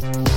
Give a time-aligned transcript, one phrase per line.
[0.00, 0.29] St.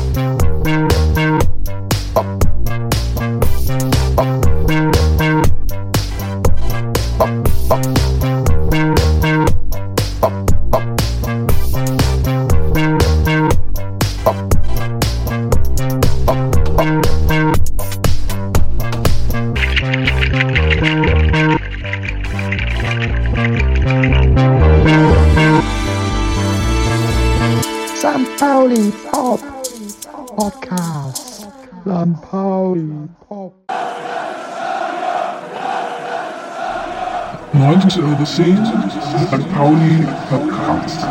[37.93, 39.53] 90 over 10, St.
[39.53, 41.01] Pauli Podcast.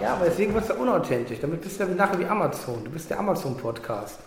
[0.00, 1.38] Ja, aber deswegen wird es ja unauthentisch.
[1.40, 2.84] Damit bist du ja nachher wie Amazon.
[2.84, 4.18] Du bist der Amazon-Podcast.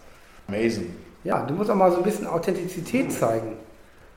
[0.48, 0.96] Amazing.
[1.24, 3.58] Ja, du musst auch mal so ein bisschen Authentizität zeigen.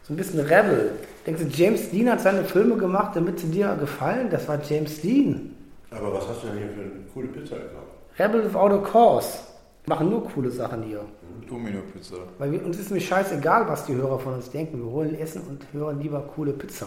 [0.04, 0.92] So ein bisschen Rebel.
[1.26, 4.28] Denkst du, James Dean hat seine Filme gemacht, damit sie dir gefallen?
[4.30, 5.54] Das war James Dean.
[5.90, 7.94] Aber was hast du denn hier für eine coole Pizza gekauft?
[8.18, 9.38] Rebel without a cause.
[9.86, 11.00] Machen nur coole Sachen hier.
[11.48, 12.16] Domino-Pizza.
[12.38, 14.78] Weil wir, uns ist nämlich scheißegal, was die Hörer von uns denken.
[14.78, 16.86] Wir holen Essen und hören lieber coole Pizza.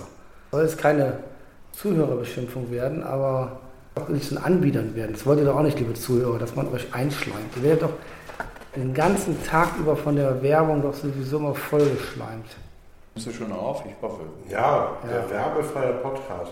[0.51, 1.19] Soll es keine
[1.73, 3.59] Zuhörerbeschimpfung werden, aber
[3.95, 5.13] auch nicht ein Anbietern werden.
[5.13, 7.55] Das wollt ihr doch auch nicht, liebe Zuhörer, dass man euch einschleimt.
[7.57, 7.93] Ihr werdet doch
[8.75, 12.45] den ganzen Tag über von der Werbung doch sowieso mal vollgeschleimt.
[13.17, 13.83] Bist du schon auf?
[13.83, 14.21] Ich hoffe.
[14.47, 15.29] Ja, der Ja.
[15.31, 16.51] werbefreie Podcast.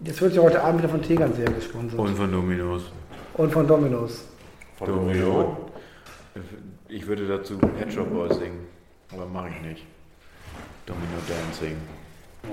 [0.00, 2.00] Jetzt wird ja heute Abend wieder von Tegernseher gesponsert.
[2.00, 2.82] Und von Dominos.
[3.34, 4.24] Und von Dominos.
[4.76, 5.56] Von Domino.
[6.88, 8.66] Ich würde dazu Pet Shop Boys singen,
[9.12, 9.86] aber mache ich nicht.
[10.84, 11.76] Domino Dancing.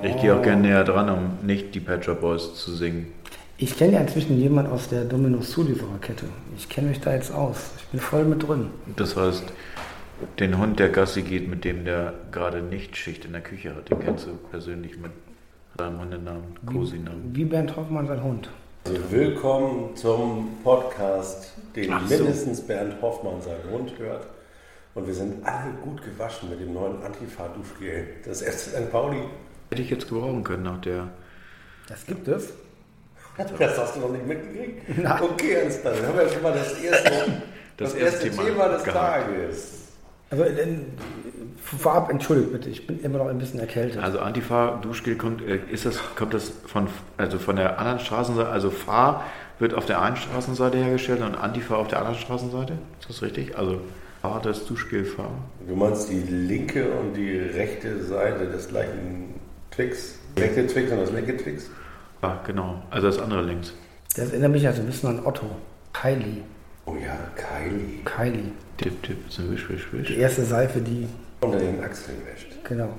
[0.03, 3.11] Ich gehe auch gerne näher dran, um nicht die Pet Shop Boys zu singen.
[3.57, 6.25] Ich kenne ja inzwischen jemanden aus der Dominos Zuliefererkette.
[6.55, 7.71] Ich kenne mich da jetzt aus.
[7.79, 8.69] Ich bin voll mit drin.
[8.97, 9.45] Das heißt,
[10.39, 13.89] den Hund, der Gassi geht, mit dem der gerade nicht Schicht in der Küche hat,
[13.89, 15.11] den kennst du persönlich mit
[15.77, 17.35] seinem Hundenamen, Cosi-Namen.
[17.35, 18.49] Wie Bernd Hoffmann sein Hund.
[18.85, 22.15] Also willkommen zum Podcast, den Ach so.
[22.15, 24.27] mindestens Bernd Hoffmann seinen Hund hört.
[24.95, 28.07] Und wir sind alle gut gewaschen mit dem neuen Antifa-Duschgel.
[28.25, 28.91] Das FC St.
[28.91, 29.19] Pauli.
[29.69, 31.09] Hätte ich jetzt gebrauchen können nach der.
[31.87, 32.53] Das gibt es.
[33.59, 34.97] Das hast du noch nicht mitgekriegt?
[34.97, 35.21] Nein.
[35.21, 35.57] Okay.
[35.83, 37.21] Dann haben wir schon mal das erste, das
[37.77, 38.97] Das erste erste Thema, Thema des gehabt.
[39.27, 39.86] Tages.
[40.29, 40.43] Also
[41.63, 44.01] vorab, entschuldigt bitte, ich bin immer noch ein bisschen erkältet.
[44.01, 48.49] Also Antifa Duschgel kommt, äh, ist das, kommt das von, also von der anderen Straßenseite,
[48.49, 49.23] also Fahr
[49.59, 52.73] wird auf der einen Straßenseite hergestellt und Antifa auf der anderen Straßenseite?
[52.99, 53.57] Ist das richtig?
[53.57, 53.81] Also
[54.21, 55.31] Fahr das Duschgel Fahr.
[55.67, 59.35] Du meinst die linke und die rechte Seite des gleichen
[59.71, 60.19] Twix?
[60.37, 61.69] Rechte Twix und das linke Twix?
[62.21, 62.81] Ah, genau.
[62.89, 63.73] Also das andere links.
[64.15, 65.45] Das erinnert mich also ein bisschen an Otto.
[65.93, 66.43] Kylie.
[66.87, 67.99] Oh ja, Kylie.
[68.05, 68.51] Kylie.
[68.77, 70.11] Tipp, tipp, so wisch, wisch, Die wisch.
[70.17, 71.07] erste Seife, die,
[71.41, 72.47] Unter den Achseln wäscht.
[72.63, 72.89] genau.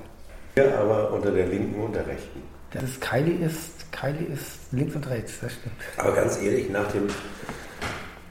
[0.55, 2.43] Hier aber unter der linken und der rechten.
[2.73, 5.75] Das ist Kylie ist, Kylie ist links und rechts, das stimmt.
[5.97, 7.07] Aber ganz ehrlich, nach dem,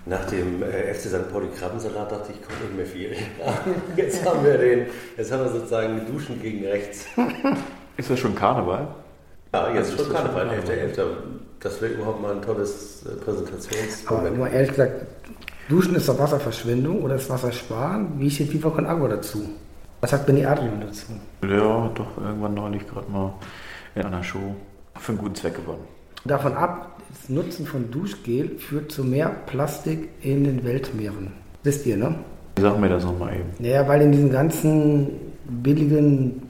[0.06, 1.32] nach dem äh, FC St.
[1.32, 3.16] Pauli Krabbensalat dachte ich, kommt nicht mehr viel.
[3.96, 4.86] Jetzt haben wir den,
[5.18, 7.06] jetzt haben wir sozusagen Duschen gegen rechts.
[7.98, 8.88] Ist das schon Karneval?
[9.56, 11.08] Ja, jetzt Also schon Karneval, schon 11.11.
[11.62, 14.38] Das wäre überhaupt mal ein tolles äh, Aber Präsentationsmoment.
[14.38, 15.06] mal ehrlich gesagt,
[15.70, 18.14] Duschen ist doch Wasserverschwendung oder ist Wasser sparen?
[18.18, 19.50] Wie steht Viva con Agua dazu?
[20.00, 21.08] Was sagt Benny Adrian dazu?
[21.44, 23.34] Ja, doch irgendwann neulich gerade mal
[23.96, 24.56] in einer Show
[24.96, 25.84] für einen guten Zweck gewonnen.
[26.24, 31.34] Davon ab, das Nutzen von Duschgel führt zu mehr Plastik in den Weltmeeren.
[31.64, 32.16] Wisst ihr, ne?
[32.60, 33.50] Sag mir das nochmal eben.
[33.60, 35.10] Naja, weil in diesen ganzen
[35.50, 36.44] billigen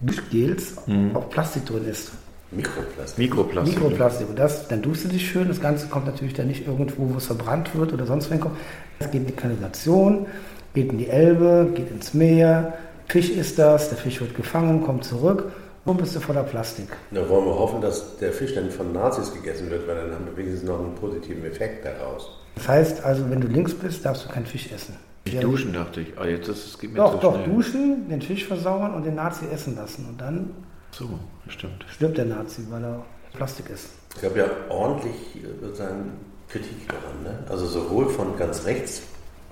[0.00, 0.78] Duschgels
[1.12, 2.12] auch Plastik drin ist.
[2.56, 3.18] Mikroplastik.
[3.18, 3.74] Mikroplastik.
[3.74, 4.28] Mikroplastik.
[4.28, 5.48] Und das, dann duschst du dich schön.
[5.48, 8.56] Das Ganze kommt natürlich dann nicht irgendwo, wo es verbrannt wird oder sonst wohin kommt.
[8.98, 10.26] Das geht in die Kanalisation,
[10.74, 12.74] geht in die Elbe, geht ins Meer.
[13.08, 15.52] Fisch ist das, der Fisch wird gefangen, kommt zurück.
[15.84, 16.86] Und bist du voller Plastik.
[17.10, 20.24] Da wollen wir hoffen, dass der Fisch dann von Nazis gegessen wird, weil dann haben
[20.24, 22.30] wir wenigstens noch einen positiven Effekt daraus.
[22.54, 24.96] Das heißt also, wenn du links bist, darfst du keinen Fisch essen.
[25.26, 26.18] Nicht duschen, dachte ich.
[26.18, 27.48] Ah, jetzt ist es geht mir Doch, zu doch, schnell.
[27.54, 30.06] duschen, den Fisch versauern und den Nazi essen lassen.
[30.08, 30.50] Und dann
[30.96, 31.08] So,
[31.48, 31.84] stimmt.
[31.92, 33.88] stirbt der Nazi, weil er Plastik ist.
[34.14, 36.12] Es gab ja ordentlich äh, sozusagen
[36.48, 37.20] Kritik daran.
[37.24, 37.36] Ne?
[37.48, 39.02] Also sowohl von ganz rechts,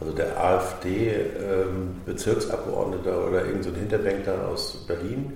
[0.00, 5.32] also der AfD-Bezirksabgeordneter oder irgendein so ein Hinterbänkler aus Berlin,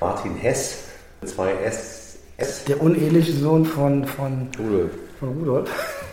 [0.00, 0.84] Martin Hess,
[1.24, 4.90] zwei S, S, Der uneheliche Sohn von, von, Rudolf.
[5.18, 5.68] von Rudolf.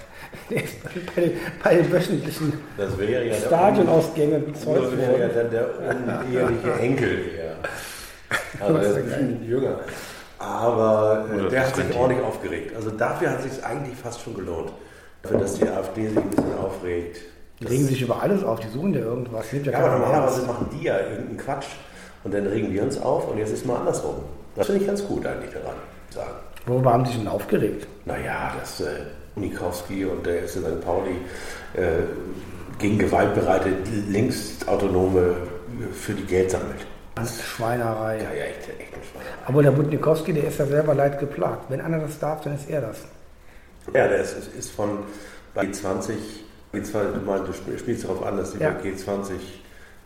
[0.50, 0.90] Der ist bei
[1.22, 1.32] den,
[1.64, 5.32] bei den wöchentlichen das wäre ja Stadionausgängen das bezeugt wäre ja worden.
[5.36, 5.70] dann der
[6.26, 7.56] uneheliche Enkel eher.
[8.60, 9.80] Also er ist ein bisschen jünger.
[10.40, 12.02] Aber äh, der hat sich Ventil.
[12.02, 12.76] ordentlich aufgeregt.
[12.76, 14.72] Also dafür hat es sich eigentlich fast schon gelohnt.
[15.22, 17.22] Dafür, dass die AfD sich ein bisschen aufregt.
[17.60, 19.46] Die regen sich über alles auf, die suchen ja irgendwas.
[19.52, 21.68] Ja, Ja, aber normalerweise machen die ja irgendeinen Quatsch
[22.26, 24.16] und dann regen wir uns auf und jetzt ist mal andersrum.
[24.56, 25.76] Das finde ich ganz gut eigentlich daran.
[26.10, 26.32] Sagen.
[26.66, 27.88] Worüber haben sie sich denn aufgeregt?
[28.06, 28.86] Naja, dass äh,
[29.36, 30.82] Nikowski und der FC St.
[30.84, 31.12] Pauli
[31.74, 32.04] äh,
[32.80, 33.70] gegen gewaltbereite
[34.10, 35.36] Linksautonome
[35.94, 36.86] für die Geld sammelt.
[37.16, 38.18] Das ist Schweinerei.
[38.18, 39.24] Ja, ja, echt, echt ein Schwein.
[39.46, 41.70] Aber der Budnikowski, der ist ja selber leid geplagt.
[41.70, 42.98] Wenn einer das darf, dann ist er das.
[43.94, 45.00] Ja, der ist, ist von
[45.54, 46.14] bei G20,
[46.74, 48.72] G20 du meinst, du spielst darauf an, dass die Ja.
[48.72, 49.32] bei G20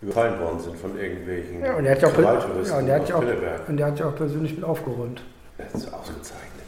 [0.01, 3.09] überfallen worden sind von irgendwelchen Ja, und der hat ja auch, ja, und der hat
[3.09, 3.23] ja auch,
[3.67, 5.21] und der hat ja auch persönlich mit aufgeräumt.
[5.57, 6.65] Das ist ausgezeichnet.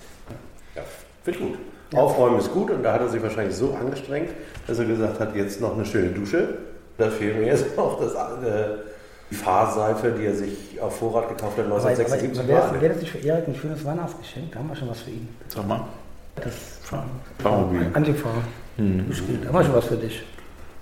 [0.75, 0.83] Ja,
[1.24, 1.59] finde ich gut.
[1.95, 4.30] Aufräumen ist gut und da hat er sich wahrscheinlich so angestrengt,
[4.68, 6.57] dass er gesagt hat, jetzt noch eine schöne Dusche.
[6.97, 8.77] Da fehlt mir jetzt noch das, äh,
[9.31, 12.40] Fahrseife, die er sich auf Vorrat gekauft hat Aber, aber, 1976.
[12.40, 14.52] aber wäre das, nicht für Erik ein schönes Weihnachtsgeschenk?
[14.52, 15.28] Da haben wir schon was für ihn.
[15.48, 15.86] Sag mal.
[16.36, 16.54] Das
[17.42, 17.88] Fahrmobil.
[17.94, 18.30] Antifa.
[18.78, 19.44] Gespielt.
[19.44, 20.24] Da haben wir schon was für dich.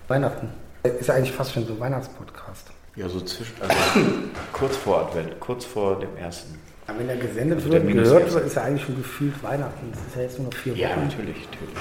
[0.07, 0.49] Weihnachten.
[0.83, 2.67] Ist ja eigentlich fast schon so ein Weihnachtspodcast.
[2.95, 3.73] Ja, so zwischen, also
[4.53, 6.57] kurz vor Advent, kurz vor dem ersten.
[6.87, 9.91] Aber wenn er gesendet Also wird, gehört wird, ist ja eigentlich schon gefühlt Weihnachten.
[9.91, 10.79] Das ist ja jetzt nur noch vier Wochen.
[10.81, 11.75] Ja, natürlich, natürlich.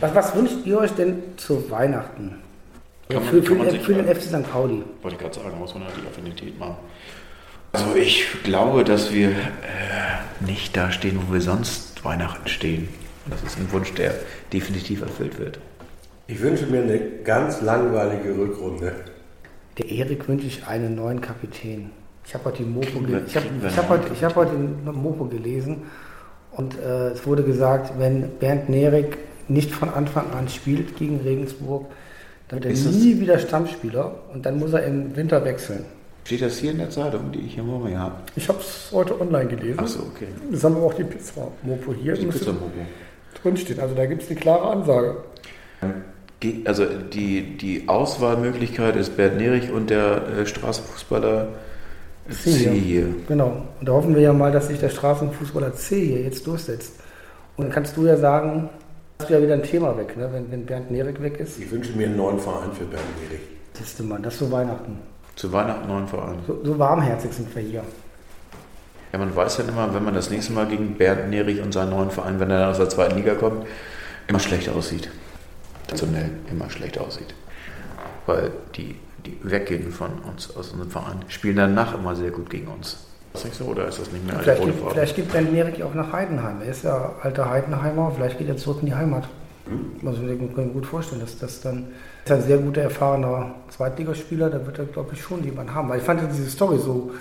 [0.00, 2.38] Was, was wünscht ihr euch denn zu Weihnachten?
[3.10, 4.06] Ja, für, für, den- sich für den.
[4.06, 4.50] FC St.
[4.50, 4.82] Pauli.
[5.02, 6.76] Wollte ich gerade sagen, muss man halt die Affinität machen.
[7.72, 9.34] Also ich glaube, dass wir äh,
[10.46, 12.88] nicht da stehen, wo wir sonst Weihnachten stehen.
[13.28, 14.14] Das ist ein Wunsch, der
[14.52, 15.58] definitiv erfüllt wird.
[16.28, 18.92] Ich wünsche mir eine ganz langweilige Rückrunde.
[19.78, 21.90] Der Erik wünsche ich einen neuen Kapitän.
[22.26, 24.36] Ich habe heute die Mopo, Kriegen ge wir- ich hab, ich hab heute, ich hab
[24.36, 25.82] heute den Mopo gelesen
[26.52, 29.18] und äh, es wurde gesagt, wenn Bernd Nerik
[29.48, 31.86] nicht von Anfang an spielt gegen Regensburg,
[32.48, 35.84] dann wird er nie wieder Stammspieler und dann muss er im Winter wechseln.
[36.24, 38.14] Steht das hier in der Zeitung, die ich hier mir habe?
[38.34, 39.78] Ich habe es heute online gelesen.
[39.78, 40.28] Achso, okay.
[40.50, 42.14] Das haben wir auch die Pizza Mopo hier.
[42.14, 42.70] Die müsste Pizzamobo.
[43.42, 43.80] drinstehen.
[43.80, 45.16] Also da gibt es eine klare Ansage.
[46.64, 51.48] Also die, die Auswahlmöglichkeit ist Bert Nerich und der äh, Straßenfußballer
[52.30, 52.72] Ziehe.
[52.72, 53.06] Ziehe.
[53.28, 53.62] Genau.
[53.80, 56.94] Und da hoffen wir ja mal, dass sich der Straßenfußballer C hier jetzt durchsetzt.
[57.56, 58.70] Und dann kannst du ja sagen,
[59.18, 60.28] hast du ja wieder ein Thema weg, ne?
[60.32, 61.58] wenn, wenn Bernd Nerik weg ist.
[61.58, 63.42] Ich wünsche mir einen neuen Verein für Bernd Erich.
[63.74, 64.98] Siehst du mal, das ist so Weihnachten.
[65.36, 66.38] Zu Weihnachten neuen Verein.
[66.46, 67.84] So, so warmherzig sind wir hier.
[69.12, 71.90] Ja, man weiß ja immer, wenn man das nächste Mal gegen Bernd Nerich und seinen
[71.90, 73.66] neuen Verein, wenn er dann aus der zweiten Liga kommt,
[74.26, 75.08] immer schlecht aussieht.
[75.86, 77.34] Traditionell immer schlecht aussieht.
[78.26, 82.68] Weil die, die weggehen von uns aus unserem Verein, spielen danach immer sehr gut gegen
[82.68, 83.06] uns.
[83.34, 84.90] Ist das nicht so oder ist das nicht mehr Vielleicht geht, Frage?
[84.94, 86.62] vielleicht geht Bernd Nerik auch nach Heidenheim.
[86.62, 89.24] Er ist ja alter Heidenheimer, vielleicht geht er zurück in die Heimat.
[90.04, 91.88] Also ich kann mir gut vorstellen, dass das dann
[92.24, 95.88] ist ein sehr guter, erfahrener Zweitligaspieler, da wird er, glaube ich, schon jemand haben.
[95.88, 97.12] Weil ich fand ja diese Story so,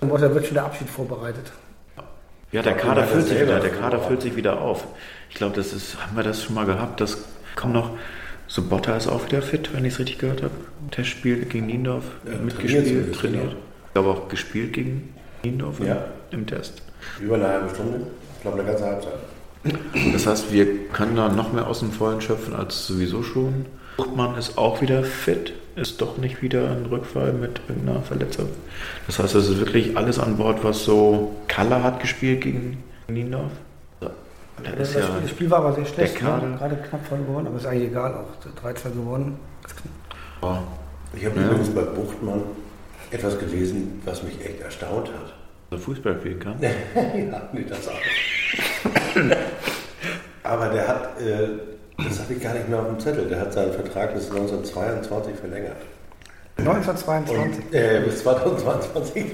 [0.00, 1.52] so da wird schon der Abschied vorbereitet.
[2.50, 4.86] Ja, der Kader füllt sich wieder, der Kader füllt sich wieder auf.
[5.30, 7.18] Ich glaube, das ist, haben wir das schon mal gehabt, das
[7.56, 7.90] kommt noch.
[8.46, 10.52] So Botta ist auch wieder fit, wenn ich es richtig gehört habe.
[10.90, 13.42] Testspiel gegen Niendorf, Ja, trainiert mitgespielt, zumindest, trainiert.
[13.44, 13.56] genau.
[13.86, 15.14] Ich glaube auch gespielt gegen
[15.44, 16.04] Niendorf im- Ja.
[16.30, 16.82] im Test.
[17.20, 18.00] Über eine halbe Stunde.
[18.36, 19.12] Ich glaube, eine ganze Halbzeit.
[20.12, 23.66] Das heißt, wir können da noch mehr aus dem Vollen schöpfen als sowieso schon.
[23.96, 28.48] Buchmann ist auch wieder fit, ist doch nicht wieder ein Rückfall mit irgendeiner Verletzung.
[29.06, 33.52] Das heißt, es ist wirklich alles an Bord, was so Kaller hat gespielt gegen Niendorf.
[34.00, 34.10] Da
[34.78, 36.14] Das, ist ja, Spiel, das Spiel war aber sehr schlecht.
[36.14, 36.56] der Kader- Ne?
[36.56, 38.60] Gerade knapp verloren, aber ist eigentlich egal auch.
[38.62, 39.38] 13 gewonnen.
[39.62, 39.72] Das
[40.42, 40.56] oh,
[41.16, 41.46] Ich habe Ja.
[41.46, 42.42] übrigens bei Buchtmann
[43.10, 45.34] etwas gelesen, was mich echt erstaunt hat.
[45.78, 46.56] Fußball spielen kann.
[46.60, 46.70] ja,
[47.52, 47.92] nee, das auch.
[50.42, 51.48] Aber der hat, äh,
[52.04, 55.34] das habe ich gar nicht mehr auf dem Zettel, der hat seinen Vertrag bis 1922
[55.36, 55.76] verlängert.
[56.58, 57.64] 1922.
[57.66, 59.24] Und, äh, bis 2022.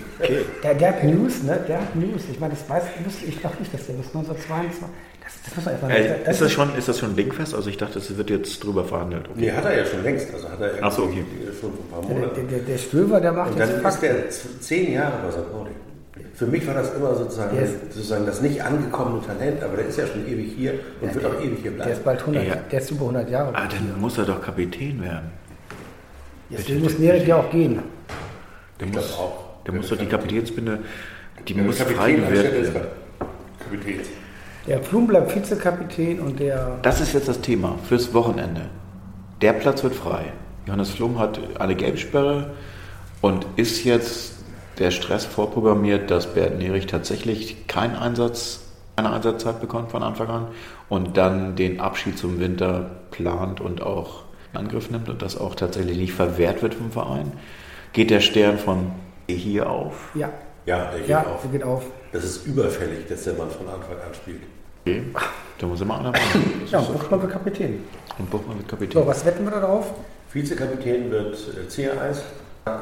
[0.63, 1.59] Der, der hat News, ne?
[1.67, 2.23] Der hat News.
[2.31, 4.81] Ich meine, das weiß wusste ich doch nicht, dass der bis 1922.
[5.25, 7.55] Das, das muss man einfach Äh, ist, das schon, ist das schon dingfest?
[7.55, 9.29] Also ich dachte, es wird jetzt drüber verhandelt.
[9.29, 9.41] Okay.
[9.41, 10.33] Nee, hat er ja schon längst.
[10.33, 11.25] Also hat er Ach so, okay.
[11.61, 12.35] schon vor ein paar Der, Monaten.
[12.49, 15.31] der, der, der Stöver, der macht Und jetzt dann ist der z- zehn Jahre bei
[15.33, 15.53] St.
[15.53, 15.71] Pauli.
[16.39, 19.87] Für mich war das immer sozusagen, Der ist- sozusagen das nicht angekommene Talent, aber der
[19.87, 22.01] ist ja schon ewig hier und wird auch ewig hier Der ist bleiben.
[22.05, 22.55] bald 100, Ja.
[22.71, 25.33] der ist über 100 Jahre Ah, dann muss er doch Kapitän werden.
[26.49, 27.81] Deswegen muss Nerik ja auch gehen.
[28.79, 29.63] Der Ich muss, auch.
[29.67, 30.79] der muss doch die Kapitänsbinde,
[31.49, 32.77] die Der muss frei Kapitän werden.
[33.59, 34.07] Kapitäns.
[34.69, 36.79] Der Flum bleibt Vizekapitän und der.
[36.83, 38.63] Das ist jetzt das Thema fürs Wochenende.
[39.43, 40.33] Der Platz wird frei.
[40.67, 42.51] Johannes Flum hat eine Gelbsperre
[43.23, 44.35] und ist jetzt
[44.79, 48.61] der Stress vorprogrammiert, dass Bert Nerich tatsächlich keinen Einsatz,
[48.97, 50.47] keine Einsatzzeit bekommt von Anfang an
[50.89, 55.55] und dann den Abschied zum Winter plant und auch in Angriff nimmt und das auch
[55.55, 57.33] tatsächlich nicht verwehrt wird vom Verein.
[57.93, 58.93] Geht der Stern von
[59.29, 59.95] hier auf?
[60.15, 60.31] Ja,
[60.67, 61.43] Ja, der geht ja, auf.
[61.43, 61.83] der geht auf.
[62.13, 64.41] Das ist überfällig, dass der Mann von Anfang an spielt.
[64.87, 65.03] Okay.
[65.59, 66.63] Da muss immer einer machen.
[66.71, 67.81] Ja, und Buchmann wird Kapitän.
[68.19, 69.07] Und Buchmann wird So, Kapitän.
[69.07, 69.93] was wetten wir da drauf?
[70.33, 72.23] Vizekapitän wird äh, Ziereis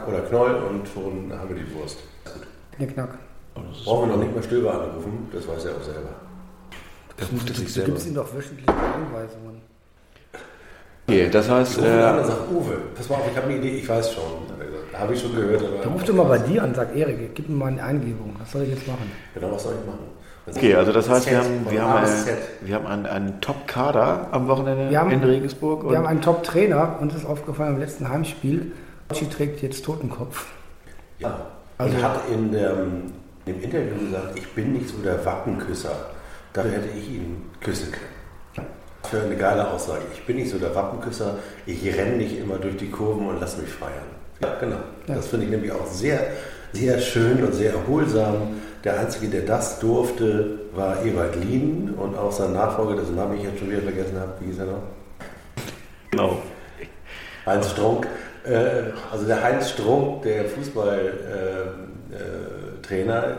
[0.06, 1.98] oder Knoll und schon haben wir die Wurst.
[2.24, 2.42] Gut.
[2.76, 3.10] Knickknack.
[3.84, 6.10] Brauchen wir noch nicht mal Stöber anrufen, das weiß er auch selber.
[7.18, 7.90] Der ruft es sich Du selber.
[7.92, 9.62] gibst ihm doch wöchentliche Anweisungen.
[11.08, 13.56] Okay, das heißt, Uwe an äh, und sagt, Uwe, pass mal auf, ich habe eine
[13.58, 14.22] Idee, ich weiß schon.
[14.92, 14.98] Er.
[15.00, 17.48] Habe ich schon gehört, Der aber ruft immer bei dir an und sagt, Erik, gib
[17.48, 18.34] mir mal eine Eingebung.
[18.38, 19.10] Was soll ich jetzt machen?
[19.34, 20.06] genau, was soll ich machen?
[20.48, 22.36] Okay, also das heißt, wir haben, wir haben, Z.
[22.62, 25.88] wir haben einen, einen Top-Kader am Wochenende Wir haben- in Regensburg.
[25.90, 26.98] Wir haben einen Top-Trainer.
[27.00, 28.72] Uns ist aufgefallen im letzten Heimspiel,
[29.08, 30.46] Bocci trägt jetzt Totenkopf.
[31.18, 31.46] Ja,
[31.78, 33.12] Also- und hat in dem,
[33.46, 36.10] im Interview gesagt, ich bin nicht so der Wappenküsser.
[36.52, 38.66] Dafür hätte ich ihn küssen können.
[39.04, 40.02] Für eine geile Aussage.
[40.14, 43.56] Ich bin nicht so der Wappenküsser, ich renne nicht immer durch die Kurven und lass
[43.56, 43.92] mich feiern.
[44.42, 44.78] Ja, genau.
[45.06, 46.18] Das finde ich nämlich auch sehr,
[46.72, 48.60] sehr schön und sehr erholsam.
[48.84, 53.44] Der Einzige, der das durfte, war Ewald Lien und auch sein Nachfolger, dessen Namen ich
[53.44, 54.32] jetzt schon wieder vergessen habe.
[54.40, 54.82] Wie hieß er noch?
[56.10, 56.42] genau.
[57.46, 58.06] Heinz Strunk.
[58.46, 63.36] Äh, also der Heinz Strunk, der Fußballtrainer,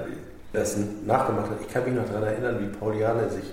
[0.53, 1.57] das nachgemacht hat.
[1.65, 3.43] Ich kann mich noch daran erinnern, wie Pauliane sich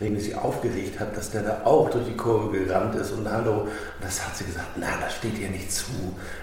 [0.00, 3.68] regelmäßig aufgeregt hat, dass der da auch durch die Kurve gerannt ist und hallo, und
[4.00, 5.90] das hat sie gesagt, na, das steht ihr nicht zu.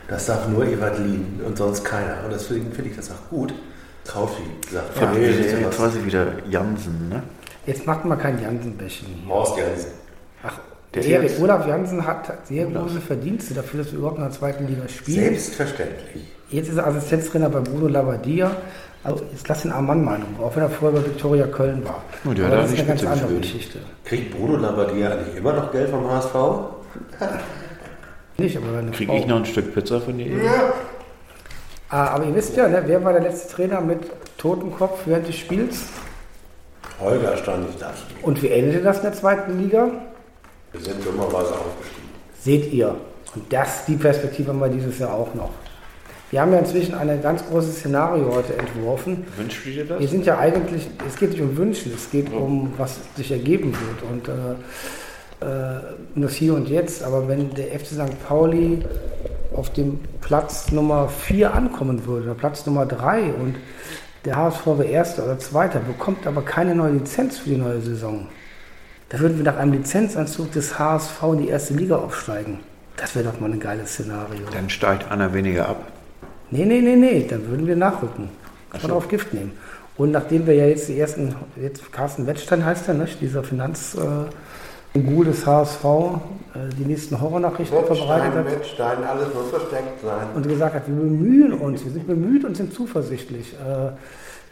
[0.07, 2.17] Das darf nur Ewald Lien und sonst keiner.
[2.25, 3.53] Und deswegen finde ich das auch gut.
[4.03, 7.23] Traufi sagt, Ja, jetzt weiß ich wieder Jansen, ne?
[7.65, 9.23] Jetzt macht mal kein Jansen-Bächen.
[9.27, 9.91] Horst Jansen.
[10.95, 14.31] Der Erik, jetzt- Olaf Jansen hat sehr große Verdienste dafür, dass wir überhaupt in der
[14.31, 15.23] zweiten Liga spielen.
[15.25, 16.23] Selbstverständlich.
[16.49, 18.51] Jetzt ist er Assistenztrainer bei Bruno Labbadia.
[19.03, 22.01] Also jetzt lass den armen Mann Meinung, auch wenn er vorher bei Viktoria Köln war.
[22.27, 23.33] Oh, der hat Aber da das ist eine ganz andere.
[23.35, 23.79] Geschichte.
[24.03, 26.33] Kriegt Bruno Labbadia eigentlich immer noch Geld vom HSV?
[28.37, 30.31] Nicht, aber eine Kriege ich noch ein Stück Pizza von dir?
[31.89, 33.99] Ah, aber ihr wisst ja, ne, wer war der letzte Trainer mit
[34.37, 35.83] Totenkopf während des Spiels?
[36.99, 37.91] Holger stand nicht da.
[38.23, 39.89] Und wie endete das in der zweiten Liga?
[40.75, 42.09] Wir sind dummerweise aufgestiegen.
[42.41, 42.95] Seht ihr.
[43.33, 45.51] Und das, die Perspektive haben wir dieses Jahr auch noch.
[46.31, 49.25] Wir haben ja inzwischen ein ganz großes Szenario heute entworfen.
[49.37, 49.99] Wünschst du dir das?
[49.99, 53.73] Wir sind ja eigentlich, es geht nicht um Wünschen, es geht um, was sich ergeben
[53.73, 54.11] wird.
[54.11, 54.55] Und äh,
[55.45, 55.81] äh,
[56.15, 57.03] das Hier und Jetzt.
[57.03, 58.27] Aber wenn der FC St.
[58.27, 58.79] Pauli
[59.55, 63.55] auf dem Platz Nummer 4 ankommen würde, oder Platz Nummer 3 und
[64.25, 68.27] der HSV wäre Erster oder Zweiter, bekommt aber keine neue Lizenz für die neue Saison,
[69.09, 72.59] da würden wir nach einem Lizenzanzug des HSV in die erste Liga aufsteigen.
[72.97, 74.47] Das wäre doch mal ein geiles Szenario.
[74.51, 75.87] Dann steigt einer weniger ab.
[76.51, 78.29] Nee, nee, nee, nee, dann würden wir nachrücken.
[78.71, 79.53] Kann man auf Gift nehmen.
[79.97, 83.95] Und nachdem wir ja jetzt die ersten, jetzt Carsten Wettstein heißt er, ne, dieser Finanz
[83.95, 90.27] äh, Ghoul des HSV, äh, die nächsten Horrornachrichten verbreitet hat Wettstein, alles muss versteckt sein.
[90.33, 93.53] und gesagt hat, wir bemühen uns, wir sind bemüht und sind zuversichtlich.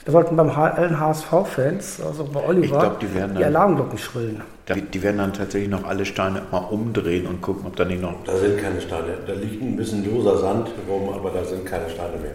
[0.06, 3.56] Da sollten beim H allen HSV-Fans, also bei Oliver, Ich glaub, die werden die dann-
[3.56, 4.42] Alarmglocken schrillen.
[4.68, 8.02] Die, die werden dann tatsächlich noch alle Steine mal umdrehen und gucken, ob da nicht
[8.02, 8.16] noch.
[8.26, 9.18] Da sind keine Steine.
[9.26, 12.32] Da liegt ein bisschen loser Sand rum, aber da sind keine Steine mehr.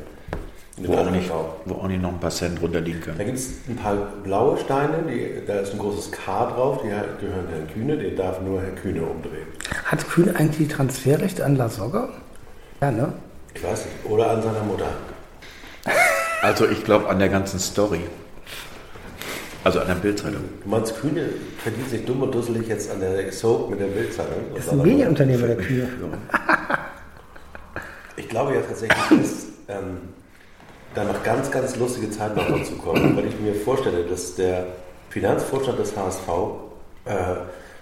[0.80, 1.28] Wo auch, nicht,
[1.64, 3.18] wo auch nicht noch ein paar Cent runterliegen Da können.
[3.26, 7.48] gibt es ein paar blaue Steine, die, da ist ein großes K drauf, die gehören
[7.50, 9.46] Herrn Kühne, den darf nur Herr Kühne umdrehen.
[9.86, 12.08] Hat Kühn eigentlich die Transferrechte an La Soga?
[12.80, 13.12] Ja, ne?
[13.54, 13.96] Ich weiß nicht.
[14.08, 14.86] Oder an seiner Mutter.
[16.42, 18.00] Also ich glaube an der ganzen Story.
[19.64, 20.42] Also an der Bildzeitung.
[20.62, 21.28] Du meinst, Kühne
[21.62, 24.36] verdient sich dumm und dusselig jetzt an der Soap mit der Bildzeitung?
[24.54, 25.88] Das ist ein Medienunternehmer, der Kühne.
[28.16, 29.98] Ich glaube ja tatsächlich, dass ähm,
[30.94, 34.66] da noch ganz, ganz lustige Zeiten noch dazu kommen, weil ich mir vorstelle, dass der
[35.10, 36.28] Finanzvorstand des HSV
[37.04, 37.10] äh,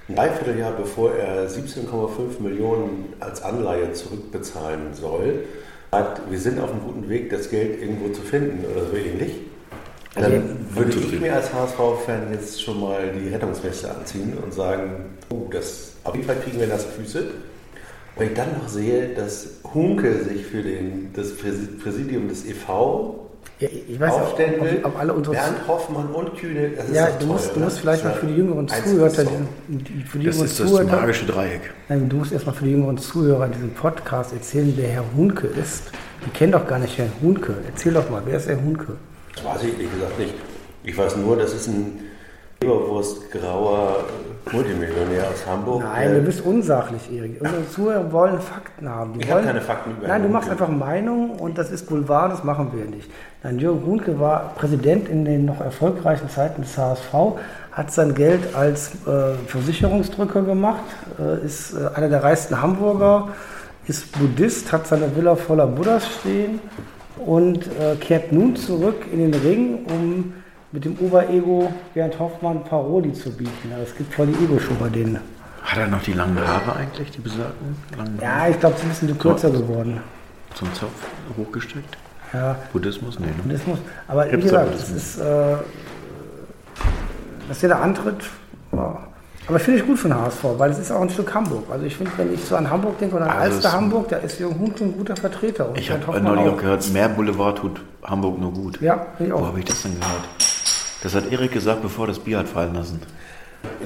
[0.09, 5.45] ein Dreivierteljahr bevor er 17,5 Millionen als Anleihe zurückbezahlen soll,
[5.91, 9.33] sagt, wir sind auf einem guten Weg, das Geld irgendwo zu finden oder so ähnlich.
[10.15, 15.17] Also, Dann würde ich mir als HSV-Fan jetzt schon mal die Rettungsweste anziehen und sagen,
[15.31, 17.25] oh, das, auf jeden Fall kriegen wir nasse Füße.
[18.17, 23.26] Wenn ich dann noch sehe, dass Hunke sich für den, das Präsi- Präsidium des EV
[23.59, 27.07] Ja, ich weiß aufstellen will, ob alle unsere Bernd Hoffmann und Kühne, das ist Ja,
[27.07, 30.35] du toll, musst, du musst vielleicht Das mal für die jüngeren Zuhörer, für die Das
[30.37, 31.73] jüngeren ist das Zuhörer, magische Dreieck.
[31.89, 35.47] nein, du musst erstmal für die jüngeren Zuhörer in diesem Podcast erzählen, wer Herr Hunke
[35.47, 35.85] ist.
[36.27, 37.55] Die kennen doch gar nicht Herrn Hunke.
[37.67, 38.97] Erzähl doch mal, wer ist Herr Hunke?
[39.35, 40.35] Das weiß ich ehrlich gesagt nicht.
[40.85, 42.01] Ich weiß nur, das ist ein
[42.63, 44.05] Leberwurst-grauer
[44.53, 45.83] Multimillionär aus Hamburg.
[45.83, 47.41] Nein, du bist unsachlich, Erik.
[47.41, 49.15] Unsere Zuhörer wollen Fakten haben.
[49.15, 51.87] Die Ich habe wollen, keine Fakten über Nein, du machst einfach Meinung und das ist
[51.89, 53.11] Boulevard, das machen wir nicht.
[53.55, 57.13] Jürgen Hunke war Präsident in den noch erfolgreichen Zeiten des HSV,
[57.73, 60.85] hat sein Geld als äh, Versicherungsdrücker gemacht,
[61.19, 63.29] äh, ist äh, einer der reichsten Hamburger,
[63.87, 66.61] ist Buddhist, hat seine Villa voller Buddhas stehen
[67.25, 70.35] und äh, kehrt nun zurück in den Ring, um
[70.73, 73.73] mit dem Oberego Bernd Hoffmann Paroli zu bieten.
[73.83, 75.19] Es gibt voll die Ego-Show bei denen.
[75.63, 77.77] Hat er noch die langen Haare eigentlich, die besagten?
[77.97, 80.01] Langen Ja, ich glaube, sie sind ein bisschen kürzer geworden.
[80.55, 80.93] Zum Zopf
[81.37, 81.97] hochgesteckt?
[82.37, 83.19] Ja, Buddhismus?
[83.19, 83.33] Nee, ne?
[83.43, 83.79] Buddhismus.
[84.09, 85.57] Aber wie Gibt's gesagt, es das ist, äh,
[87.49, 88.25] dass der da antritt,
[88.73, 88.99] ja.
[89.49, 91.65] aber finde ich gut für den HSV, weil es ist auch ein Stück Hamburg.
[91.71, 94.17] Also ich finde, wenn ich so an Hamburg denke oder an Also Alster Hamburg, da
[94.17, 95.71] ist Jürgen Hunt ein guter Vertreter.
[95.71, 98.81] Und Ich habe neulich auch gehört, mehr Boulevard tut Hamburg nur gut.
[98.81, 99.47] Ja, ich Wo auch.
[99.47, 100.25] habe ich das denn gehört?
[101.03, 103.01] Das hat Erik gesagt, bevor das Bier hat fallen lassen.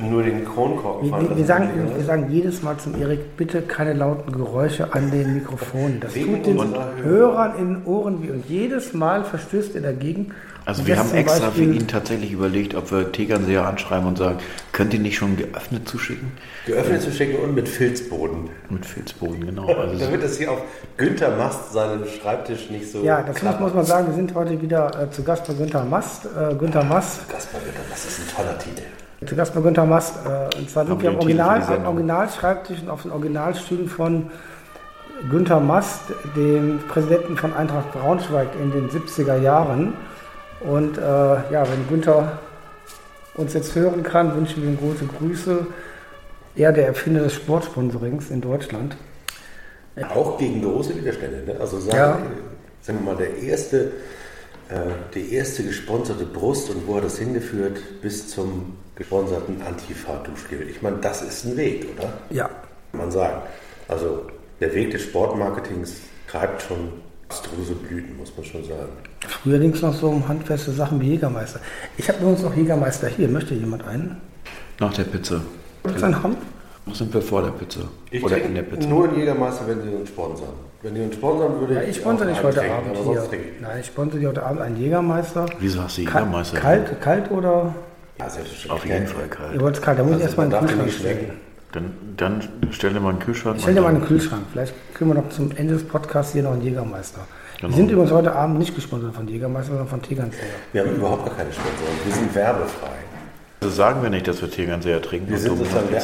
[0.00, 3.92] Nur den Kronkorken Wir, fallen wir, sagen, wir sagen jedes Mal zum Erik, bitte keine
[3.92, 6.00] lauten Geräusche an den Mikrofonen.
[6.00, 8.30] Das Wegen tut den Hörern in den Ohren weh.
[8.30, 10.32] Und jedes Mal verstößt er dagegen.
[10.66, 14.18] Also Und wir haben extra für Beispiel- ihn tatsächlich überlegt, ob wir Tegernseher anschreiben und
[14.18, 14.38] sagen,
[14.72, 16.30] könnt ihr nicht schon geöffnet zuschicken?
[16.66, 18.50] Geöffnet zu schicken und mit Filzboden.
[18.68, 19.66] Mit Filzboden, genau.
[19.74, 20.62] Also Damit das hier auf
[20.98, 23.02] Günther Mast seinen Schreibtisch nicht so.
[23.02, 24.08] Ja, das muss, muss man sagen.
[24.08, 26.26] Wir sind heute wieder äh, zu Gast bei Günther Mast.
[26.26, 28.82] Äh, Günther Mast Gaspar Günther, das ist ein toller Titel.
[29.26, 30.14] Zu Gast bei Günther Mast.
[30.26, 34.30] Äh, und zwar sind wir am Original, am Originalschreibtisch und auf den Originalstühlen von
[35.30, 36.02] Günther Mast,
[36.34, 39.92] dem Präsidenten von Eintracht Braunschweig in den 70er Jahren.
[40.60, 42.38] Und äh, ja, wenn Günther
[43.34, 45.66] uns jetzt hören kann, wünschen wir ihm große Grüße.
[46.56, 48.96] Er, der Erfinder des Sportsponsorings in Deutschland.
[50.14, 51.42] Auch gegen große Widerstände.
[51.46, 51.60] Ne?
[51.60, 52.18] Also sagen, Ja.
[52.80, 53.92] sagen wir mal, der erste,
[54.70, 54.80] äh,
[55.14, 60.68] die erste gesponserte Brust und wo hat das hingeführt bis zum gesponserten Antifa-Duschgel.
[60.68, 62.12] Ich meine, das ist ein Weg, oder?
[62.28, 62.50] Ja,
[62.92, 63.40] Kann man sagen.
[63.88, 64.26] Also
[64.60, 65.96] der Weg des Sportmarketings
[66.28, 66.92] treibt schon
[67.26, 68.90] abstruse Blüten, muss man schon sagen.
[69.26, 71.60] früher ging es noch so um handfeste Sachen wie Jägermeister.
[71.96, 73.28] Ich habe übrigens noch Jägermeister hier.
[73.28, 74.20] Möchte jemand einen?
[74.78, 75.40] nach der Pizza.
[75.84, 76.36] Willst du einen haben?
[76.92, 77.80] Sind wir vor der Pizza?
[78.10, 78.88] Ich Oder in der Pizza?
[78.88, 80.48] nur einen Jägermeister, wenn sie uns sponsern.
[80.82, 83.28] Wenn die uns sponsern, würde Ja, ich sponsere dich heute trinken, Abend hier.
[83.60, 85.46] Nein, ich sponsere dir heute Abend einen Jägermeister.
[85.58, 86.58] Wieso hast du Jägermeister?
[86.58, 87.74] Kalt, kalt oder?
[88.20, 88.70] Ja, selbstverständlich.
[88.70, 89.54] Auf jeden Fall kalt.
[89.54, 91.30] Ihr wollt es kalt, da muss ich Also, erstmal in den man darf Kühlschrank stellen.
[91.72, 93.56] Dann, dann stell dir mal einen Kühlschrank.
[93.56, 94.42] Ich stell dir mal einen dann- Kühlschrank.
[94.52, 97.20] Vielleicht kriegen wir noch zum Ende des Podcasts hier noch einen Jägermeister.
[97.60, 97.70] Genau.
[97.72, 100.40] Wir sind übrigens heute Abend nicht gesponsert von Jägermeister, sondern von Tegernseher.
[100.72, 101.94] Wir haben überhaupt gar keine Sponsoren.
[102.04, 102.88] Wir sind werbefrei.
[103.62, 105.28] Also sagen wir nicht, dass wir Tegernseher trinken.
[105.30, 106.00] Wir sind sozusagen der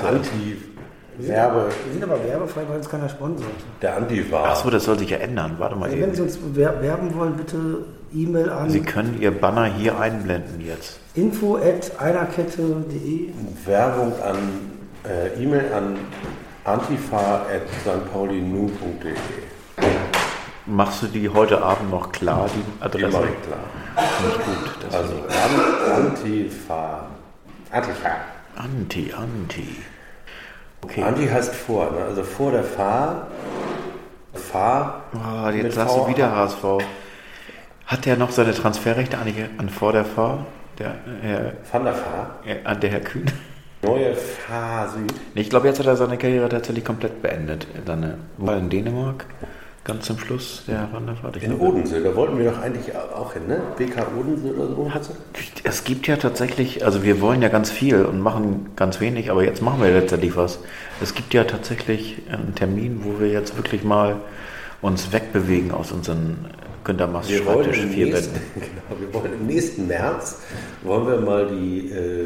[1.19, 3.49] Anti-Werbe, Wir sind aber werbefrei, weil uns keiner sponsert.
[3.83, 4.49] der Anti-War.
[4.51, 5.55] Achso, das soll sich ja ändern.
[5.59, 7.79] Warte mal Also wenn Sie uns wer- werben wollen, bitte
[8.15, 11.01] E-Mail an Sie können Ihr Banner hier einblenden jetzt.
[11.15, 13.31] info at einerkette.de.
[13.65, 14.37] Werbung an
[15.05, 15.97] äh, E-Mail an
[16.65, 19.15] antifa.stpaulinu.de.
[20.69, 23.07] Machst du die heute Abend noch klar, die Adresse?
[23.07, 23.61] Immer klar.
[23.97, 24.77] Ich gut.
[24.83, 27.07] Das Also an, Antifa.
[27.71, 28.09] Antifa.
[28.57, 29.77] Anti, Anti.
[30.87, 31.03] Okay.
[31.03, 32.05] Anti heißt vor, ne?
[32.05, 33.27] also vor der Fahr.
[34.35, 35.03] Fahr.
[35.15, 36.65] Oh, jetzt sagst du wieder HSV.
[37.87, 40.47] Hat der noch seine Transferrechte eigentlich an vor der Fahr?
[40.79, 42.37] Der Herr, Van der Fahr.
[42.45, 43.27] äh, an der Herr Kühn?
[43.83, 45.13] Neue Fahr Süd.
[45.35, 47.67] Nee, Ich glaube, jetzt hat er seine Karriere tatsächlich komplett beendet.
[47.85, 49.25] Seine, war in Dänemark,
[49.87, 50.89] ganz zum Schluss, der.
[51.37, 53.63] Ich In glaube, Odense, da wollten wir doch eigentlich auch hin, ne?
[53.79, 54.91] BK Odense oder so.
[54.93, 55.09] Hat,
[55.63, 59.45] es gibt ja tatsächlich, also wir wollen ja ganz viel und machen ganz wenig, aber
[59.45, 60.59] jetzt machen wir letztendlich was.
[61.01, 64.17] Es gibt ja tatsächlich einen Termin, wo wir jetzt wirklich mal
[64.83, 66.47] uns wegbewegen aus unseren
[66.83, 70.41] Günter Mast Wir wollen, Schreibtisch im vier nächsten, genau, wir wollen im nächsten März
[70.83, 72.25] wollen wir mal die, äh,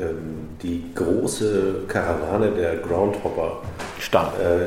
[0.00, 3.58] ähm, die große Karawane der Groundhopper
[3.98, 4.32] Stark.
[4.40, 4.66] äh,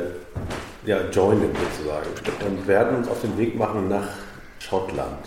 [0.86, 2.06] ja, joinen sozusagen
[2.46, 4.08] und werden uns auf den Weg machen nach
[4.58, 5.26] Schottland.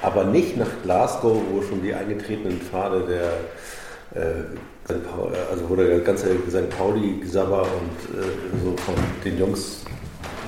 [0.00, 3.04] Aber nicht nach Glasgow, wo schon die eingetretenen Pfade
[4.14, 4.42] der äh,
[4.84, 5.04] St.
[5.08, 6.70] Paul, also wo der ganze St.
[6.76, 8.24] Pauli-Sabber und äh,
[8.64, 9.84] so von den Jungs,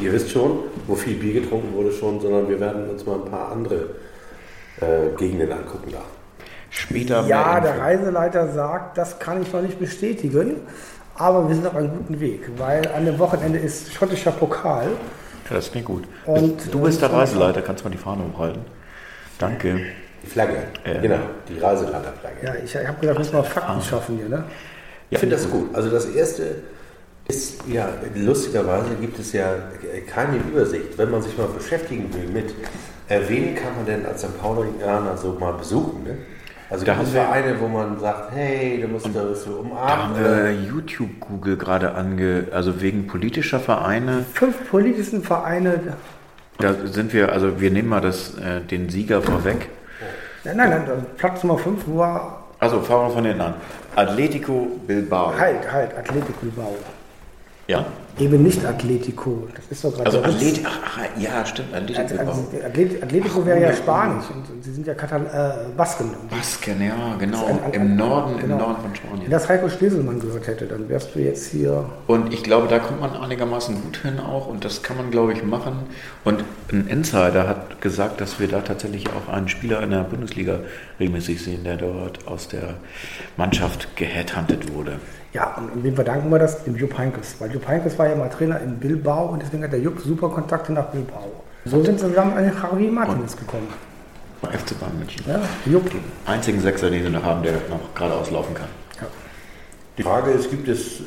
[0.01, 3.31] ihr wisst schon, wo viel Bier getrunken wurde schon, sondern wir werden uns mal ein
[3.31, 3.91] paar andere
[4.81, 6.03] äh, Gegenden angucken da.
[6.71, 7.79] Später Ja, der.
[7.79, 10.57] Reiseleiter sagt, das kann ich noch nicht bestätigen,
[11.17, 14.89] aber wir sind auf einem guten Weg, weil an dem Wochenende ist schottischer Pokal.
[15.49, 16.05] Ja, das klingt gut.
[16.27, 18.63] Und, du bist der äh, Reiseleiter, kannst du mal die Fahne hochhalten?
[19.39, 19.81] Danke.
[20.23, 21.01] Die Flagge, Ja.
[21.01, 22.47] genau, die Reiseleiterflagge.
[22.47, 24.45] Ja, ich, ich habe gedacht, wir müssen mal Fakten schaffen hier, ne?
[25.11, 25.75] Ich finde das gut.
[25.75, 26.57] Also das erste
[27.29, 29.55] ist, ja, lustigerweise gibt es ja
[30.13, 32.55] keine Übersicht, wenn man sich mal beschäftigen will mit,
[33.09, 34.41] äh, wen kann man denn als St.
[34.41, 36.17] Paulianer so mal besuchen, ne?
[36.71, 39.89] Also Da haben wir- Vereine, wo man sagt, hey, du musst da so Da umarmen.
[39.89, 42.47] haben oder- wir YouTube-Google gerade ange...
[42.53, 45.97] Also wegen politischer Vereine, Fünf politischen Vereine.
[46.59, 49.69] da sind wir, also wir nehmen mal das, äh, den Sieger vorweg.
[50.45, 53.55] Nein, nein, nein, Platz Nummer 5 war Also fangen wir von hinten an.
[53.97, 55.33] Atletico Bilbao.
[55.39, 56.77] halt, halt, Athletic Bilbao.
[57.67, 57.85] Ja?
[58.19, 59.49] Eben nicht Atletico.
[59.57, 60.23] Das ist doch gerade Also.
[60.23, 64.63] Athlet, ach, ach, ja, stimmt, Athletic Also, also, Athlet- Atletico wäre ja Spanisch und, und
[64.63, 66.11] sie sind ja Katal äh, Basken.
[66.31, 67.45] Basken, ja, genau.
[67.47, 68.55] ein- ein- Im Norden, genau.
[68.55, 69.31] im Norden von wenn Spanien.
[69.31, 71.85] das Heiko Steselmann gehört hätte, dann wärst du jetzt hier.
[72.07, 75.33] Und ich glaube, da kommt man einigermaßen gut hin auch und das kann man, glaube
[75.33, 75.75] ich, machen.
[76.23, 80.61] Und ein Insider hat gesagt, dass wir da tatsächlich auch einen Spieler in der Bundesliga
[81.01, 82.75] regelmäßig sehen, der dort aus der
[83.37, 85.01] Mannschaft geheadhuntet wurde.
[85.35, 86.63] Ja, und, und wem verdanken wir das?
[86.63, 87.35] Dem Jupp Heynckes.
[87.41, 90.29] Weil Jupp Heynckes war ja mal Trainer in Bilbao und deswegen hat der Jupp super
[90.29, 91.45] Kontakte nach Bilbao.
[91.65, 93.69] So sind sie zusammen an den Javi Martinez gekommen.
[94.43, 95.25] FC Bayern München.
[95.27, 95.91] Ja, Jupp.
[96.27, 98.69] Einzigen Sechser, den sie noch haben, der noch geradeaus laufen kann.
[99.99, 101.03] Die Frage ist, gibt es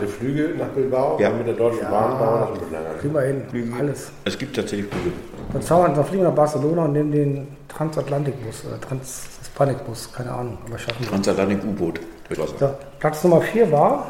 [0.00, 1.18] mit Flüge nach Bilbau?
[1.20, 1.30] Ja.
[1.30, 1.90] Mit der Deutschen Ja.
[1.90, 3.00] Bahn dauert das.
[3.00, 3.74] Kriegen wir hin.
[3.78, 4.10] Alles.
[4.24, 5.12] Es gibt tatsächlich Flüge.
[5.52, 10.58] Dann, zaubern, dann fliegen wir nach Barcelona und nehmen den Transatlantikbus, äh, Transhispanikbus, keine Ahnung,
[10.66, 11.08] aber schaffen wir.
[11.08, 12.00] Transatlantik U-Boot.
[12.28, 12.54] durch Wasser.
[12.58, 14.06] So, Platz Nummer 4 war,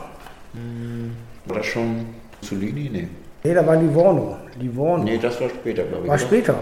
[1.47, 2.07] War das schon
[2.41, 2.89] Mussolini?
[2.93, 3.09] Nee.
[3.43, 4.37] nee, da war Livorno.
[4.59, 5.03] Livorno.
[5.05, 6.09] Nee, das war später, glaube ich.
[6.09, 6.25] War oder?
[6.25, 6.55] später.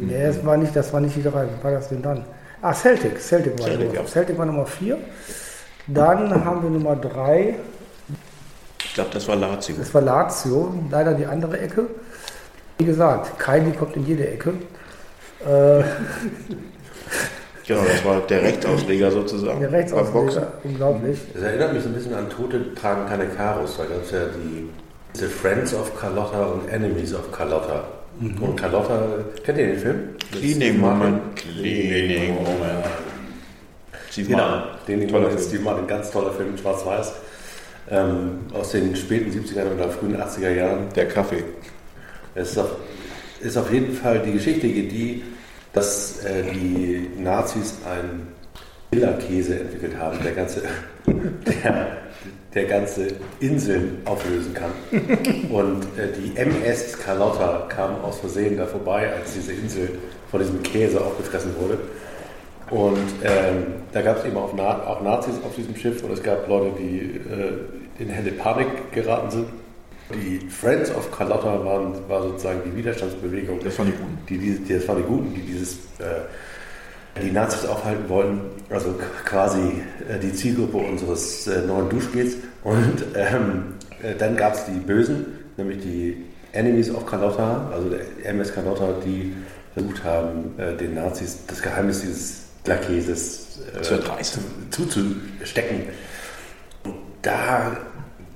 [0.00, 1.44] Nee, das war nicht, das war nicht die drei.
[1.46, 2.24] Was war das denn dann?
[2.60, 3.18] Ah, Celtic.
[3.20, 4.04] Celtic war, Celtic, ja.
[4.06, 4.98] Celtic war Nummer 4.
[5.86, 7.54] Dann haben wir Nummer 3.
[8.84, 9.74] Ich glaube, das war Lazio.
[9.78, 10.74] Das war Lazio.
[10.90, 11.86] Leider die andere Ecke.
[12.78, 14.50] Wie gesagt, Kylie kommt in jede Ecke.
[15.46, 15.82] Äh,
[17.64, 19.60] Genau, das war der Rechtsausleger sozusagen.
[19.60, 19.70] der.
[19.70, 21.18] Rechtsausleger, unglaublich.
[21.32, 23.76] Das erinnert mich so ein bisschen an Tote tragen keine Karos.
[23.76, 24.68] Da gab es ja die
[25.14, 27.84] diese Friends of Carlotta und Enemies of Carlotta.
[28.20, 28.98] Und Carlotta,
[29.44, 30.00] kennt ihr den Film?
[30.32, 31.20] Cleaning Moment.
[31.36, 32.84] Cleaning Moment.
[34.12, 35.00] Steve Genau, Martin.
[35.00, 35.42] den Toller Film.
[35.42, 37.12] Steve Martin, ganz toller Film, schwarz-weiß.
[37.90, 40.88] Ähm, aus den späten 70er oder frühen 80er Jahren.
[40.94, 41.42] Der Kaffee.
[42.34, 42.70] Es ist auf,
[43.40, 45.22] ist auf jeden Fall die Geschichte die,
[45.72, 48.28] dass äh, die Nazis einen
[48.92, 50.62] Killerkäse entwickelt haben, der ganze,
[51.06, 51.96] der,
[52.52, 53.08] der ganze
[53.40, 54.70] Inseln auflösen kann.
[55.50, 59.88] Und äh, die MS Carlotta kam aus Versehen da vorbei, als diese Insel
[60.30, 61.78] von diesem Käse aufgefressen wurde.
[62.72, 66.22] Und ähm, da gab es eben auch, Na auch Nazis auf diesem Schiff und es
[66.22, 69.46] gab Leute, die äh, in helle Panik geraten sind.
[70.14, 73.60] Die Friends of Carlotta waren, war sozusagen die Widerstandsbewegung.
[73.62, 74.18] Das waren die Guten.
[74.26, 78.40] Die, die, das waren die Guten, die dieses, äh, die Nazis aufhalten wollten.
[78.70, 78.94] Also
[79.26, 82.36] quasi äh, die Zielgruppe unseres äh, neuen Duschgels.
[82.64, 85.26] Und ähm, äh, dann gab es die Bösen,
[85.58, 89.34] nämlich die Enemies of Carlotta, also der MS Carlotta, die
[89.74, 93.98] versucht haben, äh, den Nazis das Geheimnis dieses Lakäses äh, Zu
[94.70, 95.82] zuzustecken.
[96.84, 97.76] Und da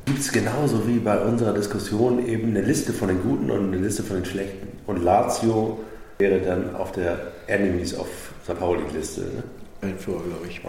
[0.04, 3.82] gibt es genauso wie bei unserer Diskussion eben eine Liste von den Guten und eine
[3.82, 4.68] Liste von den Schlechten.
[4.86, 5.80] Und Lazio
[6.18, 8.08] wäre dann auf der Enemies of
[8.44, 8.58] St.
[8.58, 9.20] Pauli-Liste.
[9.20, 9.42] Ne?
[9.82, 10.60] Ein Führer, glaube ich.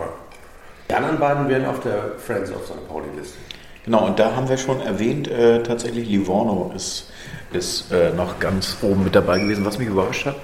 [0.89, 2.87] Die anderen beiden wären auf der Friends of St.
[2.87, 3.37] Pauli-Liste.
[3.85, 7.09] Genau, und da haben wir schon erwähnt, äh, tatsächlich Livorno ist,
[7.53, 10.35] ist äh, noch ganz oben mit dabei gewesen, was mich überrascht hat.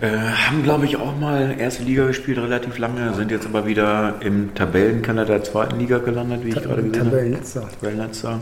[0.00, 0.06] Äh,
[0.46, 4.54] haben, glaube ich, auch mal erste Liga gespielt, relativ lange, sind jetzt aber wieder im
[4.54, 7.10] Tabellenkeller der zweiten Liga gelandet, wie ich gerade gesehen habe.
[7.10, 7.68] Tabellenletzter.
[7.80, 8.40] Tabellenletzter.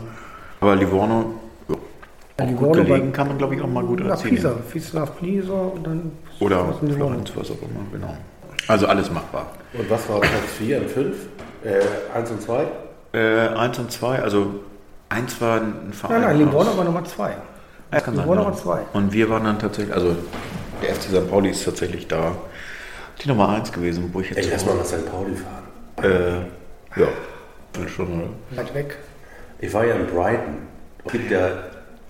[0.61, 1.33] Aber Livorno,
[1.67, 4.35] ja, auch Livorno gut gelegen, kann man, glaube ich, auch mal gut erzählen.
[4.35, 4.53] Pisa.
[4.71, 6.11] Pisa nach Pisa und dann.
[6.39, 6.73] Oder.
[6.95, 8.15] Florenz, was auch immer, genau.
[8.67, 9.47] Also alles machbar.
[9.73, 11.15] Und was war Platz 4 und 5?
[11.63, 12.67] Äh, 1 und 2?
[13.11, 14.59] Äh, eins und zwei, also
[15.09, 16.21] eins war ein Verein.
[16.21, 17.31] Nein, nein, Livorno aus- war Nummer 2.
[17.91, 18.47] Ja, kann sein, Livorno ja.
[18.49, 18.81] war zwei.
[18.93, 20.15] Und wir waren dann tatsächlich, also
[20.81, 21.29] der FC St.
[21.29, 22.35] Pauli ist tatsächlich da
[23.23, 25.05] die Nummer eins gewesen, wo ich Ey, jetzt lass so, mal nach St.
[25.11, 26.45] Pauli fahren.
[26.95, 27.07] äh, ja,
[27.87, 28.29] schon, oder?
[28.61, 28.97] Weit weg.
[29.59, 30.57] Ich war ja in Brighton.
[31.05, 31.49] Es gibt ja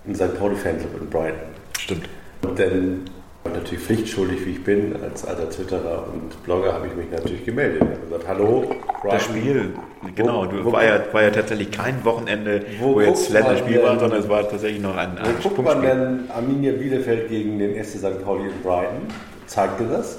[0.06, 0.38] einen St.
[0.38, 1.40] Pauli-Fanclub in Brighton.
[1.78, 2.08] Stimmt.
[2.42, 3.04] Und dann,
[3.44, 7.82] natürlich pflichtschuldig wie ich bin, als alter Twitterer und Blogger, habe ich mich natürlich gemeldet.
[7.82, 8.60] Ich habe gesagt, hallo,
[9.00, 9.10] Brighton.
[9.10, 9.70] Das Spiel,
[10.14, 13.98] genau, du, wo- war, ja, war ja tatsächlich kein Wochenende, wo, Wo jetzt Länderspiel war,
[13.98, 17.82] sondern es war tatsächlich noch ein, Wo ein guckt man denn Arminia Bielefeld gegen den
[17.82, 18.24] SC St.
[18.24, 19.08] Pauli in Brighton?
[19.46, 20.18] Zeigte das.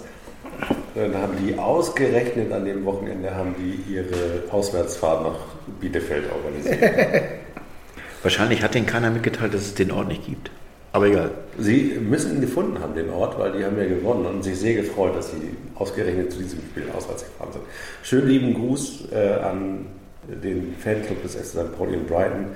[0.95, 5.39] Dann haben die ausgerechnet an dem Wochenende haben die ihre Auswärtsfahrt nach
[5.79, 7.23] Bielefeld organisiert.
[8.23, 10.51] Wahrscheinlich hat denen keiner mitgeteilt, dass es den Ort nicht gibt.
[10.93, 11.31] Aber egal.
[11.57, 14.75] Sie müssen ihn gefunden haben, den Ort, weil die haben ja gewonnen und sich sehr
[14.75, 17.63] gefreut, dass sie ausgerechnet zu diesem Spiel auswärts gefahren sind.
[18.03, 19.85] Schönen lieben Gruß äh, an
[20.27, 21.77] den Fanclub des SC St.
[21.77, 22.47] Pauli in Brighton.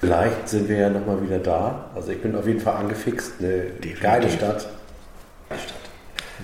[0.00, 1.90] Vielleicht sind wir ja nochmal wieder da.
[1.94, 3.34] Also ich bin auf jeden Fall angefixt.
[3.38, 4.00] Eine Definitiv.
[4.00, 4.68] geile Stadt.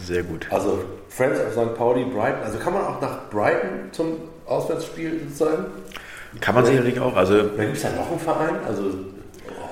[0.05, 0.47] Sehr gut.
[0.51, 1.75] Also Friends of St.
[1.75, 2.43] Pauli, Brighton.
[2.45, 5.67] Also kann man auch nach Brighton zum Auswärtsspiel sozusagen?
[6.41, 7.17] Kann man sicherlich auch.
[7.17, 8.83] Also Da gibt es ja noch einen Verein, also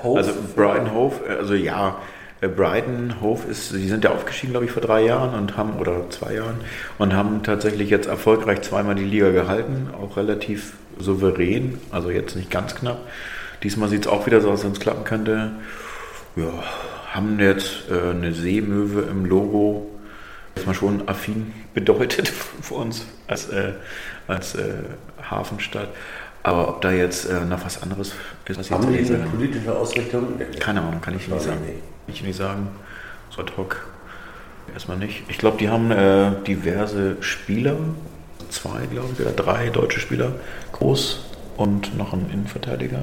[0.03, 0.19] Hope.
[0.19, 1.97] Also Brighton Hove, also ja,
[2.41, 5.79] äh, Brighton Hove ist, die sind ja aufgestiegen, glaube ich, vor drei Jahren und haben,
[5.79, 6.59] oder zwei Jahren,
[6.97, 12.51] und haben tatsächlich jetzt erfolgreich zweimal die Liga gehalten, auch relativ souverän, also jetzt nicht
[12.51, 12.99] ganz knapp.
[13.63, 15.51] Diesmal sieht es auch wieder so aus, wenn es klappen könnte.
[16.35, 16.63] Ja,
[17.11, 19.87] haben jetzt äh, eine Seemöwe im Logo,
[20.55, 22.27] was man schon affin bedeutet
[22.61, 23.73] für uns als, äh,
[24.27, 24.73] als äh,
[25.29, 25.89] Hafenstadt.
[26.47, 28.13] Aber ob da jetzt äh, noch was anderes
[28.45, 30.39] ist, was ich jetzt Haben die eine politische Ausrichtung?
[30.61, 31.59] keine Ahnung, kann ich nicht sagen.
[31.65, 31.83] nicht.
[32.07, 32.69] Ich nicht sagen.
[33.31, 33.85] So ad hoc
[34.73, 35.23] erstmal nicht.
[35.27, 37.75] Ich glaube, die haben äh, diverse Spieler,
[38.49, 40.35] zwei, glaube ich, oder drei deutsche Spieler,
[40.71, 41.19] groß
[41.57, 43.01] und noch ein Innenverteidiger.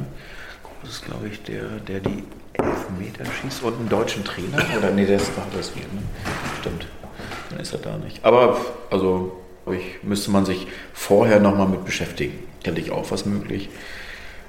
[0.62, 4.56] Groß ist, glaube ich, der, der die Elfmeter schießt und einen deutschen Trainer.
[4.78, 6.00] Oder nee, der ist da, das wird, ne?
[6.60, 6.86] Stimmt.
[7.50, 8.24] Dann ist er da nicht.
[8.24, 8.58] Aber
[8.90, 9.38] also,
[9.70, 12.53] ich, müsste man sich vorher nochmal mit beschäftigen.
[12.64, 13.68] Hätte ich auch was möglich.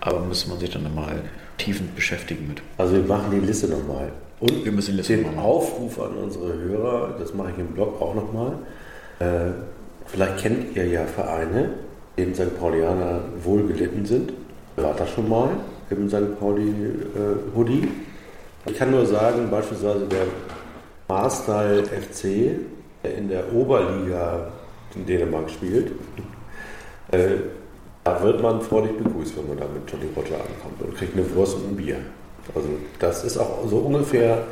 [0.02, 1.22] Aber müsste man sich dann nochmal
[1.58, 2.62] tiefend beschäftigen mit.
[2.78, 4.12] Also wir machen die Liste nochmal.
[4.40, 5.46] Und Wir müssen die Liste den mal machen.
[5.46, 8.54] Aufruf an unsere Hörer, das mache ich im Blog auch nochmal.
[9.20, 9.52] Äh,
[10.06, 11.72] vielleicht kennt ihr ja Vereine,
[12.18, 12.58] in St.
[12.60, 14.34] Paulianer wohl gelitten sind.
[14.76, 15.50] War das schon mal
[15.90, 16.40] im St.
[16.40, 17.88] Pauli äh?
[18.68, 20.26] Ich kann nur sagen, beispielsweise der
[21.08, 22.60] Marstal FC,
[23.04, 24.52] der in der Oberliga
[24.96, 25.92] in Dänemark spielt,
[27.12, 27.38] äh,
[28.06, 31.36] da wird man freudig begrüßt, wenn man da mit Johnny Roger ankommt und kriegt eine
[31.36, 31.98] Wurst und ein Bier.
[32.54, 34.44] Also das ist auch so ungefähr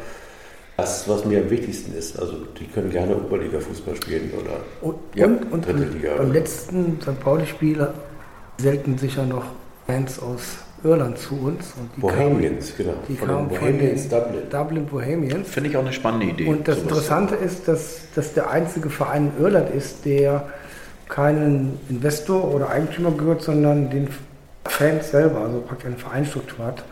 [0.75, 2.19] das, was mir am wichtigsten ist.
[2.19, 6.15] Also die können gerne Oberliga-Fußball spielen oder Und, Ja, und, und dritte Liga.
[6.17, 7.19] beim letzten St.
[7.19, 7.87] Pauli-Spiel
[8.57, 9.45] selten sicher noch
[9.85, 11.73] Fans aus Irland zu uns.
[11.79, 12.93] Und die Bohemians, genau.
[13.07, 14.49] die von kamen von Bohemians den Dublin.
[14.49, 15.47] Dublin Bohemians.
[15.47, 16.47] Finde ich auch eine spannende Idee.
[16.47, 16.89] Und das sowas.
[16.89, 20.47] Interessante ist, dass das der einzige Verein in Irland ist, der
[21.09, 24.07] keinen Investor oder Eigentümer gehört, sondern den
[24.65, 26.83] Fans selber, also praktisch eine Vereinsstruktur hat.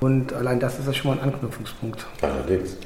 [0.00, 2.06] Und allein das ist ja schon mal ein Anknüpfungspunkt.
[2.22, 2.76] Allerdings.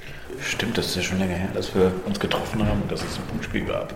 [0.40, 3.16] Stimmt, das ist ja schon länger her, dass wir uns getroffen haben und dass es
[3.16, 3.94] ein Punktspiel gab.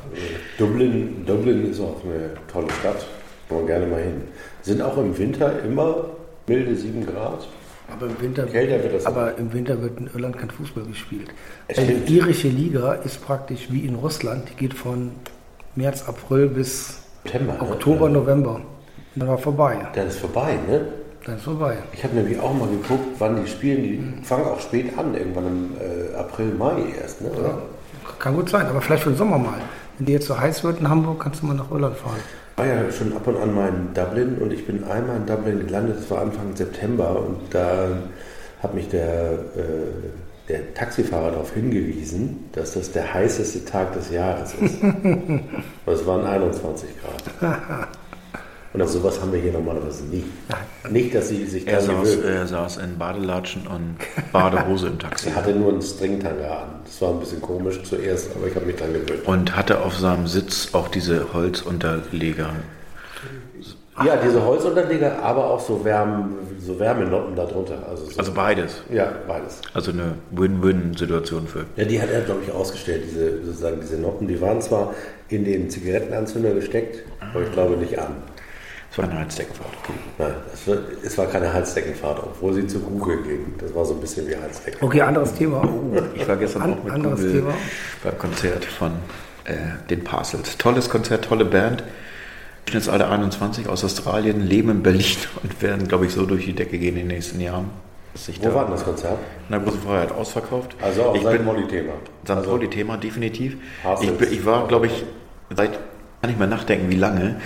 [0.56, 3.04] Dublin, Dublin ist auch eine tolle Stadt.
[3.50, 4.22] Man gerne mal hin.
[4.62, 6.04] Sind auch im Winter immer
[6.46, 7.48] milde 7 Grad.
[7.90, 11.30] Aber im Winter, Kälter wird das aber im Winter wird in Irland kein Fußball gespielt.
[11.70, 14.50] Die irische Liga ist praktisch wie in Russland.
[14.50, 15.12] Die geht von
[15.78, 17.52] März, April bis September.
[17.52, 17.60] ne?
[17.60, 18.56] Oktober, November.
[18.56, 18.64] Und
[19.14, 19.76] dann war vorbei.
[19.94, 20.80] Dann ist vorbei, ne?
[21.24, 21.76] Dann ist vorbei.
[21.92, 23.82] Ich habe nämlich auch mal geguckt, wann die spielen.
[24.18, 27.30] Die fangen auch spät an, irgendwann im äh, April, Mai erst, ne?
[27.30, 27.58] Oder?
[28.18, 29.60] Kann gut sein, aber vielleicht für den Sommer mal.
[29.98, 32.16] Wenn dir jetzt so heiß wird in Hamburg, kannst du mal nach Irland fahren.
[32.52, 35.26] Ich war ja schon ab und an mal in Dublin und ich bin einmal in
[35.26, 37.86] Dublin gelandet, das war Anfang September und da
[38.60, 44.54] hat mich der, äh, der Taxifahrer darauf hingewiesen, dass das der heißeste Tag des Jahres
[44.54, 44.82] ist.
[44.82, 45.42] Und
[45.86, 46.88] es waren 21
[47.40, 47.88] Grad.
[48.74, 50.24] Und auf sowas haben wir hier normalerweise nie.
[50.90, 52.34] Nicht, dass sie sich Er saß, gewöhnen.
[52.36, 53.96] er saß in Badelatschen und
[54.30, 56.68] Badehose im Taxi Er hatte nur einen Stringtanger an.
[56.84, 59.26] Das war ein bisschen komisch zuerst, aber ich habe mich dran gewöhnt.
[59.26, 62.50] und hatte auf seinem Sitz auch diese Holzunterleger.
[64.04, 66.28] Ja, diese Holzunterleger, aber auch so, Wärme,
[66.60, 67.78] so Wärmenoppen darunter.
[67.88, 68.82] Also, so, Also beides.
[68.92, 69.60] ja, beides.
[69.74, 71.64] Also eine Win-Win-Situation für.
[71.76, 74.28] Ja, die hat er, glaube ich, ausgestellt, diese, sozusagen diese Noppen.
[74.28, 74.94] Die waren zwar
[75.28, 78.16] in den Zigarettenanzünder gesteckt, aber ich glaube nicht an.
[78.90, 79.68] Das war eine Heizdeckenfahrt.
[80.18, 83.54] Nein, es war, es war keine Heizdeckenfahrt, obwohl sie zu Google ging.
[83.60, 84.78] Das war so ein bisschen wie Heizdecken.
[84.82, 85.62] Okay, anderes Thema.
[86.14, 87.54] Ich war gestern An- auch mit anderes Google Thema.
[88.02, 88.92] beim Konzert von
[89.44, 89.54] äh,
[89.90, 90.56] den Parcels.
[90.56, 91.84] Tolles Konzert, tolle Band.
[92.68, 96.76] Durchschnittsalter 21 aus Australien, leben in Berlin und werden, glaube ich, so durch die Decke
[96.78, 97.70] gehen in den nächsten Jahren.
[98.14, 99.18] Wo da- war denn das Konzert?
[99.48, 100.76] In der großen Freiheit ausverkauft.
[100.82, 101.92] Also auch ich sein bin Molly-Thema.
[102.24, 102.30] St.
[102.30, 103.56] Also, Pauli-Thema, definitiv.
[104.02, 105.04] Ich, ich war, glaube ich,
[105.56, 105.78] seit,
[106.20, 107.36] kann ich mal nachdenken, wie lange,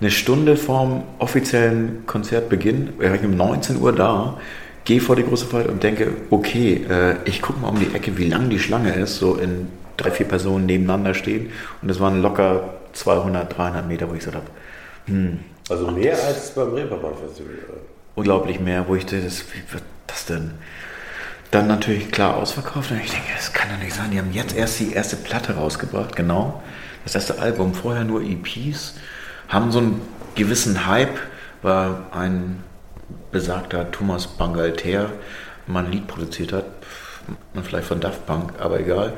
[0.00, 4.38] eine Stunde vorm offiziellen Konzertbeginn, war ich um 19 Uhr da,
[4.84, 8.16] gehe vor die große Freiheit und denke, okay, äh, ich gucke mal um die Ecke,
[8.16, 11.50] wie lang die Schlange ist, so in drei, vier Personen nebeneinander stehen.
[11.82, 14.46] Und es waren locker 200, 300 Meter, wo ich gesagt habe,
[15.06, 17.54] hm, also mehr als beim Reeperbahn-Festival.
[18.14, 20.52] unglaublich mehr, wo ich dachte, das, wie wird das denn?
[21.50, 24.10] Dann natürlich klar ausverkauft und ich denke, das kann doch nicht sein.
[24.12, 26.62] Die haben jetzt erst die erste Platte rausgebracht, genau.
[27.04, 28.94] Das erste Album, vorher nur EPs,
[29.48, 30.00] haben so einen
[30.36, 31.18] gewissen Hype,
[31.62, 32.62] weil ein
[33.32, 35.10] besagter Thomas Bangalter
[35.66, 36.66] mal ein Lied produziert hat,
[37.54, 39.14] man vielleicht von Daft Punk, aber egal.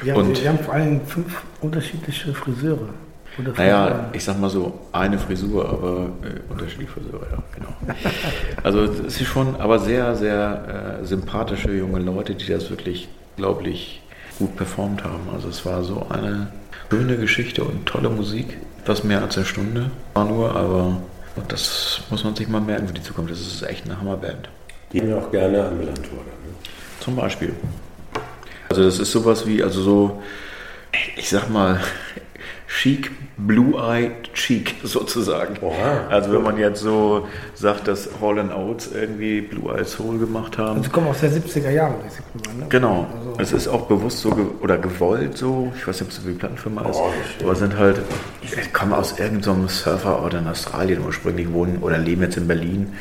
[0.00, 2.90] Haben, und wir haben vor allem fünf unterschiedliche Friseure.
[3.38, 7.74] Oder naja, ich sag mal so, eine Frisur, aber äh, unterschiedliche Friseure, ja, genau.
[8.62, 13.68] Also es ist schon, aber sehr, sehr äh, sympathische junge Leute, die das wirklich, glaube
[13.68, 14.02] ich,
[14.38, 15.28] gut performt haben.
[15.34, 16.48] Also es war so eine
[16.90, 18.58] schöne Geschichte und tolle Musik.
[18.82, 21.00] Etwas mehr als eine Stunde war nur, aber
[21.48, 23.30] das muss man sich mal merken für die Zukunft.
[23.30, 24.48] Das ist echt eine Hammerband.
[24.92, 26.18] Die ja auch gerne an Millantor.
[26.18, 26.54] Ne?
[27.00, 27.54] Zum Beispiel.
[28.68, 30.22] Also das ist sowas wie, also so,
[31.16, 31.80] ich sag mal,
[32.74, 35.56] Chic, Blue-Eyed Cheek sozusagen.
[35.60, 36.06] Oha.
[36.08, 40.78] Also wenn man jetzt so sagt, dass Hall Oates irgendwie Blue-Eyed Soul gemacht haben.
[40.78, 42.66] Also kommen aus der 70er Jahre, ne?
[42.68, 43.06] Genau.
[43.36, 45.70] Also, Es ist auch bewusst so ge oder gewollt so.
[45.76, 46.96] Ich weiß nicht, ob es so wie Plattenfirma ist.
[46.96, 47.42] Oh, das stimmt.
[47.44, 48.00] aber sind halt,
[48.42, 52.94] die kommen aus irgendeinem Surferort in Australien ursprünglich, wohnen oder leben jetzt in Berlin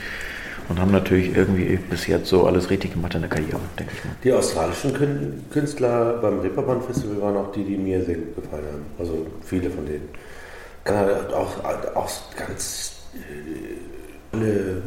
[0.72, 4.06] und haben natürlich irgendwie bis jetzt so alles richtig gemacht in der Karriere, denke ich
[4.06, 4.16] mal.
[4.24, 8.66] Die australischen Kün- Künstler beim Reeperbahn Festival waren auch die, die mir sehr gut gefallen
[8.72, 8.86] haben.
[8.98, 10.08] Also viele von denen.
[10.84, 11.64] Kanada hat auch,
[11.96, 14.82] auch ganz äh, tolle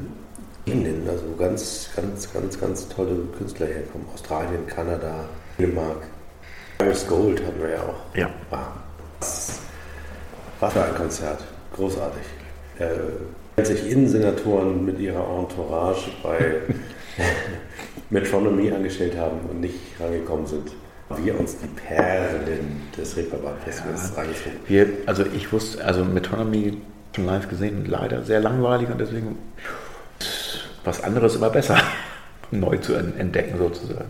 [0.65, 4.07] Gegenden, also ganz, ganz, ganz, ganz tolle Künstler herkommen.
[4.13, 5.27] Australien, Kanada,
[5.59, 5.99] Dänemark.
[6.81, 8.17] Iris Gold hatten wir ja auch.
[8.17, 8.31] Ja.
[9.21, 9.61] Was,
[10.61, 11.41] was für ein Konzert.
[11.77, 12.23] Großartig.
[12.79, 12.87] Äh,
[13.57, 16.57] als sich Innensenatoren mit ihrer Entourage bei
[18.11, 20.73] Metronomy angestellt haben und nicht rangekommen sind,
[21.17, 24.53] wir uns die Perlen des Reeperbahn-Festivals reingezogen.
[24.67, 26.79] Wir, also ich wusste, also Metonymy
[27.15, 29.39] schon live gesehen, leider sehr langweilig und deswegen
[30.85, 31.77] was anderes immer besser,
[32.51, 34.09] neu zu en- entdecken sozusagen.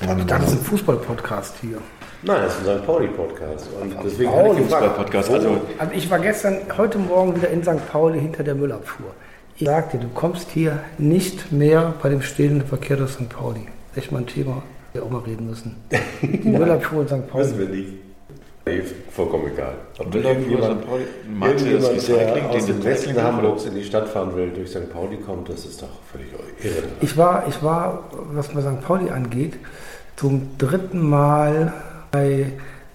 [0.00, 1.78] ich dachte, das ist ein Fußball-Podcast hier.
[2.22, 3.68] Nein, das ist unser Pauli-Podcast.
[3.80, 7.48] Und deswegen Pauli- hatte ich gefragt, Podcast, also Also ich war gestern, heute Morgen wieder
[7.50, 7.88] in St.
[7.90, 9.12] Pauli hinter der Müllabfuhr.
[9.56, 13.28] Ich sagte, du kommst hier nicht mehr bei dem stehenden Verkehr durch St.
[13.28, 13.66] Pauli.
[13.94, 15.76] Echt mal ein Thema, wir auch mal reden müssen.
[16.22, 17.14] Die Müllabfuhr in St.
[17.14, 17.58] wissen Pauli.
[17.58, 17.92] wir nicht.
[18.66, 19.74] Nee, vollkommen egal.
[19.98, 20.88] Ob Müllabfuhr irgendjemand, St.
[20.88, 24.08] Pauli, meinst du das irgendjemand der Recycling, aus den dem Westen Hamburgs in die Stadt
[24.08, 24.92] fahren will, durch St.
[24.92, 26.26] Pauli kommt, das ist doch völlig
[26.62, 26.82] irre.
[27.00, 28.02] Ich war, ich war,
[28.32, 28.80] was bei St.
[28.82, 29.54] Pauli angeht,
[30.16, 31.72] zum dritten Mal
[32.10, 32.52] bei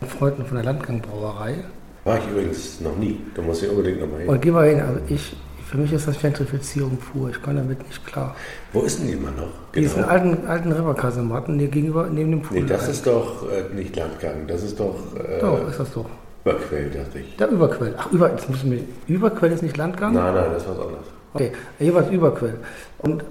[0.08, 1.56] Freunden von der Landgangbrauerei.
[2.04, 3.21] War ich übrigens noch nie.
[3.36, 4.30] Da muss ich unbedingt nochmal hin.
[4.30, 7.30] Und geh mal hin, also ich, für mich ist das Gentrifizierung pur.
[7.30, 8.36] Ich kann damit nicht klar.
[8.73, 9.47] Wo ist denn die immer noch?
[9.73, 12.60] Die ist in alten, alten Riverkasematten hier gegenüber, neben dem Pool.
[12.60, 16.06] Nee, das ist doch äh, nicht Landgang, das ist doch äh, Doch, ist das doch.
[16.45, 17.38] Überquell, dachte ich.
[17.38, 17.95] Der Überquell.
[17.97, 18.84] Ach, über, jetzt müssen wir.
[19.08, 20.13] Überquell ist nicht Landgang?
[20.13, 21.06] Nein, nein, das ist was anderes.
[21.34, 22.56] Okay, jeweils Überquell.
[22.99, 23.23] Und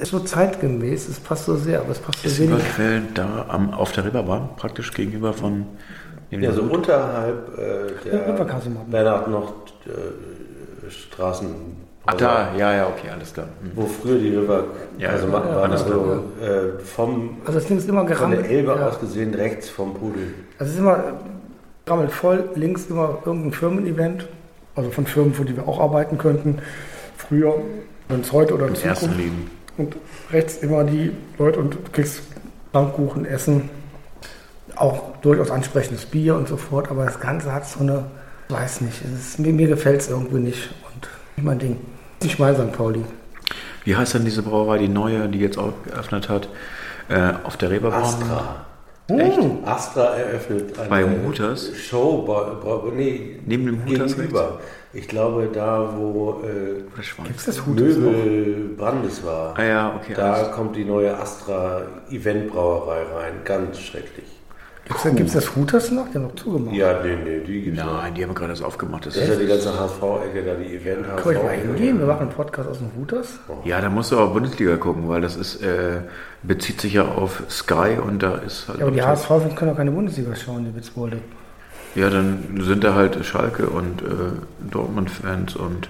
[0.00, 2.54] ist so zeitgemäß, es passt so sehr, aber es passt so ist wenig.
[2.54, 5.66] Überquell da am, auf der Reeperbahn, praktisch gegenüber von
[6.30, 8.46] Ja, so unterhalb äh, der.
[8.90, 9.52] Bernhard noch
[9.86, 11.54] äh, Straßen.
[12.06, 13.46] Ach da, ja, ja, okay, alles klar.
[13.62, 13.72] Hm.
[13.74, 14.64] Wo früher die River
[14.98, 18.44] Ja, also ja, waren, ja, also äh, vom, Also das Ding ist immer von gerammelt.
[18.44, 18.88] der Elbe ja.
[18.88, 20.34] aus gesehen rechts vom Pudel.
[20.58, 21.04] Also es ist immer
[21.84, 24.26] gerammelt voll, links immer irgendein Firmen-Event,
[24.74, 26.58] also von Firmen, für die wir auch arbeiten könnten.
[27.16, 27.54] Früher,
[28.08, 29.18] wenn es heute oder in Im ersten Zukunft.
[29.20, 29.50] Leben.
[29.80, 29.96] Und
[30.30, 32.20] rechts immer die Leute und du kriegst
[32.70, 33.70] Pfannkuchen, Essen,
[34.76, 38.04] auch durchaus ansprechendes Bier und so fort, aber das Ganze hat so eine,
[38.50, 41.78] weiß nicht, es ist, mir, mir gefällt es irgendwie nicht und nicht mein Ding.
[42.22, 42.72] Nicht mein St.
[42.72, 43.02] Pauli.
[43.84, 46.48] Wie heißt denn diese Brauerei, die neue, die jetzt auch geöffnet hat,
[47.08, 48.02] äh, auf der Reeperbahn?
[48.02, 48.66] Astra.
[49.08, 49.38] Echt?
[49.64, 51.72] Astra eröffnet eine Bei Hooters?
[51.74, 54.60] Show, bei, bei, nee, Neben dem Hooters gegenüber.
[54.92, 56.82] Ich glaube, da wo äh?
[57.24, 57.66] Gibt's das noch?
[57.68, 59.56] Möbel Brandes war.
[59.56, 60.14] Ah ja, okay.
[60.16, 60.52] Da alles.
[60.52, 63.32] kommt die neue Astra Eventbrauerei rein.
[63.44, 64.26] Ganz schrecklich.
[65.04, 66.08] Gibt es das Hooters noch?
[66.08, 66.74] Die haben noch zugemacht.
[66.74, 68.02] Ja, nee, nee, die gibt's noch.
[68.02, 69.06] Nein, die haben gerade das aufgemacht.
[69.06, 71.22] Das Das ist ja die ganze HSV-Ecke, da die event HSV.
[71.22, 71.98] Kann ich mal hingehen?
[72.00, 73.38] Wir machen einen Podcast aus dem Hooters.
[73.64, 76.00] ja, da musst du aber Bundesliga gucken, weil das ist, äh,
[76.42, 78.80] bezieht sich ja auf Sky und da ist halt.
[78.80, 81.18] Ja, aber die HSV-Fans können doch keine Bundesliga schauen, die Witzbolde.
[81.94, 84.06] Ja, dann sind da halt Schalke und äh,
[84.70, 85.88] Dortmund-Fans und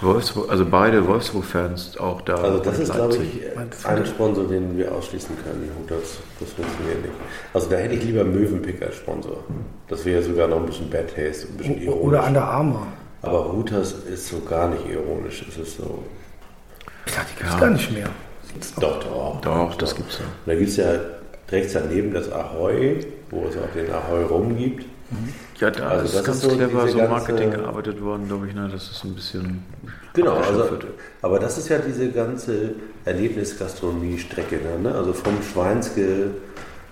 [0.00, 2.34] Wolfsburg, also beide Wolfsburg-Fans auch da.
[2.36, 5.70] Also das ist, glaube ich, ein Sponsor, den wir ausschließen können.
[5.80, 7.14] Hooters, das funktioniert nicht.
[7.54, 9.38] Also da hätte ich lieber Mövenpick als Sponsor.
[9.88, 12.02] Das wäre sogar noch ein bisschen Bad Taste, ein bisschen ironisch.
[12.04, 12.86] Oder Under Armour.
[13.22, 15.44] Aber Hooters ist so gar nicht ironisch.
[15.48, 16.02] Es ist so...
[17.06, 17.60] Ich dachte, die gibt es Ja.
[17.60, 18.08] gar nicht mehr.
[18.80, 19.40] Doch, doch.
[19.42, 20.24] Doch, das gibt's ja.
[20.24, 20.90] Und da gibt es ja
[21.50, 22.98] rechts daneben das Ahoi,
[23.30, 24.84] wo es auch den Ahoi rum gibt.
[25.60, 28.48] Ja, da Also ist das ganz ist so clever so ganze- Marketing gearbeitet worden, glaube
[28.48, 28.54] ich.
[28.54, 28.68] Ne?
[28.70, 29.64] Das ist ein bisschen.
[30.14, 30.68] Genau, also,
[31.22, 34.58] aber das ist ja diese ganze Erlebnisgastronomie-Strecke.
[34.82, 34.94] Ne?
[34.94, 36.30] Also vom Schweinske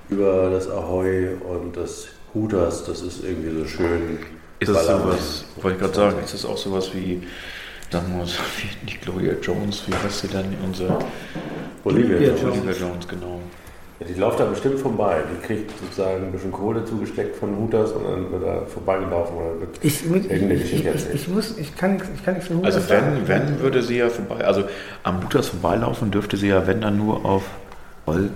[0.08, 4.18] über das Ahoi und das Hooters, das ist irgendwie so schön.
[4.60, 7.22] Ist das sowas, wollte ich gerade sagen, ist das auch sowas wie,
[7.90, 10.98] sagen wir mal, so wie nicht Gloria Jones, wie heißt sie denn, unsere
[11.84, 12.34] Olivia Olivia.
[12.34, 12.58] Jones.
[12.58, 13.40] Olivia Jones, genau.
[14.00, 15.22] Ja, die läuft da bestimmt vorbei.
[15.32, 19.36] Die kriegt sozusagen ein bisschen Kohle zugesteckt von Hooters und dann wird da vorbeigelaufen.
[19.38, 21.14] Dann wird Ich, ich, irgendeine ich, Geschichte ich, erzählt.
[21.14, 23.22] ich, muss, ich kann nichts ich kann nichts für Hooters Also sagen.
[23.26, 24.64] wenn, wenn würde sie ja vorbei, also
[25.04, 27.44] am Hooters vorbeilaufen dürfte sie ja, wenn dann nur auf
[28.06, 28.30] Roll.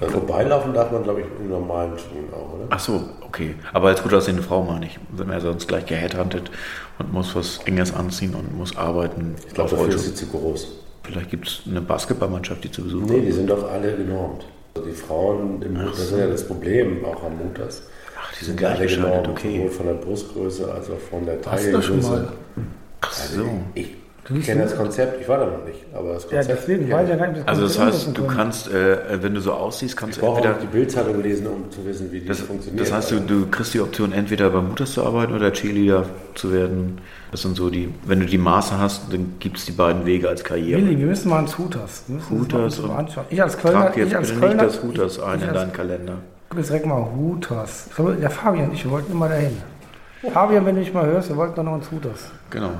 [0.00, 2.66] Also vorbeilaufen darf man, glaube ich, in normalen Schuhen auch, oder?
[2.70, 3.54] Ach so, okay.
[3.72, 4.98] Aber als gut aussehende Frau meine ich.
[5.10, 6.50] Wenn man ja sonst gleich geheadhuntet
[6.98, 9.34] und muss was Enges anziehen und muss arbeiten.
[9.46, 10.68] Ich glaube, dafür ist sie zu groß.
[11.10, 14.46] Vielleicht gibt es eine Basketballmannschaft, die zu Besuch Nee, die sind doch alle genormt.
[14.74, 17.82] Also die Frauen, im, das ist ja das Problem auch am Hooters.
[18.40, 19.56] die sind gleich alle genau, okay.
[19.56, 21.92] Sowohl von der Brustgröße als auch von der Taillengröße.
[21.92, 22.32] mal?
[23.00, 23.44] Ach so.
[23.74, 23.88] Ich
[24.30, 26.58] liest kenne das Konzept, ich war da noch nicht, aber das Ja, Konzept.
[26.62, 27.20] deswegen kenn weiß ich ich.
[27.20, 30.22] ja gar nicht, Also das heißt, du kannst, äh, wenn du so aussiehst, kannst Ich
[30.22, 30.54] du auch entweder...
[30.54, 32.80] nicht die Bildzeitung lesen, um zu wissen, wie die Das, funktioniert.
[32.86, 36.04] das heißt, du, du kriegst die Option, entweder bei Mutters zu arbeiten oder Cheerleader
[36.34, 36.98] zu werden.
[37.32, 40.28] Das sind so die, wenn du die Maße hast, dann gibt es die beiden Wege
[40.28, 40.80] als Karriere.
[40.82, 42.04] Willi, wir müssen mal ins Hooters.
[42.08, 43.24] Wir müssen Hooters mal und- anschauen.
[43.30, 45.54] Ich als Kölner, Trag jetzt ich als bitte Kölner, nicht das Hooters ein ich in
[45.54, 46.14] deinen Kalender.
[46.48, 47.86] Guck jetzt direkt mal Hooters.
[47.90, 49.56] Ich Der Fabian und ich, wir wollten immer dahin.
[50.32, 52.30] Fabian, wenn du mich mal hörst, wir wollten doch noch ins Hooters.
[52.50, 52.70] Genau,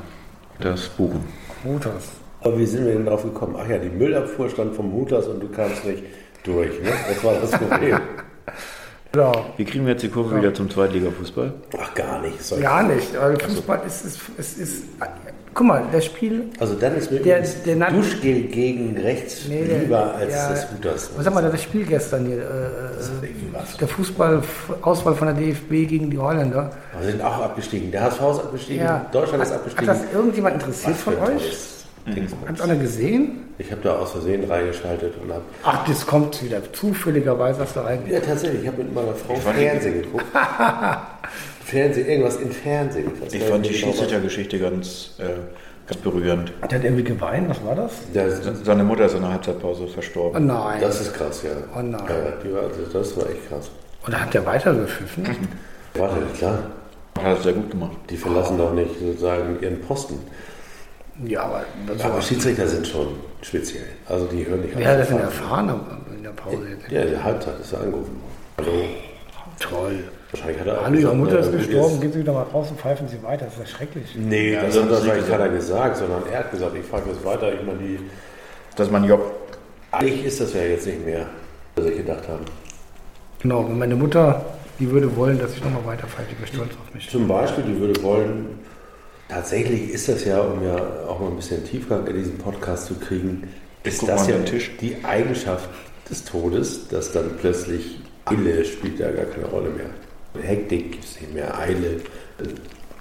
[0.65, 1.25] das buchen.
[1.65, 2.09] Hooters.
[2.43, 3.57] Aber wie sind wir denn drauf gekommen?
[3.59, 6.03] Ach ja, die Müllabfuhr stand vom Hooters und du kamst nicht
[6.45, 6.81] durch.
[6.81, 6.91] Ne?
[7.09, 8.01] Das war das Problem.
[9.15, 11.53] Ja, Wie kriegen wir jetzt die Kurve wieder zum Zweitliga-Fußball?
[11.79, 12.61] Ach, gar nicht.
[12.61, 13.19] Gar nicht.
[13.19, 14.85] Weil Fußball ist, ist, ist, ist.
[15.53, 16.45] Guck mal, das Spiel.
[16.61, 21.11] Also dann ist mir Der- der Duschgel gegen rechts Nee, der- lieber als ja, das.
[21.17, 22.37] Was sag mal, das Spiel gestern hier.
[22.39, 23.29] Äh, äh,
[23.81, 26.71] der Fußball-Auswahl von der DFB gegen die Holländer.
[26.95, 27.91] Aber sie sind auch abgestiegen.
[27.91, 29.07] Der HSV ist abgestiegen, Ja.
[29.11, 29.89] Deutschland ist abgestiegen.
[29.89, 31.59] hat das irgendjemand interessiert Was von euch?
[32.07, 32.49] Dingsbums.
[32.49, 33.43] Hat einer gesehen?
[33.59, 35.43] Ich habe da aus Versehen reingeschaltet und habe.
[35.65, 36.61] Ach, das kommt wieder.
[36.73, 38.15] Zufälligerweise hast du reingegangen.
[38.15, 40.25] Ja, tatsächlich, ich habe mit meiner Frau Fernsehen geguckt.
[41.71, 43.11] Fernsehen, irgendwas im Fernsehen.
[43.31, 43.75] Ich gar fand die.
[43.75, 45.25] Schiedsrichtergeschichte ganz, äh,
[45.87, 46.53] ganz berührend.
[46.71, 47.93] Der hat irgendwie geweint, was war das?
[48.12, 50.47] Das, Seine Mutter ist in der Halbzeitpause Oh verstorben.
[50.47, 50.81] nein.
[50.81, 51.51] das ist krass, ja.
[51.77, 52.03] Oh nein.
[52.09, 53.71] Ja, die war, also das war echt krass.
[54.07, 55.25] Und hat der weitergepfiffen.
[55.95, 56.59] Warte, klar.
[57.18, 57.97] Hat er sehr gut gemacht.
[58.09, 60.18] Die verlassen doch nicht sozusagen ihren Posten.
[61.27, 62.23] ja, aber das Aber.
[62.23, 63.09] Schiedsrichter sind schon
[63.43, 63.85] speziell.
[64.07, 65.25] Also die hören nicht Wer hat das denn auf.
[65.25, 65.81] erfahren
[66.16, 66.57] in der Pause?
[66.89, 68.71] Ja, in der Halbzeit ist er angerufen worden.
[68.71, 68.85] Hallo.
[69.59, 70.05] Toll.
[70.33, 72.68] Wahrscheinlich hat er auch Hallo, Ihre Mutter ist gestorben, jetzt- gehen Sie wieder mal raus
[72.70, 73.47] und pfeifen Sie weiter.
[73.47, 74.14] Das ist ja schrecklich.
[74.16, 75.39] Nee, Ja, das das hat wahrscheinlich gesagt.
[75.43, 77.53] keiner gesagt, sondern er hat gesagt, ich frage jetzt weiter.
[77.53, 77.99] Ich meine, die,
[78.76, 79.33] Das ist mein Job.
[79.93, 81.26] eigentlich ist das ja jetzt nicht mehr,
[81.74, 82.41] was ich gedacht habe.
[83.43, 84.45] Genau, und meine Mutter,
[84.78, 86.28] die würde wollen, dass ich nochmal weiter pfeife.
[86.31, 87.09] Ich bin stolz auf mich.
[87.11, 88.59] Zum Beispiel, die würde wollen,
[89.28, 90.76] tatsächlich ist das ja, um ja
[91.09, 93.49] auch mal ein bisschen Tiefgang in diesen Podcast zu kriegen,
[93.83, 94.37] ist das ja
[94.81, 95.68] die Eigenschaft
[96.09, 99.87] des Todes, dass dann plötzlich Eile spielt ja gar keine Rolle mehr.
[100.41, 102.01] Hektik gibt es nicht mehr, Eile.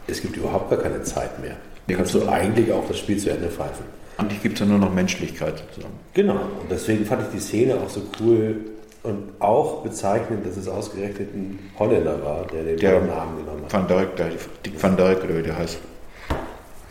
[0.07, 1.55] Es gibt überhaupt gar keine Zeit mehr.
[1.87, 3.85] Da kannst du eigentlich auch das Spiel zu Ende pfeifen.
[4.17, 5.93] Eigentlich gibt es ja nur noch Menschlichkeit sozusagen.
[6.13, 6.33] Genau.
[6.33, 8.57] Und deswegen fand ich die Szene auch so cool
[9.03, 13.73] und auch bezeichnend, dass es ausgerechnet ein Holländer war, der den Der Namen genommen hat.
[13.73, 14.29] Van Dijk, der,
[14.65, 15.79] Dick Van Dijk oder wie der heißt.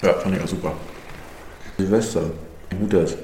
[0.02, 0.72] Ja, fand ich auch super.
[1.76, 2.22] Silvester,
[2.70, 3.16] wie gut das.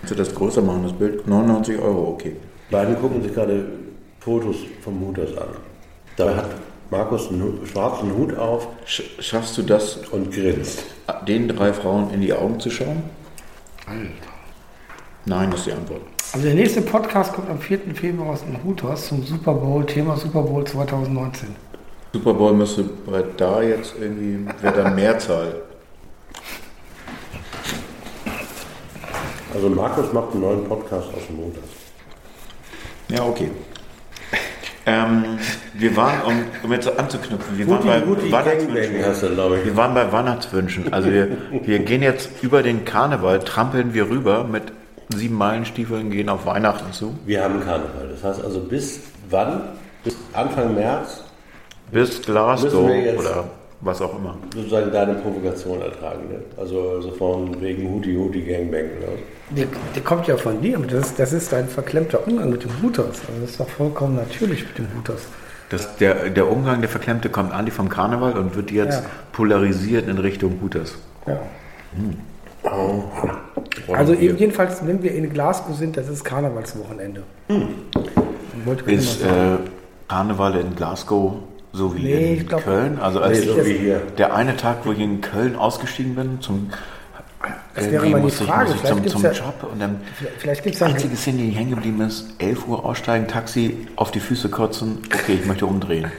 [0.00, 1.26] Kannst du das größer machen, das Bild?
[1.26, 2.36] 99 Euro, okay.
[2.70, 3.66] Beiden gucken sich gerade
[4.20, 5.48] Fotos vom Hutas an.
[6.20, 6.50] Da hat
[6.90, 10.84] Markus einen Hut, schwarzen Hut auf Sch schaffst du das, und grinst.
[11.26, 13.04] den drei Frauen in die Augen zu schauen?
[13.86, 14.10] Alter.
[15.24, 16.02] Nein, ist die Antwort.
[16.34, 17.94] Also der nächste Podcast kommt am 4.
[17.94, 21.56] Februar aus dem Hutos zum Super Bowl, Thema Super Bowl 2019.
[22.12, 25.62] Super Bowl müsste bei da jetzt irgendwie, wäre dann Mehrzahl.
[29.54, 31.64] Also Markus macht einen neuen Podcast aus dem Hutas.
[33.08, 33.50] Ja, okay.
[34.90, 35.38] Ähm,
[35.74, 36.34] wir waren, um,
[36.64, 39.36] um jetzt anzuknüpfen, wir waren bei Weihnachtswünschen.
[39.36, 39.64] du.
[39.64, 40.92] Wir waren bei Weihnachtswünschen.
[40.92, 41.28] Also wir,
[41.62, 44.64] wir gehen jetzt über den Karneval, trampeln wir rüber mit
[45.14, 47.14] sieben Meilenstiefeln, gehen auf Weihnachten zu.
[47.24, 48.08] Wir haben Karneval.
[48.10, 49.62] Das heißt also bis wann?
[50.02, 51.22] Bis Anfang März
[51.92, 53.44] Bis Glasgow oder
[53.82, 54.36] was auch immer.
[54.54, 56.28] sozusagen deine Provokation ertragen.
[56.30, 56.40] Ne?
[56.56, 58.84] Also, also von wegen Huti Huti Gangbang.
[58.84, 59.18] Ne?
[59.50, 60.78] Der, der kommt ja von dir.
[60.78, 63.06] Das ist, das ist ein verklemmter Umgang mit dem Hutos.
[63.26, 65.22] Also das ist doch vollkommen natürlich mit dem Hutos.
[65.70, 69.08] Das, der, der Umgang, der Verklemmte, kommt eigentlich vom Karneval und wird jetzt Ja.
[69.32, 70.94] polarisiert in Richtung Hutas.
[71.26, 71.38] Ja.
[72.62, 73.04] Oh.
[73.92, 77.22] Also eben jedenfalls, wenn wir in Glasgow sind, das ist Karnevalswochenende.
[77.48, 77.68] Hm.
[78.86, 79.26] Ist äh,
[80.08, 81.34] Karneval in Glasgow
[81.72, 82.98] so wie Nee, in glaub- Köln?
[83.00, 84.02] Also als Nee, so wie hier.
[84.18, 86.70] der eine Tag, wo ich in Köln ausgestiegen bin, zum
[87.74, 88.70] Das wäre irgendwie mal die Frage.
[88.72, 90.00] ich Vielleicht zum, gibt's zum ja- Job und dann
[90.38, 93.86] Vielleicht gibt es die ja einzige Szene, die hängen geblieben ist, 11 Uhr aussteigen, Taxi,
[93.96, 96.10] auf die Füße kotzen, okay, ich möchte umdrehen.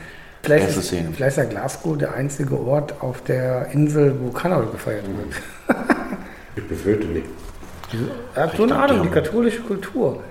[0.44, 1.10] Vielleicht Erste ist, Szene.
[1.14, 5.78] vielleicht ist ja Glasgow der einzige Ort auf der Insel, wo Karneval gefeiert wird.
[6.56, 7.28] Ich befürchte nicht.
[8.36, 10.22] Er hat so eine Ahnung, die katholische Kultur.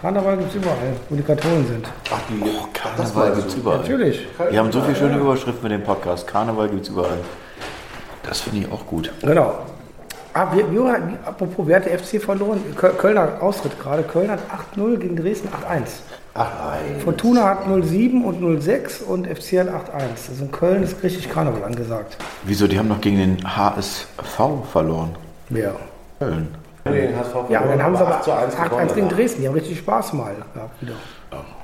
[0.00, 1.86] Karneval gibt es überall, wo die Katholen sind.
[2.12, 2.42] Ach, die
[2.76, 3.78] Karneval gibt's überall.
[3.78, 4.26] Natürlich.
[4.50, 6.26] Wir haben so viele schöne Überschriften mit dem Podcast.
[6.26, 7.18] Karneval gibt's überall.
[8.24, 9.12] Das finde ich auch gut.
[9.22, 9.58] Genau.
[10.38, 12.60] Ah, wir, wir, apropos, wer hat der FC verloren?
[12.76, 14.04] Köl- Kölner Austritt gerade.
[14.04, 14.38] Köln hat
[14.76, 15.54] 8-0 gegen Dresden 8-1.
[16.34, 17.00] Ach nein.
[17.02, 20.28] Fortuna hat 0-7 und 0-6 und FC hat 8-1.
[20.30, 22.16] Also in Köln ist richtig Karneval angesagt.
[22.44, 22.68] Wieso?
[22.68, 24.06] Die haben noch gegen den HSV
[24.70, 25.16] verloren.
[25.48, 25.74] Wer?
[26.20, 26.54] Köln.
[26.86, 29.08] Den HSV Ja, und dann haben sie aber 8 zu 1 8-1 gewonnen gegen.
[29.08, 29.40] Dresden.
[29.42, 30.92] Die haben richtig Spaß mal gehabt wieder.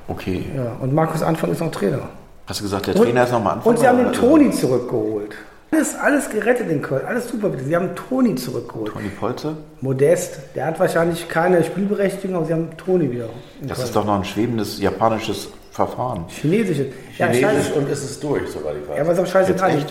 [0.09, 0.45] Okay.
[0.53, 1.99] Ja, und Markus Anfang ist noch Trainer.
[2.45, 3.71] Hast du gesagt, der Trainer ist nochmal Anfang?
[3.71, 4.11] Und sie haben den?
[4.11, 5.31] Toni zurückgeholt.
[5.71, 7.63] Alles, alles gerettet in Köln, alles super bitte.
[7.65, 8.93] Sie haben Toni zurückgeholt.
[8.93, 9.57] Toni Polze?
[9.81, 13.29] Modest, der hat wahrscheinlich keine Spielberechtigung, aber sie haben Toni wieder.
[13.61, 13.87] in Das Köln.
[13.87, 16.25] ist doch noch ein schwebendes japanisches Verfahren.
[16.29, 16.87] Chinesische.
[17.17, 18.95] Ja, Chinesisch und es ist durch, soweit ich weiß.
[18.95, 19.85] Ja, aber ist auch scheißegal.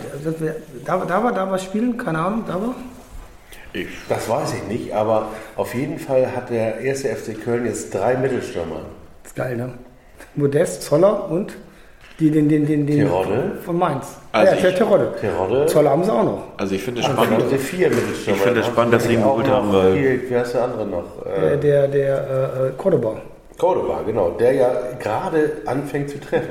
[0.86, 2.74] Da, da war da war spielen, keine Ahnung, da war.
[4.08, 8.16] das weiß ich nicht, aber auf jeden Fall hat der erste FC Köln jetzt drei
[8.16, 8.80] Mittelstürmer.
[9.24, 9.74] Ist geil, ne?
[10.36, 11.54] Modest, Zoller und
[12.20, 13.52] die, den, den, den, den Terodde?
[13.64, 14.06] von Mainz.
[14.32, 15.12] Also ja, ich- Terodde.
[15.20, 15.66] Terodde.
[15.66, 16.42] Zoller haben sie auch noch.
[16.56, 17.50] Also ich finde es haben spannend.
[17.50, 17.90] sie vier.
[17.90, 20.86] Ich finde es spannend, dass sie ihn geholt haben, weil- Hier, wie heißt der andere
[20.86, 21.04] noch?
[21.24, 23.16] Der, Äh, der, der äh, äh, Cordoba.
[23.58, 24.30] Cordoba, genau.
[24.30, 26.50] Der ja gerade anfängt zu treffen.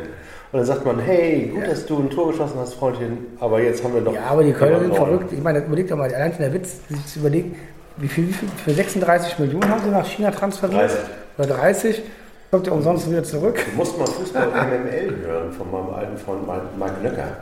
[0.51, 3.83] Und dann sagt man, hey, gut, dass du ein Tor geschossen hast, Freundchen, aber jetzt
[3.83, 4.13] haben wir noch...
[4.13, 5.33] Ja, aber die Kölner sind verrückt.
[5.33, 7.55] Ich meine, überleg doch mal, allein schon der Witz, sich zu überlegen,
[7.97, 10.79] wie viel, wie viel für 36 Millionen haben sie nach China transferiert?
[10.91, 10.99] 30.
[11.39, 12.01] Oder 30?
[12.53, 13.65] Kommt ja umsonst wieder zurück.
[13.71, 16.47] Du musst mal Fußball MML hören von meinem alten Freund
[16.77, 17.37] Mike Nöcker.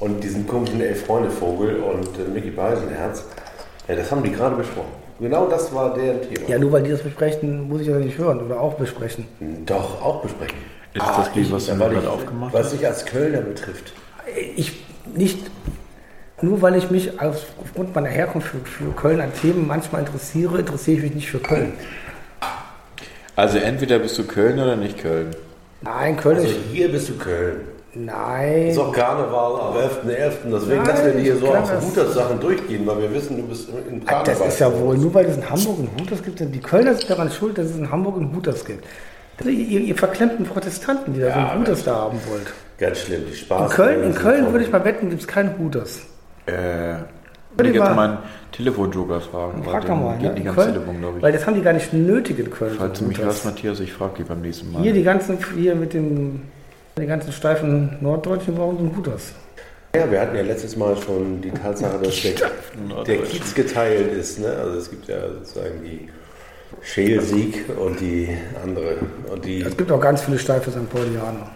[0.00, 3.26] Und diesen komischen Elf-Freunde-Vogel und äh, Mickey Beisenherz.
[3.86, 4.92] Ja, das haben die gerade besprochen.
[5.20, 6.48] Genau das war der Thema.
[6.48, 9.26] Ja, nur weil die das besprechen, muss ich das nicht hören oder auch besprechen.
[9.66, 10.56] Doch, auch besprechen.
[10.94, 13.92] Ist das die, was gerade ich, aufgemacht Was sich als Kölner betrifft.
[14.56, 14.82] Ich
[15.14, 15.50] nicht,
[16.40, 20.96] nur weil ich mich aufgrund meiner Herkunft für, für Köln an Themen manchmal interessiere, interessiere
[20.96, 21.74] ich mich nicht für Köln.
[23.36, 25.30] Also entweder bist du Köln oder nicht Köln.
[25.82, 26.56] Nein, Köln Also ist.
[26.72, 27.60] hier bist du Köln.
[27.94, 28.68] Nein.
[28.68, 30.32] Ist auch Karneval am 11.11.
[30.52, 33.42] Deswegen Nein, lassen wir hier so auf das- Hutas Sachen durchgehen, weil wir wissen, du
[33.44, 34.34] bist in Karneval.
[34.38, 37.08] Das ist ja wohl, nur weil es in Hamburg einen Hutas gibt, die Kölner sind
[37.10, 38.84] daran schuld, dass es in Hamburg einen Hutas gibt.
[39.38, 42.52] Also ihr, ihr verklemmten Protestanten, die da so einen Hutas da haben wollt.
[42.78, 43.70] Ganz schlimm, die In Spaß.
[43.72, 46.00] Köln, in Köln würde ich mal wetten, gibt es keinen Hutas.
[46.46, 46.96] Äh,
[47.56, 48.18] Würde würde ich jetzt mal- meinen
[48.52, 49.64] Telefonjoker fragen.
[49.64, 50.18] weil Frag doch mal.
[50.18, 50.40] Geht Ne?
[50.42, 51.22] ans Köln, Telefon, glaube ich.
[51.22, 52.74] weil das haben die gar nicht nötig in Köln.
[52.78, 54.82] Falls du mich hörst, Matthias, ich frage dich beim nächsten Mal.
[54.82, 56.42] Hier die ganzen, hier mit dem,
[56.98, 59.32] die ganzen steifen Norddeutschen brauchen so einen Hutas.
[59.94, 64.38] Ja, wir hatten ja letztes Mal schon die Tatsache, dass der, der Kiez geteilt ist.
[64.40, 64.48] Ne?
[64.48, 66.08] Also es gibt ja sozusagen die
[66.82, 68.28] Scheel-Sieg und die
[68.62, 68.96] andere.
[69.32, 70.88] Und die, Es gibt auch ganz viele steife St.
[70.90, 71.48] Paulianer.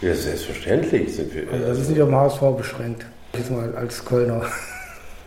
[0.00, 1.44] ja, selbstverständlich sind wir.
[1.52, 3.06] Also das ist nicht auf den HSV beschränkt.
[3.34, 4.42] Jetzt mal als Kölner.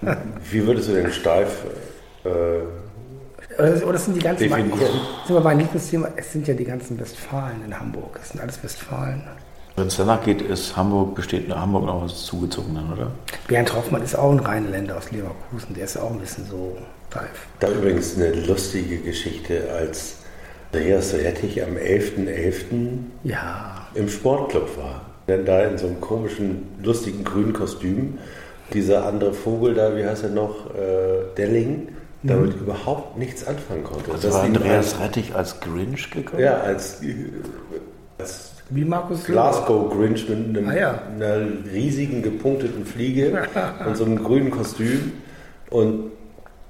[0.52, 1.66] Wie würdest du denn steif
[2.24, 2.30] äh,
[3.58, 4.50] Oder das, sind die ganzen.
[4.50, 4.80] Definieren.
[5.24, 6.10] Ist aber mein Lieblingsthema.
[6.16, 8.20] Es sind ja die ganzen Westfalen in Hamburg.
[8.22, 9.24] Es sind alles Westfalen.
[9.76, 13.12] Wenn es danach geht, ist Hamburg, besteht Hamburg noch was zugezogen dann, oder?
[13.48, 15.76] Bernd Hoffmann ist auch ein Rheinländer aus Leverkusen.
[15.76, 16.78] Der ist auch ein bisschen so
[17.10, 17.48] steif.
[17.60, 20.18] Da übrigens eine lustige Geschichte, als
[20.74, 22.64] Andreas Rettich am 11.11.
[23.24, 23.88] Ja.
[23.95, 25.02] im Sportclub war.
[25.28, 28.18] Denn da in so einem komischen, lustigen grünen Kostüm,
[28.74, 31.89] dieser andere Vogel da, wie heißt er noch, äh, Delling,
[32.24, 34.11] damit überhaupt nichts anfangen konnte.
[34.11, 36.41] Also Das war Andreas Rettich als Grinch gekommen?
[36.41, 37.01] Ja, als,
[38.18, 39.24] als Wie Markus.
[39.26, 41.01] Glasgow Grinch mit einem, Ah, ja.
[41.15, 43.43] einer riesigen gepunkteten Fliege
[43.88, 45.13] und so einem grünen Kostüm
[45.70, 46.11] und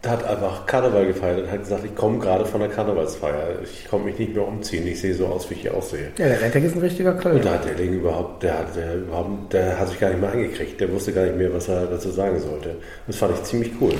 [0.09, 3.59] hat einfach Karneval gefeiert und hat gesagt, ich komme gerade von der Karnevalsfeier.
[3.63, 6.11] Ich komme mich nicht mehr umziehen, ich sehe so aus, wie ich hier aussehe.
[6.17, 7.39] Ja, der Rettek ist ein richtiger Und Kölner.
[7.41, 10.31] da hat der Ding überhaupt, der hat, der, überhaupt, der hat sich gar nicht mehr
[10.31, 10.79] angekriegt.
[10.79, 12.75] Der wusste gar nicht mehr, was er dazu sagen sollte.
[13.07, 13.93] Das fand ich ziemlich cool.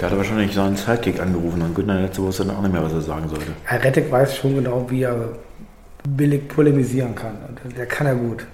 [0.00, 2.92] Der hatte wahrscheinlich seinen Sidekick angerufen und Günther letzte Woche dann auch nicht mehr, was
[2.92, 3.46] er sagen sollte.
[3.64, 5.30] Herr Rettek weiß schon genau, wie er
[6.08, 7.36] billig polemisieren kann.
[7.64, 8.46] Und der kann er gut.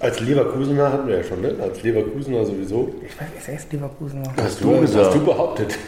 [0.00, 1.54] Als Leverkusener hatten wir ja schon, ne?
[1.62, 2.94] Als Leverkusener sowieso.
[3.02, 4.24] Ich weiß, ist er jetzt Leverkusener?
[4.36, 5.06] Hast du gesagt.
[5.06, 5.78] Hast du behauptet.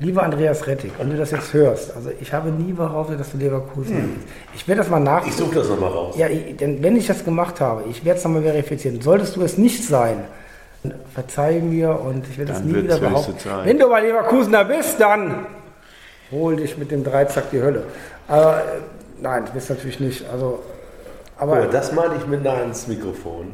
[0.00, 3.36] Lieber Andreas Rettig, wenn du das jetzt hörst, also ich habe nie behauptet, dass du
[3.36, 4.28] Leverkusen bist.
[4.54, 5.26] Ich werde das mal nach.
[5.26, 6.14] Ich suche das nochmal raus.
[6.16, 9.02] Ja, ich, denn wenn ich das gemacht habe, ich werde es nochmal verifizieren.
[9.02, 10.24] Solltest du es nicht sein,
[11.12, 13.38] verzeih mir und ich werde es nie wieder behaupten.
[13.38, 13.66] Zeit.
[13.66, 15.46] Wenn du mal Leverkusener bist, dann
[16.32, 17.82] hol dich mit dem Dreizack die Hölle.
[18.26, 18.62] Aber äh,
[19.20, 20.24] nein, das bist natürlich nicht.
[20.32, 20.60] Also,
[21.38, 23.52] aber Aber das meine ich mit nah ans Mikrofon.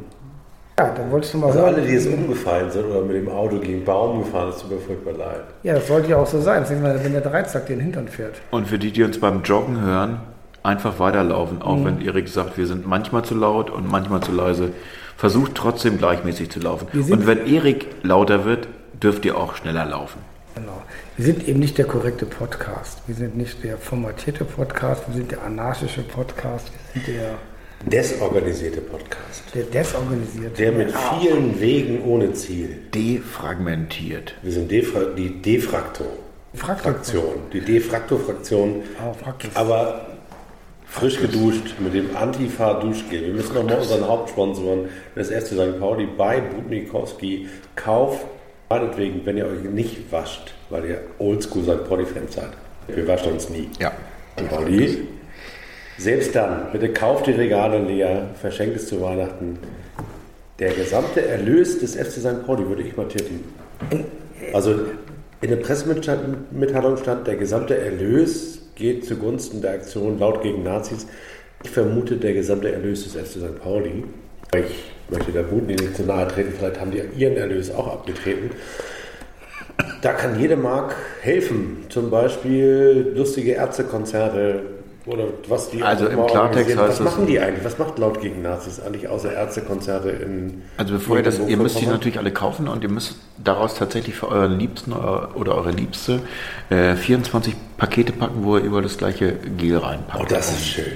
[0.79, 1.73] Ja, dann wolltest du mal Also hören.
[1.75, 4.77] alle, die jetzt umgefallen sind oder mit dem Auto gegen Baum gefahren ist, tut mir
[4.79, 5.41] furchtbar leid.
[5.63, 6.61] Ja, das sollte ja auch so sein.
[6.61, 8.35] Das ist immer, wenn der Dreizack den Hintern fährt.
[8.51, 10.19] Und für die, die uns beim Joggen hören,
[10.63, 11.61] einfach weiterlaufen.
[11.61, 11.85] Auch Mhm.
[11.85, 14.69] wenn Erik sagt, wir sind manchmal zu laut und manchmal zu leise.
[15.15, 16.87] Versucht trotzdem gleichmäßig zu laufen.
[16.93, 18.67] Und wenn Erik lauter wird,
[19.01, 20.19] dürft ihr auch schneller laufen.
[20.53, 20.81] Genau.
[21.15, 23.01] Wir sind eben nicht der korrekte Podcast.
[23.07, 25.03] Wir sind nicht der formatierte Podcast.
[25.07, 26.69] Wir sind der anarchische Podcast.
[26.93, 27.29] Wir sind der,
[27.85, 29.43] Desorganisierte Podcast.
[29.53, 30.49] der desorganisierte.
[30.57, 32.77] Der mit vielen Wegen ohne Ziel.
[32.93, 34.33] Defragmentiert.
[34.41, 37.35] Wir sind Defra die Defrakto-Fraktion.
[37.53, 38.83] Die Defrakto-Fraktion.
[39.05, 39.55] Oh, Fraktus.
[39.55, 40.07] Aber
[40.85, 43.27] frisch geduscht mit dem Antifa-Duschgel.
[43.27, 45.79] Wir müssen nochmal unseren Hauptsponsoren, das erste St.
[45.79, 48.25] Pauli, bei Budnikowski, kauft
[48.69, 51.87] meinetwegen, wenn ihr euch nicht wascht, weil ihr Oldschool St.
[51.87, 52.49] Pauli-Fans seid.
[52.87, 53.69] Wir waschen uns nie.
[53.79, 53.91] Ja.
[54.39, 54.49] St.
[54.49, 55.07] Pauli.
[55.97, 59.57] Selbst dann, bitte kauft die Regale leer, verschenkt es zu Weihnachten.
[60.59, 62.45] Der gesamte Erlös des FC St.
[62.45, 63.43] Pauli würde ich mal tippen.
[64.53, 64.75] Also
[65.41, 71.07] in der Pressemitteilung stand, der gesamte Erlös geht zugunsten der Aktion laut gegen Nazis.
[71.63, 73.59] Ich vermute, der gesamte Erlös des FC St.
[73.61, 74.03] Pauli.
[74.55, 78.51] Ich möchte der Bund nicht zu nahe treten, vielleicht haben die ihren Erlös auch abgetreten.
[80.01, 81.85] Da kann jede Mark helfen.
[81.89, 84.76] Zum Beispiel lustige Ärztekonzerte
[85.07, 87.63] oder was die Also im Klartext heißt Was machen die eigentlich?
[87.65, 91.79] Was macht laut gegen Nazis eigentlich außer Ärztekonzerte in Also bevor ihr das, ihr müsst
[91.79, 95.71] die natürlich alle kaufen und ihr müsst daraus tatsächlich für euren Liebsten oder oder eure
[95.71, 96.19] Liebste
[96.69, 100.23] äh, 24 Pakete packen, wo ihr über das gleiche Gel reinpackt.
[100.23, 100.93] Oh, das ist schön.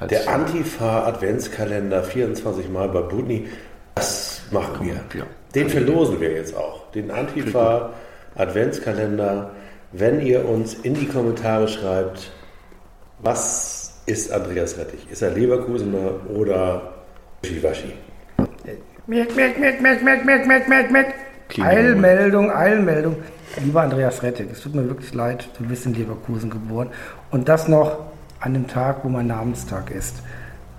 [0.00, 3.48] Als- Der Antifa-Adventskalender 24 Mal bei Budni,
[3.96, 4.94] das machen wir.
[5.18, 5.24] ja.
[5.54, 6.90] Den verlosen wir jetzt auch.
[6.92, 9.50] Den Antifa-Adventskalender,
[9.92, 12.30] wenn ihr uns in die Kommentare schreibt,
[13.20, 15.06] was ist Andreas Rettich?
[15.10, 16.94] Ist er Leverkusener oder
[17.42, 17.92] Wischiwaschi?
[19.06, 21.14] Merk, merk, merk, merk, merk, merk, merk, merk, merk.
[21.48, 23.16] Klingt Eilmeldung, Eilmeldung.
[23.64, 26.90] Lieber Andreas Rettig, es tut mir wirklich leid, du bist in Leverkusen geboren.
[27.30, 27.98] Und das noch
[28.40, 30.16] an dem Tag, wo mein Namenstag ist.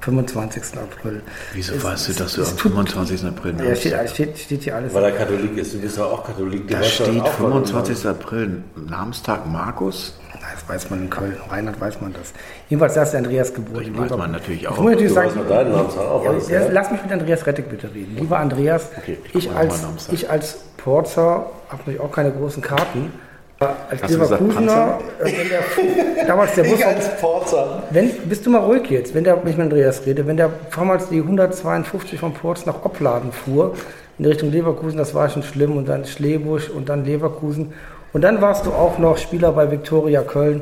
[0.01, 0.77] 25.
[0.79, 1.21] April.
[1.53, 3.25] Wieso Es- weißt du, dass du am tut- 25.
[3.25, 4.93] April Ja, steht, steht, steht hier alles.
[4.93, 5.73] Weil er Katholik ist.
[5.73, 6.67] Du bist ja auch Katholik.
[6.69, 8.05] Da steht auch, was du 25.
[8.07, 10.17] April Namenstag Markus.
[10.53, 11.37] Das weiß man in Köln.
[11.49, 12.33] Rheinland weiß man das.
[12.69, 13.81] Jedenfalls, da ist Andreas geboren.
[13.81, 14.77] Ich in weiß man natürlich Ich auch.
[14.77, 16.23] muss natürlich sagen, deinen auch.
[16.23, 18.15] Ja, ist ja, lass mich mit Andreas Rettig bitte reden.
[18.17, 19.79] Lieber Andreas, Okay, ich ich, als,
[20.11, 23.11] ich als Porzer habe natürlich auch keine großen Karten.
[23.59, 26.79] Als Hast Leverkusener, äh, wenn der, damals der Bus,
[27.19, 27.83] Porzer.
[27.89, 30.49] wenn, bist du mal ruhig jetzt, wenn der, wenn ich mit Andreas rede, wenn der
[30.73, 33.73] damals die 152 von Porz nach Opladen fuhr,
[34.17, 37.73] in Richtung Leverkusen, das war schon schlimm, und dann Schlebusch und dann Leverkusen.
[38.13, 40.61] Und dann warst du auch noch Spieler bei Viktoria Köln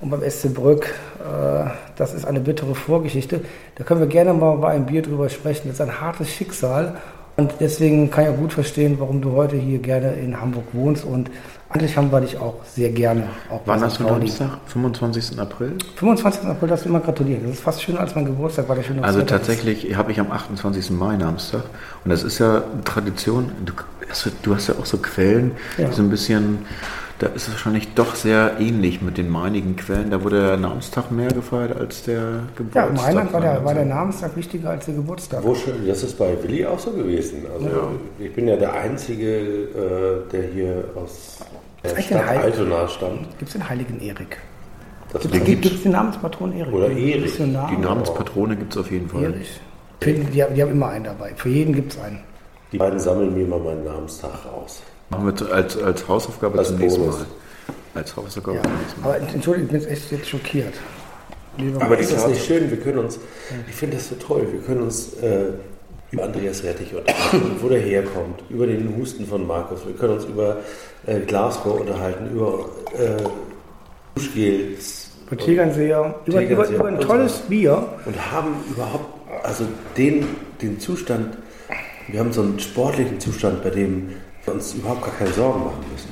[0.00, 0.86] und beim SC Brück.
[1.20, 3.42] Äh, Das ist eine bittere Vorgeschichte.
[3.76, 5.68] Da können wir gerne mal bei einem Bier drüber sprechen.
[5.68, 6.96] Das ist ein hartes Schicksal.
[7.36, 11.04] Und deswegen kann ich auch gut verstehen, warum du heute hier gerne in Hamburg wohnst.
[11.04, 11.30] Und
[11.70, 13.22] eigentlich haben wir dich auch sehr gerne.
[13.48, 13.84] Auch Wann St.
[13.86, 14.04] hast du.
[14.04, 14.50] Namenstag?
[14.66, 15.38] 25.
[15.38, 15.72] April?
[15.96, 16.44] 25.
[16.44, 17.42] April darfst du immer gratulieren.
[17.44, 20.30] Das ist fast schöner als mein Geburtstag, weil der schön Also tatsächlich habe ich am
[20.30, 20.90] 28.
[20.90, 21.62] Mai Namenstag.
[22.04, 23.52] Und das ist ja Tradition.
[23.64, 23.72] Du
[24.08, 25.86] hast, ja- du hast ja auch so Quellen, Ja.
[25.88, 26.58] die so ein bisschen,
[27.20, 30.10] da ist es wahrscheinlich doch sehr ähnlich mit den meinigen Quellen.
[30.10, 32.90] Da wurde der Namenstag mehr gefeiert als der Ja, Geburtstag.
[32.90, 35.44] im Rheinland war der, war der Namenstag wichtiger als der Geburtstag.
[35.44, 37.44] Wo schon, das ist bei Willi auch so gewesen.
[37.54, 37.68] Also
[38.18, 41.38] ich bin ja der Einzige, äh, der hier aus
[41.84, 43.38] der Stadt Heil- Altona stammt.
[43.38, 44.38] Gibt es den heiligen Erik?
[45.12, 46.72] Das Gibt gibt es den Namenspatron Erik?
[46.72, 46.88] Oder.
[46.88, 47.70] Missionar?
[47.70, 49.24] Die Namenspatrone gibt es auf jeden Fall.
[49.24, 49.60] Erich.
[50.04, 51.32] Die, die, haben- die haben immer einen dabei.
[51.36, 52.20] Für jeden gibt es einen.
[52.72, 54.80] die beiden sammeln mir mal meinen Namenstag raus.
[55.10, 57.18] Machen wir als, als Hausaufgabe Als zum nächsten Bonus.
[57.18, 57.26] Mal.
[57.94, 58.62] Als Hausaufgabe Ja.
[58.62, 59.06] zum nächsten Mal.
[59.08, 60.74] Aber entschuldigung, ich bin jetzt echt jetzt schockiert.
[61.58, 62.70] Lieber Aber ist das nicht schön?
[62.70, 63.18] Wir können uns,
[63.68, 65.46] ich finde das so toll, wir können uns äh,
[66.12, 70.24] über Andreas Rettich unterhalten, wo der herkommt, über den Husten von Markus, wir können uns
[70.24, 70.58] über
[71.06, 73.22] äh, Glasgow unterhalten, über äh,
[74.14, 77.44] Duschgels Über Tegernseer, über, über, über ein und tolles so.
[77.48, 77.86] Bier.
[78.06, 79.06] und haben überhaupt,
[79.44, 79.64] also
[79.96, 80.24] den,
[80.62, 81.36] den Zustand,
[82.08, 84.10] wir haben so einen sportlichen Zustand, bei dem
[84.46, 86.09] uns überhaupt gar keine Sorgen machen müssen.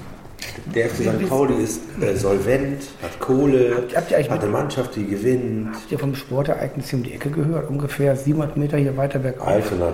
[0.75, 1.29] Der FC St.
[1.29, 5.69] Pauli ist äh, solvent, hat Kohle, Habt- habt ihr hat eine Mannschaft, die gewinnt.
[5.75, 7.71] Habt ihr vom Sportereignis hier um die Ecke gehört?
[7.71, 9.47] Ungefähr 700 Meter hier weiter bergauf.
[9.47, 9.93] Altona 3-9.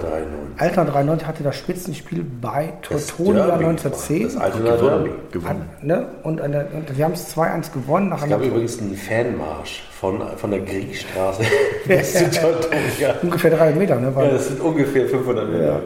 [0.58, 4.18] Altona 93 hatte das Spitzenspiel bei Derby 1910.
[4.18, 5.10] gemacht, Das Altona Derby.
[5.30, 5.48] Gewonnen.
[5.80, 6.06] An, ne?
[6.24, 8.08] Und, eine, und wir haben es 2-1 gewonnen.
[8.08, 11.42] Nach Es gab übrigens einen Fanmarsch von, von der Kriegstraße
[11.86, 13.14] bis zu Teutonia.
[13.22, 13.96] ungefähr 300 Meter.
[14.00, 14.14] Ne?
[14.14, 15.64] Weil, Ja, das sind ungefähr 500 Meter.
[15.64, 15.80] Ja.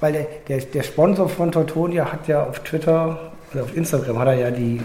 [0.00, 4.28] Weil der, der, der Sponsor von Teutonia hat ja auf Twitter oder auf Instagram hat
[4.28, 4.76] er ja die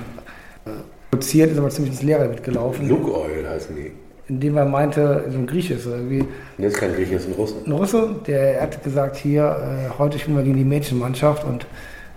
[0.65, 0.69] äh,
[1.11, 3.91] produziert, ist aber ziemlich ins Leere mitgelaufen, Luke Oil heißen die.
[4.27, 6.21] indem er meinte, so ein Grieche ist irgendwie.
[6.21, 7.57] Und jetzt kein Grieche, das sind Russen.
[7.65, 11.65] Ein Russe, der hat gesagt, hier, äh, heute spielen wir gegen die Mädchenmannschaft und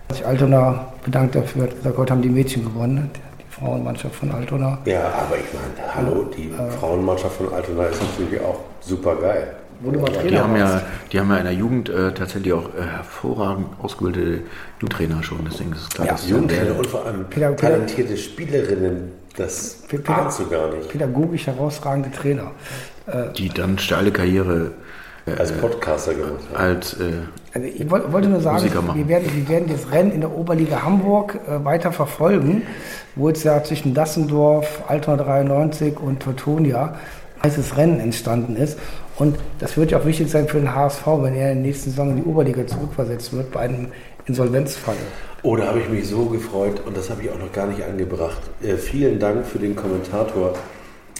[0.08, 3.10] hat sich Altona bedankt dafür, hat gesagt, heute haben die Mädchen gewonnen,
[3.50, 4.78] Frauenmannschaft von Altona.
[4.84, 9.54] Ja, aber ich meine, hallo, die Frauenmannschaft von Altona ist natürlich auch super geil.
[9.80, 12.52] Wo du mal Die Trainer haben, ja, die haben ja in der Jugend äh, tatsächlich
[12.52, 14.40] auch äh, hervorragend ausgebildete
[14.80, 15.38] Jugendtrainer schon.
[15.50, 20.40] Deswegen ist es klar, Ja, dass Jugendtrainer und vor allem Peter- talentierte Spielerinnen, das ahnst
[20.40, 20.88] du gar nicht.
[20.88, 22.50] pädagogisch herausragende Trainer.
[23.36, 24.72] die dann steile Karriere
[25.38, 26.56] Als Podcaster gemacht haben.
[26.56, 27.04] als äh,
[27.54, 28.64] Also ich woll- wollte nur sagen,
[28.94, 32.62] wir werden, wir werden das Rennen in der Oberliga Hamburg äh, weiter verfolgen,
[33.14, 36.96] wo jetzt ja zwischen Dassendorf, Altona 93 und Teutonia
[37.40, 38.78] ein heißes Rennen entstanden ist.
[39.18, 41.90] Und das wird ja auch wichtig sein für den HSV, wenn er in der nächsten
[41.90, 43.88] Saison in die Oberliga zurückversetzt wird bei einem
[44.26, 44.96] Insolvenzfall.
[45.42, 47.82] Oh, da habe ich mich so gefreut und das habe ich auch noch gar nicht
[47.82, 48.40] angebracht.
[48.62, 50.54] Äh, vielen Dank für den Kommentator,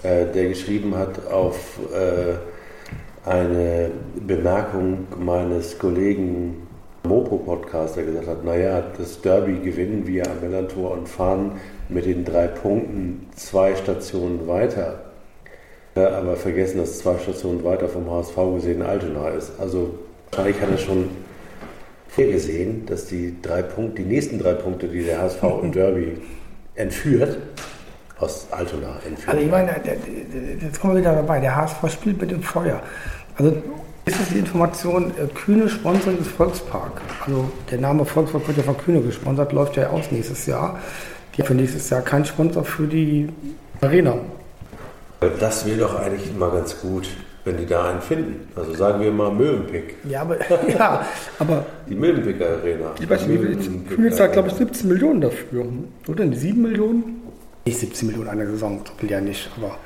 [0.03, 3.90] äh, der geschrieben hat auf äh, eine
[4.26, 6.68] Bemerkung meines Kollegen
[7.05, 11.53] Mopo-Podcast, der gesagt hat, naja, das Derby gewinnen wir am Millantor und fahren
[11.88, 15.07] mit den drei Punkten zwei Stationen weiter.
[15.99, 19.53] Ja, aber vergessen, dass zwei Stationen weiter vom HSV gesehen Altona ist.
[19.59, 19.99] Also
[20.30, 21.09] wahrscheinlich hat er schon
[22.09, 26.18] vorgesehen, dass die drei Punkte, die nächsten drei Punkte, die der HSV im Derby
[26.76, 27.38] entführt,
[28.20, 29.28] aus Altona entführt.
[29.28, 29.72] Also ich meine,
[30.61, 32.80] jetzt kommen wir wieder dabei, der HSV spielt mit dem Feuer.
[33.36, 33.57] Also
[34.05, 37.01] ist es die Information, äh, Kühne Sponsoring des Volkspark.
[37.26, 40.78] Also der Name Volkspark wird ja von Kühne gesponsert, läuft ja aus nächstes Jahr.
[41.36, 43.28] Die für nächstes Jahr kein Sponsor für die
[43.80, 44.18] Arena.
[45.41, 47.09] Das wäre doch eigentlich mal ganz gut,
[47.45, 48.49] wenn die da einen finden.
[48.55, 49.97] Also sagen wir mal Mövenpick.
[50.09, 50.37] Ja, aber,
[50.69, 51.05] ja,
[51.39, 52.93] aber Die Mövenpicker Arena.
[53.01, 54.69] ich weiß nicht, wie viel, Kühne zahlt, glaube ich, Arena.
[54.73, 55.64] 17 Millionen dafür.
[56.09, 56.25] Oder?
[56.27, 57.23] Die 7 Millionen?
[57.66, 59.51] Nicht 17 Millionen eine Saison, so viel ja nicht.
[59.57, 59.77] Aber,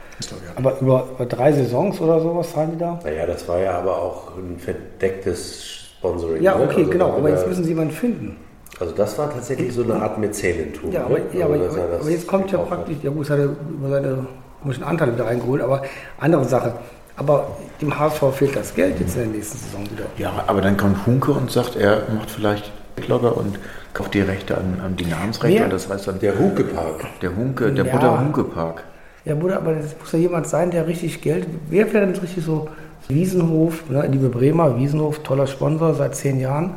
[0.57, 3.01] aber über, über drei Saisons oder sowas zahlen die da?
[3.03, 5.65] Naja, das war ja aber auch ein verdecktes
[5.99, 6.43] Sponsoring.
[6.43, 6.65] Ja, ne?
[6.65, 7.09] okay, Also genau.
[7.09, 8.37] da- Aber jetzt da- müssen sie jemanden finden.
[8.79, 10.93] Also das war tatsächlich so eine Art Mäzenentum.
[10.93, 11.25] Ja, aber, ne?
[11.33, 12.79] ja, aber, Also, er aber, das aber jetzt kommt ja gekauft hat.
[12.85, 14.27] praktisch, ja gut, jetzt hat er über seine
[14.63, 15.83] komischen Anteile wieder reingeholt, aber
[16.19, 16.75] andere Sache.
[17.17, 20.05] Aber dem HSV fehlt das Geld jetzt in der nächsten Saison wieder.
[20.17, 22.73] Ja, aber dann kommt Hunke und sagt, er macht vielleicht
[23.09, 23.59] Logger und
[23.95, 25.65] kauft die Rechte an, an die Namensrechte.
[25.65, 27.05] Und das heißt dann Der Hukepark.
[27.21, 27.93] der Hunke, der Ja.
[27.93, 28.85] Butter Hunke Park.
[29.25, 31.47] Ja, Bruder, aber das muss ja jemand sein, der richtig Geld.
[31.69, 32.69] Wer wäre denn richtig so
[33.09, 36.75] Wiesenhof, ne, liebe Bremer, Wiesenhof, toller Sponsor seit zehn Jahren,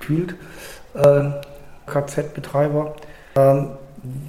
[0.00, 0.34] kühlt,
[0.94, 1.24] äh,
[1.86, 2.94] KZ-Betreiber.
[3.36, 3.68] Ähm,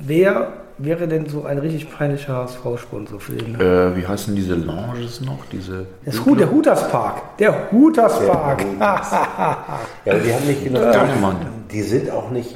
[0.06, 3.60] wer wäre denn so ein richtig peinlicher HSV-Sponsor für den?
[3.60, 5.46] Äh, wie heißen diese Lounges noch?
[5.52, 7.38] Diese Das Hu der Huterspark.
[7.38, 8.64] Der Huterspark.
[10.06, 10.82] Ja, die haben nicht genug.
[10.82, 11.38] Dannemann.
[11.72, 12.56] Die sind auch nicht,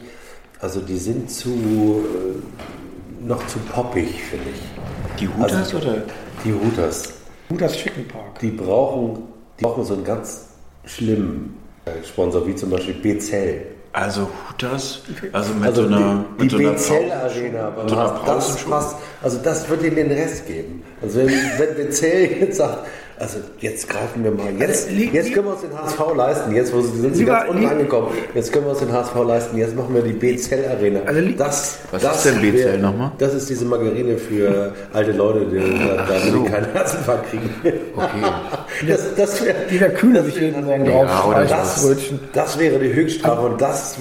[0.60, 4.62] also die sind zu, äh, noch zu poppig, finde ich.
[5.20, 5.98] die Hutas Also- oder?
[6.46, 7.14] Die Hooters.
[7.50, 8.40] Huters Chicken Park.
[8.40, 9.24] Die brauchen,
[9.60, 10.48] die brauchen so einen ganz
[10.86, 13.66] schlimmen äh, Sponsor, wie zum Beispiel Bezell.
[13.94, 15.02] Also Hutas,
[15.34, 18.64] also mit Also so einer die, mit die so einer Pause- Arena so einer das
[18.64, 18.96] passt.
[19.22, 20.82] Also das wird ihnen den Rest geben.
[21.02, 22.88] Also wenn, wenn Bezell jetzt sagt,
[23.20, 26.74] also jetzt greifen wir mal, jetzt, Also, jetzt können wir uns den HSV leisten, jetzt
[26.74, 29.58] wo sie sind sie Lieber- ganz unten angekommen, jetzt können wir uns den HSV leisten,
[29.58, 31.02] jetzt machen wir die Bezell Arena.
[31.06, 33.12] Also das, Was das ist denn Bezell nochmal?
[33.20, 36.44] Das ist diese Margarine für alte Leute, die da, damit so.
[36.44, 37.50] die keinen Herzinfarkt kriegen.
[37.96, 38.08] Okay.
[38.88, 42.20] Das, das wär, Die der Kühne sich jeden Morgen drauf Ja, oder das, Brötchen.
[42.34, 43.98] das wäre die Höchststrafe und das,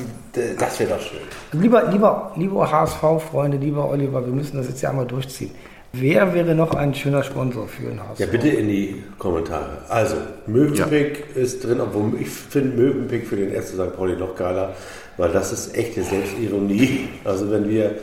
[0.59, 1.19] das wäre doch schön.
[1.61, 5.51] Lieber, lieber, lieber HSV-Freunde, lieber Oliver, wir müssen das jetzt ja einmal durchziehen.
[5.93, 8.21] Wer wäre noch ein schöner Sponsor für den HSV?
[8.21, 9.79] Ja, bitte in die Kommentare.
[9.89, 10.15] Also,
[10.47, 13.97] Möwenpick ist drin, obwohl ich finde Möwenpick für den ersten St.
[13.97, 14.75] Pauli noch geiler,
[15.17, 17.09] weil das ist echte Selbstironie.
[17.25, 17.97] Also, wenn wir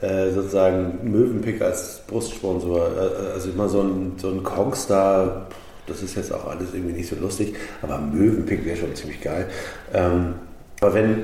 [0.00, 5.46] äh, sozusagen Möwenpick als Brustsponsor, äh, also immer so ein, so ein Kongstar,
[5.86, 9.46] das ist jetzt auch alles irgendwie nicht so lustig, aber Möwenpick wäre schon ziemlich geil.
[9.94, 10.34] Ähm,
[10.80, 11.22] aber wenn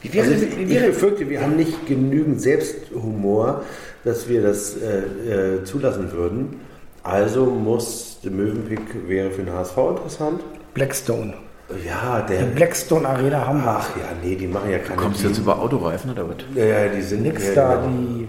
[0.00, 3.62] Wie wäre- also wie ich, befürchte, wir haben nicht genügend Selbsthumor,
[4.04, 6.60] dass wir das äh, äh, zulassen würden.
[7.02, 10.40] Also muss der Möwenpick wäre für den HSV interessant.
[10.74, 11.34] Blackstone.
[11.84, 12.42] Ja, der.
[12.42, 13.76] Die Blackstone Arena Hamburg.
[13.80, 14.96] Ach ja, nee, die machen ja keine.
[14.96, 16.36] Kommst du jetzt über Autoreifen oder was?
[16.54, 17.88] Ja, ja, die sind Nix ja, da, genau.
[17.88, 18.28] die,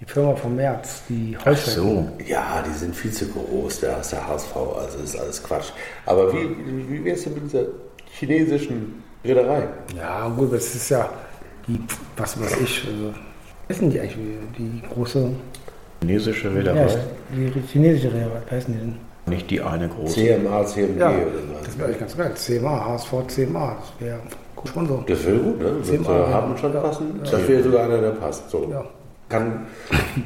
[0.00, 1.82] die Firma vom März, die Ach Heuschrecken.
[1.82, 2.08] so.
[2.26, 5.70] Ja, die sind viel zu groß, der ist der HSV, also ist alles Quatsch.
[6.04, 7.66] Aber wie, wie, wie wär's denn mit dieser
[8.10, 9.68] chinesischen Reederei?
[9.96, 11.08] Ja, gut, das ist ja
[11.66, 11.80] die,
[12.16, 13.14] was weiß ich, also,
[13.78, 14.16] sind die eigentlich,
[14.58, 15.28] die große,
[16.00, 16.86] Chinesische ja, Reederei.
[17.34, 18.96] die chinesische Reederei, wie heißen die denn?
[19.26, 20.14] Nicht die eine große.
[20.20, 21.16] CMA, CMG Ja, oder
[21.64, 21.78] das so.
[21.78, 22.32] wäre eigentlich ganz geil.
[22.34, 24.18] CMA, HSV CMA, das wäre
[24.54, 25.04] gut Sponsor.
[25.06, 25.64] Das wäre gut, ne?
[25.64, 26.28] Wird CMA, zur ja.
[26.28, 26.80] Habenstadt Ja.
[26.80, 27.20] passen.
[27.22, 28.50] Das wäre sogar einer, der passt.
[28.50, 28.68] So.
[28.70, 28.84] Ja.
[29.30, 29.62] Kann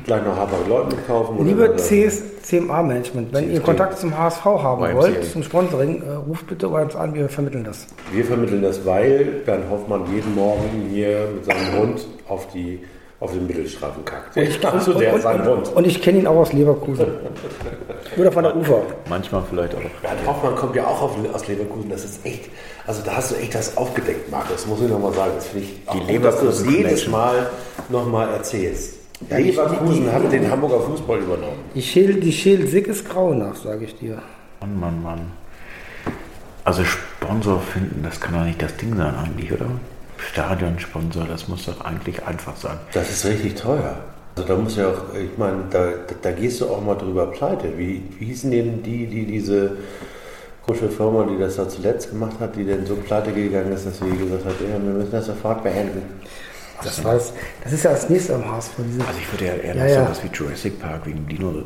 [0.04, 1.36] gleich noch Haber Leuten mitkaufen.
[1.36, 3.64] oder- Liebe oder- CS, CMA-Management, wenn ihr CSD.
[3.64, 4.96] Kontakt zum HSV haben YMCA.
[4.96, 7.86] wollt, zum Sponsoring, äh, ruft bitte bei uns an, wir vermitteln das.
[8.12, 12.80] Wir vermitteln das, weil Bernd Hoffmann jeden Morgen hier mit seinem Hund auf, die,
[13.20, 14.36] auf den Mittelstrafen kackt.
[14.64, 15.68] also der hat seinen Hund.
[15.74, 17.06] und ich kenne ihn auch aus Leverkusen.
[18.16, 18.82] Oder von der Ufer.
[19.08, 19.80] Manchmal vielleicht auch.
[20.02, 21.90] Bernd Hoffmann kommt ja auch auf, aus Leverkusen.
[21.90, 22.48] Das ist echt,
[22.86, 24.48] also da hast du echt das aufgedeckt, Marc.
[24.50, 25.32] Das muss ich nochmal sagen.
[25.34, 27.08] Das finde ich auch Die gut, dass du das jedes.
[27.08, 27.50] Mal
[27.88, 28.94] nochmal erzählst.
[29.28, 31.58] Ja, die- Leverkusen die- hat den Hamburger Fußball übernommen.
[31.74, 34.22] Die Schild, die Schild Sick ist grau nach, sage ich dir.
[34.60, 35.20] Mann, Mann, Mann.
[36.64, 39.66] Also Sponsor finden, das kann doch nicht das Ding sein eigentlich, oder?
[40.18, 42.78] Stadionsponsor, das muss doch eigentlich einfach sein.
[42.92, 43.96] Das ist richtig teuer.
[44.36, 47.26] Also da muss ja auch, ich meine, da, da, da gehst du auch mal drüber
[47.26, 47.76] pleite.
[47.76, 49.76] Wie, wie hießen denn die, die diese
[50.64, 53.98] komische Firma, die das da zuletzt gemacht hat, die denn so pleite gegangen ist, dass
[53.98, 56.02] sie gesagt hat, ja, wir müssen das sofort beenden.
[56.82, 57.32] Das, weiß,
[57.64, 58.70] das ist ja das nächste am HSV.
[58.78, 60.04] Diese, Also ich würde ja eher Ja, noch ja.
[60.04, 61.64] sowas wie Jurassic Park wegen Dino.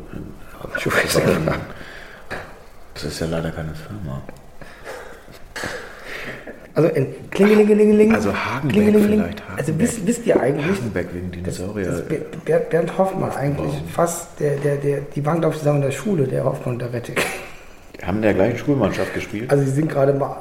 [0.79, 1.61] Jurassic Park.
[2.95, 4.23] Das ist ja leider keine Firma.
[6.75, 8.15] Also in Klingelingelingeling.
[8.15, 9.21] Also Hagenbeck Klingelingeling.
[9.21, 9.59] vielleicht, Hagenbeck.
[9.59, 12.03] Also wisst, wisst ihr eigentlich, Hagenbeck wegen Dinosaurier.
[12.09, 12.17] Ber-
[12.47, 15.91] Ber- Bernd Hoffmann eigentlich fast, der, der, der, die waren glaube ich zusammen in der
[15.93, 17.21] Schule, der Hoffmann und der Rettig.
[18.03, 19.51] Haben in der gleichen Schulmannschaft gespielt.
[19.51, 20.37] Also sie sind gerade mal,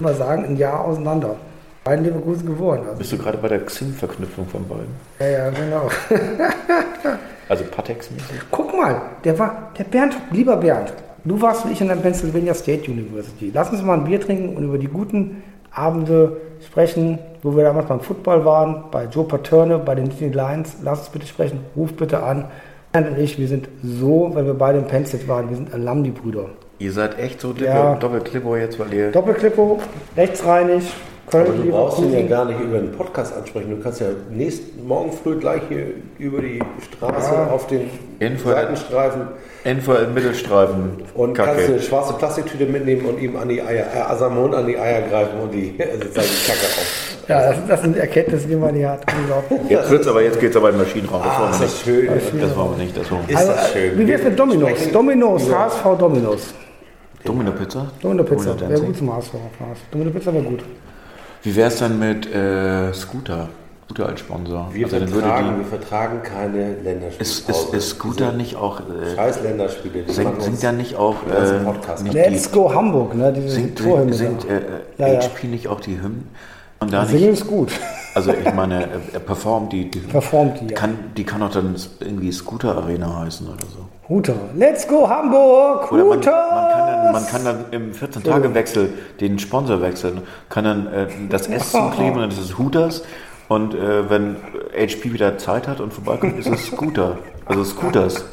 [0.00, 1.36] mal sagen, ein Jahr auseinander.
[1.84, 2.80] Beiden Leverkusen geworden.
[2.86, 4.86] Also, Bist du gerade bei der Xing-Verknüpfung von beiden?
[5.20, 5.90] ja, ja, genau.
[7.48, 8.40] Also Patex-mäßig?
[8.50, 12.54] Guck mal, der war, der Bernd, lieber Bernd, du warst wie ich in der Pennsylvania
[12.54, 13.50] State University.
[13.52, 15.42] Lass uns mal ein Bier trinken und über die guten
[15.74, 20.76] Abende sprechen, wo wir damals beim Football waren, bei Joe Paterne, bei den Disney Lions.
[20.82, 22.46] Lass uns bitte sprechen, ruf bitte an.
[22.92, 25.74] Bernd und ich, wir sind so, weil wir beide im Penn State waren, wir sind
[25.74, 26.46] Alumni-Brüder.
[26.78, 27.96] Ihr seid echt so Ja.
[27.96, 29.10] Doppelklippo jetzt, weil ihr...
[29.10, 29.80] Doppelklippo,
[30.16, 30.92] rechtsreinig,
[31.26, 33.70] Aber Köln, du brauchst ihn ja gar nicht über den Podcast ansprechen.
[33.70, 35.86] Du kannst ja nächsten Morgen früh gleich hier
[36.18, 36.60] über die
[36.92, 37.46] Straße Ja.
[37.50, 37.88] auf den
[38.20, 39.22] Info- Seitenstreifen
[39.64, 40.90] Info im Mittelstreifen.
[41.14, 41.72] und kannst Kacke.
[41.72, 45.40] eine schwarze Plastiktüte mitnehmen und ihm an die Eier, äh, Asamon an die Eier greifen
[45.40, 47.10] und die, also sozusagen die Kacke auf.
[47.28, 49.00] Ja, das, das sind Erkenntnisse, die man hier hat.
[49.70, 51.22] Jetzt wird's aber, jetzt geht's aber in den Maschinenraum.
[51.24, 52.30] Das Ah, wollen ist wir das nicht.
[52.30, 52.40] schön.
[52.42, 52.96] Das wollen wir nicht.
[52.98, 53.56] Das wollen wir Ist nicht.
[53.58, 53.82] das schön.
[53.90, 54.70] Also, Wie wär's mit Dominos?
[54.92, 56.54] Dominos, über- HSV Dominos.
[57.24, 57.86] Domino Pizza?
[58.02, 59.32] Domino Pizza, wäre gut zum HSV.
[59.90, 60.60] Domino Pizza wäre gut.
[61.44, 63.50] Wie wär's dann mit äh, Scooter?
[63.84, 64.70] Scooter als Sponsor.
[64.72, 67.76] Wir, also vertragen, wir vertragen keine Ist, Länderspielpause.
[67.76, 68.80] ist, ist Scooter nicht auch...
[68.80, 70.04] Äh, Scheiß Länderspiele.
[70.10, 71.16] singt, singt ja nicht auch...
[71.26, 73.30] Äh, Podcast nicht Let's die, go Hamburg, ne?
[73.30, 74.54] Diese singt, singt, singt da.
[74.54, 74.60] äh,
[74.96, 75.20] Ja, ja.
[75.20, 76.28] HP nicht auch die Hymnen?
[76.90, 77.40] Da Singen nicht...
[77.40, 77.72] ist gut.
[78.14, 79.90] Also ich meine, er performt die...
[79.90, 80.74] die Performt die, ja.
[80.74, 83.88] Kann, die kann doch dann irgendwie Scooter Arena heißen oder so.
[84.08, 84.34] Huter.
[84.54, 85.90] Let's go Hamburg!
[85.90, 86.30] Oder man, man, Huter!
[86.30, 91.72] kann dann, man kann dann im 14-Tage-Wechsel den Sponsor wechseln, kann dann äh, das S
[91.72, 93.02] zukleben und das ist Hooters.
[93.48, 94.36] Und äh, wenn
[94.74, 97.18] HP wieder Zeit hat und vorbeikommt, ist es Scooter.
[97.46, 98.24] Also Scooters.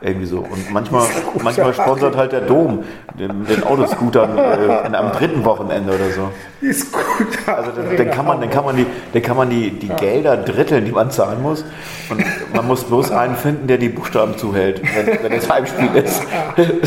[0.00, 0.38] Irgendwie so.
[0.38, 1.06] Und manchmal,
[1.42, 2.84] manchmal sponsert halt der Dom
[3.18, 6.30] den, den Autoscootern äh, in einem dritten Wochenende oder so.
[6.60, 7.26] Die gut.
[7.46, 10.36] Also dann, dann kann man, dann kann man die, dann kann man die, die Gelder
[10.36, 11.64] dritteln, die man zahlen muss.
[12.10, 12.24] Und
[12.54, 16.22] man muss bloß einen finden, der die Buchstaben zuhält, wenn, wenn das Heimspiel ist.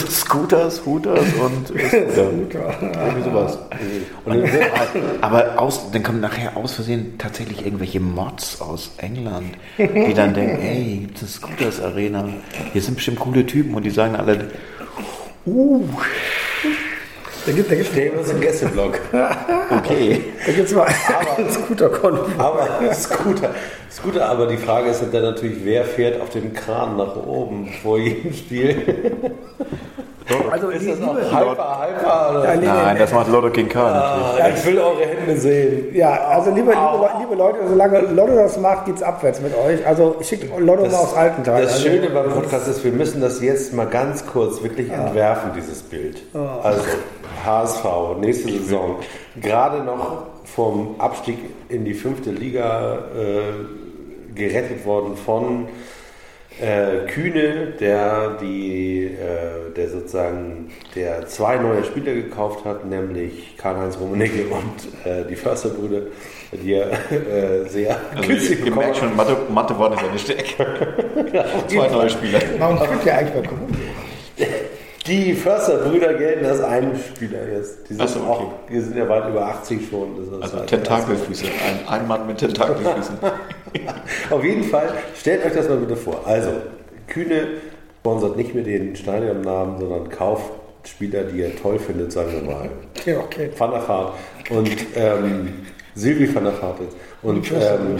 [0.10, 2.30] Scooters, Hooters und Scooter.
[2.82, 3.58] Irgendwie sowas.
[4.26, 4.90] Und halt,
[5.22, 10.62] aber aus, dann kommen nachher aus Versehen tatsächlich irgendwelche Mods aus England, die dann denken,
[10.62, 12.28] hey, gibt es eine Scooters Arena?
[12.74, 14.52] Hier sind bestimmt coole Typen und die sagen alle,
[15.48, 15.84] uh,
[17.48, 19.00] Da gibt es uns im Gästeblock.
[19.72, 20.24] okay.
[20.46, 20.88] da gibt's mal
[21.38, 22.28] einen Scooter-Konto.
[22.38, 23.56] Aber Scooter,
[23.90, 27.98] Scooter, aber die Frage ist dann natürlich, wer fährt auf dem Kran nach oben vor
[27.98, 29.02] jedem Spiel?
[30.52, 32.44] Also, Ist das auch liebe, Hyper, Hyper?
[32.44, 34.44] Ja, nee, Nein, das macht Lotto King K natürlich.
[34.44, 35.96] Ah, ich will eure Hände sehen.
[35.96, 39.86] ja, also liebe, liebe, liebe Leute, solange Lotto das macht, geht's abwärts mit euch.
[39.86, 41.64] Also schickt Lotto mal aus alten Teilen.
[41.64, 45.52] Das also, Schöne beim Podcast ist, wir müssen das jetzt mal ganz kurz wirklich entwerfen,
[45.56, 46.22] dieses Bild.
[46.64, 46.82] Also,
[47.46, 47.86] HSV,
[48.20, 48.98] nächste Saison.
[49.42, 51.38] Gerade noch vom Abstieg
[51.70, 55.68] in die fünfte Liga äh, gerettet worden von
[56.60, 63.98] äh, Kühne, der die, äh, der sozusagen, der zwei neue Spieler gekauft hat, nämlich Karl-Heinz
[64.00, 66.02] Rummenigge und äh, die Försterbrüder,
[66.52, 67.96] die er äh, sehr
[68.28, 69.08] günstig Ihr bekommen merkt hat.
[69.08, 70.88] schon, Mathe, Mathe war nicht seine Stärke.
[71.68, 72.40] Zwei neue Spieler.
[72.60, 73.82] Warum spielt ihr eigentlich bei Kolumbien?
[75.08, 77.90] Die Försterbrüder gelten als ein Spieler jetzt.
[77.90, 78.30] Die sind, so, okay.
[78.30, 80.16] auch, die sind ja weit über 80 schon.
[80.42, 81.46] Also halt- Tentakelfüße.
[81.46, 83.18] Ein, ein Mann mit Tentakelfüßen.
[84.30, 86.22] Auf jeden Fall, stellt euch das mal bitte vor.
[86.26, 86.52] Also,
[87.08, 87.48] Kühne
[88.00, 90.52] sponsert nicht mehr den Stadionnamen, sondern kauft
[90.84, 92.70] Spieler, die er toll findet, sagen wir mal.
[93.06, 93.52] Ja, okay.
[93.56, 94.14] Van der Vaart
[94.50, 95.54] und ähm,
[95.94, 96.80] Silvi van der Vaart.
[97.22, 97.98] Und ähm,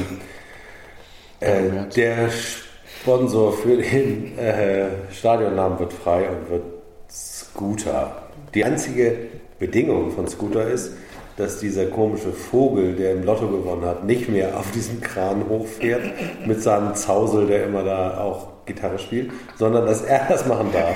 [1.40, 6.64] äh, der Sponsor für den äh, Stadionnamen wird frei und wird
[7.10, 8.24] Scooter.
[8.54, 9.16] Die einzige
[9.60, 10.94] Bedingung von Scooter ist,
[11.38, 16.04] dass dieser komische Vogel, der im Lotto gewonnen hat, nicht mehr auf diesem Kran hochfährt
[16.46, 20.96] mit seinem Zausel, der immer da auch Gitarre spielt, sondern dass er das machen darf.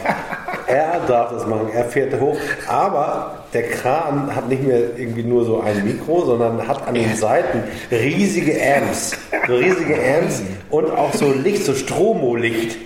[0.68, 5.46] Er darf das machen, er fährt hoch, aber der Kran hat nicht mehr irgendwie nur
[5.46, 9.18] so ein Mikro, sondern hat an den Seiten riesige Amps,
[9.48, 12.78] so riesige Amps und auch so Licht, so Stromo-Licht.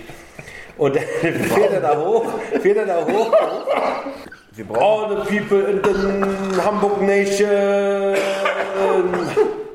[0.76, 2.24] Und dann fährt er da hoch,
[2.60, 3.32] fährt er da hoch.
[4.68, 8.14] All the people in the Hamburg Nation.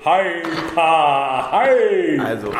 [0.03, 2.19] Hyper, hi.
[2.23, 2.53] Also,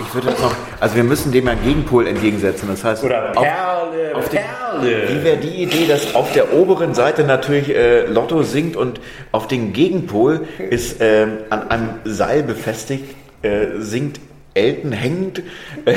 [0.00, 2.68] ich würde jetzt noch, also wir müssen dem einen Gegenpol entgegensetzen.
[2.70, 5.08] Das heißt, Oder auf, Perle, auf dem- Perle.
[5.10, 9.00] wie wäre die Idee, dass auf der oberen Seite natürlich äh, Lotto singt und
[9.32, 13.04] auf dem Gegenpol ist ähm, an einem Seil befestigt,
[13.42, 14.18] äh, singt
[14.54, 15.42] Elton hängend
[15.84, 15.94] äh,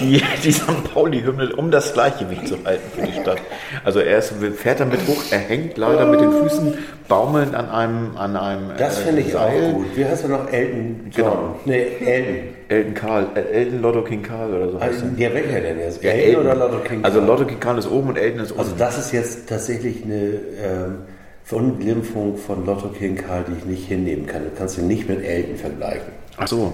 [0.00, 0.92] die, die St.
[0.94, 3.38] Pauli-Hymne, um das Gleichgewicht zu halten für die Stadt.
[3.84, 6.74] Also er ist, fährt damit hoch, er hängt leider mit den Füßen
[7.08, 9.70] baumelnd an einem, an einem Das äh, finde ich Seil.
[9.70, 9.86] auch gut.
[9.96, 10.52] Wie heißt er noch?
[10.52, 11.28] Elton Genau.
[11.28, 11.54] John?
[11.64, 12.34] Nee, Elton.
[12.68, 15.28] Elton Karl, äh, Elton Lotto King Karl oder so heißt Also, er.
[15.28, 16.02] ja, welcher denn jetzt?
[16.04, 17.04] Ja, Elton oder Lotto King?
[17.04, 18.60] Also Lotto King Karl ist oben und Elton ist unten.
[18.62, 20.98] Also das ist jetzt tatsächlich eine ähm,
[21.44, 24.42] Verunglimpfung von Lotto King Karl, die ich nicht hinnehmen kann.
[24.44, 26.12] Du kannst ihn nicht mit Elton vergleichen.
[26.36, 26.72] Ach so.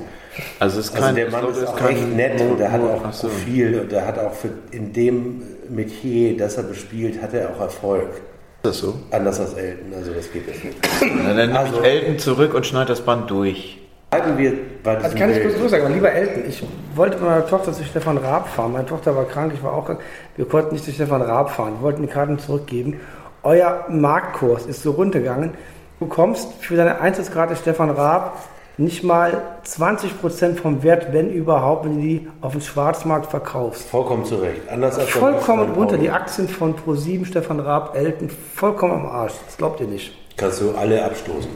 [0.59, 3.29] Also es ist Also der Mann ist auch echt nett und der hat auch so.
[3.29, 7.61] Profil und der hat auch für, in dem Metier, das er bespielt, hat er auch
[7.61, 8.09] Erfolg.
[8.11, 8.23] Ist
[8.63, 8.95] das so?
[9.11, 10.77] Anders als Elton, also das geht jetzt nicht.
[11.01, 13.79] Dann nehme Also- ich Elton zurück und schneide das Band durch.
[14.13, 14.53] Halten wir
[14.85, 15.63] bei Das diesem kann ich kurz Bild.
[15.65, 16.63] so sagen, aber lieber Elton, ich
[16.95, 18.73] wollte mit meiner Tochter zu Stefan Raab fahren.
[18.73, 20.01] Meine Tochter war krank, ich war auch krank.
[20.37, 21.75] Wir konnten nicht zu Stefan Raab fahren.
[21.79, 23.01] Wir wollten die Karten zurückgeben.
[23.43, 25.51] Euer Marktkurs ist so runtergegangen.
[25.99, 28.39] Du bekommst für deine Eintrittskarte Stefan Raab
[28.77, 33.89] nicht mal 20% vom Wert, wenn überhaupt, wenn du die auf dem Schwarzmarkt verkaufst.
[33.89, 34.63] Vollkommen zurecht.
[34.71, 35.97] Anders als Vollkommen runter.
[35.97, 39.35] Die Aktien von Pro7, Stefan Raab, Elton, vollkommen am Arsch.
[39.47, 40.13] Das glaubt ihr nicht.
[40.37, 41.51] Kannst du alle abstoßen.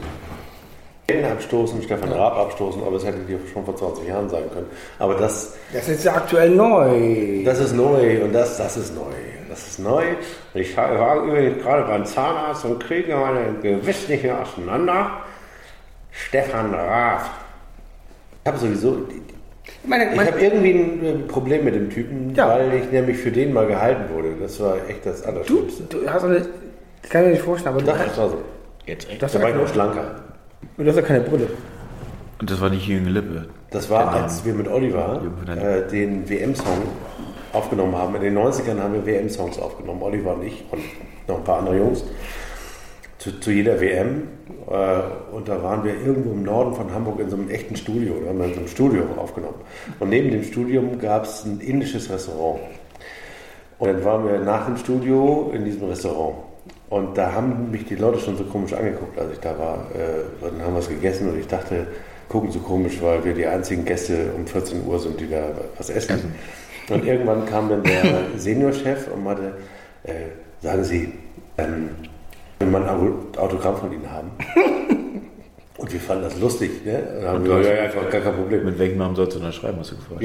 [1.07, 4.67] Elton abstoßen, Stefan Raab abstoßen, aber das hätte dir schon vor 20 Jahren sein können.
[4.99, 7.43] Aber das, Das ist ja aktuell neu.
[7.43, 9.01] das ist neu und das, das ist neu.
[9.49, 10.03] Das ist neu.
[10.53, 15.09] Und ich war übrigens gerade beim Zahnarzt und kriege meine Gewiss nicht mehr auseinander.
[16.11, 17.29] Stefan Raab.
[18.43, 18.97] Ich habe sowieso,
[19.83, 20.71] Ich meine, ich habe irgendwie
[21.07, 22.47] ein Problem mit dem Typen, Ja.
[22.49, 24.33] weil ich nämlich für den mal gehalten wurde.
[24.41, 25.83] Das war echt das du, Allerschlimmste.
[25.83, 26.39] du hast eine,
[27.01, 28.37] das kann ich mir nicht vorstellen, aber du, hast, das war so.
[28.85, 29.21] Jetzt echt?
[29.21, 30.15] du, hast Da ja war ich noch schlanker.
[30.77, 31.47] du hast ja keine Brille.
[32.39, 33.49] Und das war nicht Jürgen Lippe.
[33.71, 36.77] Das war, als wir mit Oliver äh, den WM-Song
[37.53, 38.15] aufgenommen haben.
[38.15, 40.81] In den 90ern haben wir WM-Songs aufgenommen, Oliver und ich und
[41.27, 42.03] noch ein paar andere Jungs.
[43.19, 44.23] Zu, zu jeder WM.
[44.69, 48.15] Äh, und da waren wir irgendwo im Norden von Hamburg in so einem echten Studio.
[48.23, 49.61] Da haben wir in so einem Studio aufgenommen.
[49.99, 52.61] Und neben dem Studium gab es ein indisches Restaurant.
[53.77, 56.37] Und dann waren wir nach dem Studio in diesem Restaurant.
[56.89, 59.87] Und da haben mich die Leute schon so komisch angeguckt, als ich da war.
[59.93, 61.87] Äh, dann haben wir es gegessen und ich dachte,
[62.29, 65.89] gucken so komisch, weil wir die einzigen Gäste um 14 Uhr sind, die da was
[65.89, 66.33] essen.
[66.89, 68.03] Und irgendwann kam dann der
[68.37, 69.53] Seniorchef und meinte,
[70.03, 70.13] äh,
[70.61, 71.13] sagen Sie,
[71.57, 71.89] ähm,
[72.59, 74.31] will man ein Auto- Autogramm von Ihnen haben?
[75.77, 76.85] Und wir fanden das lustig.
[76.85, 76.97] Ne?
[76.97, 78.65] Und dann haben wir gesagt, ja, ja, einfach gar kein Problem.
[78.65, 80.21] Mit welchem Namen sollst du unterschreiben, hast du gefragt?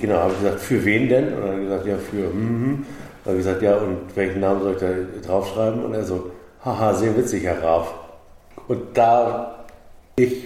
[0.00, 1.32] Genau, habe ich gesagt, für wen denn?
[1.32, 2.86] Und dann hat er gesagt, ja, für mhm.
[3.24, 4.88] Dann habe ich gesagt, ja, und welchen Namen soll ich da
[5.26, 5.82] draufschreiben?
[5.84, 6.30] Und er so,
[6.64, 7.94] haha, sehr witzig, Herr Raab.
[8.68, 9.64] Und da
[10.16, 10.44] ich,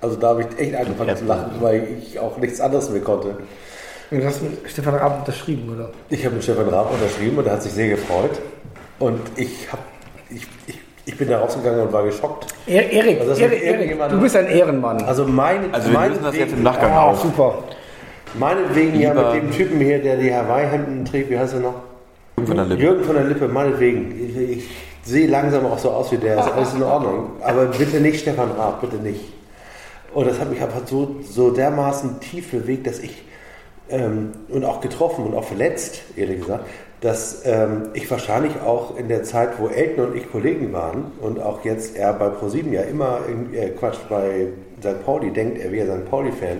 [0.00, 3.36] also da habe ich echt angefangen zu lachen, weil ich auch nichts anderes mehr konnte.
[4.10, 5.90] Und du hast mit Stefan Raab unterschrieben, oder?
[6.08, 8.40] Ich habe mit Stefan Raab unterschrieben und er hat sich sehr gefreut.
[9.00, 9.82] Und ich habe,
[10.30, 12.46] ich, ich, ich bin da rausgegangen und war geschockt.
[12.66, 15.02] Er, Erik, Also Erik, Erik, du bist ein Ehrenmann.
[15.04, 17.20] Also meine, Also wir lösen das jetzt im Nachgang Ah, auf.
[17.22, 17.64] super.
[18.38, 21.74] Meinetwegen ja mit dem Typen hier, der die Hawaii-Hemden trägt, wie heißt er noch?
[22.44, 22.82] Von der Lippe.
[22.82, 24.14] Jürgen von der Lippe, meinetwegen.
[24.28, 24.68] Ich, ich
[25.02, 27.30] sehe langsam auch so aus wie der, ist alles in Ordnung.
[27.42, 29.32] Aber bitte nicht Stefan Raab, bitte nicht.
[30.12, 33.22] Und das hat mich einfach so, so dermaßen tief bewegt, dass ich,
[33.90, 36.64] ähm, und auch getroffen und auch verletzt, ehrlich gesagt,
[37.00, 41.40] dass ähm, ich wahrscheinlich auch in der Zeit, wo Elton und ich Kollegen waren und
[41.40, 43.20] auch jetzt er bei ProSieben ja immer,
[43.52, 44.48] äh, Quatsch, bei
[44.80, 45.04] St.
[45.04, 46.10] Pauli denkt, er wäre St.
[46.10, 46.58] Pauli-Fan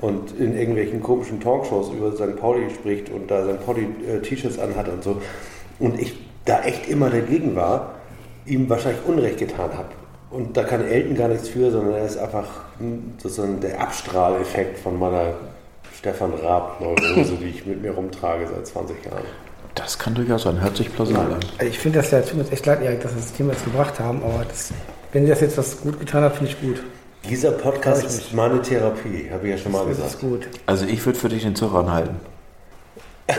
[0.00, 2.36] und in irgendwelchen komischen Talkshows über St.
[2.36, 3.64] Pauli spricht und da St.
[3.64, 5.20] Pauli äh, T-Shirts anhat und so.
[5.78, 7.94] Und ich da echt immer dagegen war,
[8.44, 9.88] ihm wahrscheinlich Unrecht getan habe.
[10.30, 12.48] Und da kann Elton gar nichts für, sondern er ist einfach
[13.18, 15.34] sozusagen der Abstrahleffekt von meiner
[15.96, 19.24] Stefan Raab-Neurose, die ich mit mir rumtrage seit 20 Jahren.
[19.74, 21.40] Das kann durchaus sein, hört sich plausibel an.
[21.58, 23.64] Also ich finde das ja, tut mir echt leid, Erik, dass wir das Thema jetzt
[23.64, 24.70] gebracht haben, aber das,
[25.12, 26.80] wenn ihr das jetzt was gut getan habt, finde ich gut.
[27.28, 30.12] Dieser Podcast ist meine Therapie, habe ich ja schon mal Das gesagt.
[30.14, 30.46] ist gut.
[30.66, 32.16] Also ich würde für dich den Zug anhalten.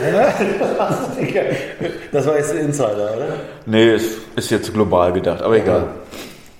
[2.12, 3.28] Das war jetzt ein Insider, oder?
[3.66, 4.04] Nee, es
[4.36, 5.88] ist jetzt global gedacht, aber egal.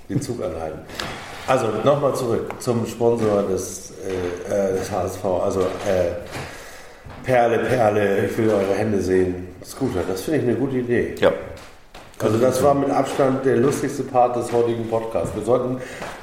[0.10, 0.80] Den Zug anhalten.
[1.48, 3.94] Also nochmal zurück zum Sponsor des,
[4.50, 5.24] äh, äh, des HSV.
[5.26, 6.12] Also äh,
[7.26, 9.48] Perle, Perle, ich will eure Hände sehen.
[9.64, 11.16] Scooter, das finde ich eine gute Idee.
[11.20, 11.32] Ja.
[12.20, 15.36] Also das war mit Abstand der lustigste Part des heutigen Podcasts.
[15.36, 15.78] Wir sollten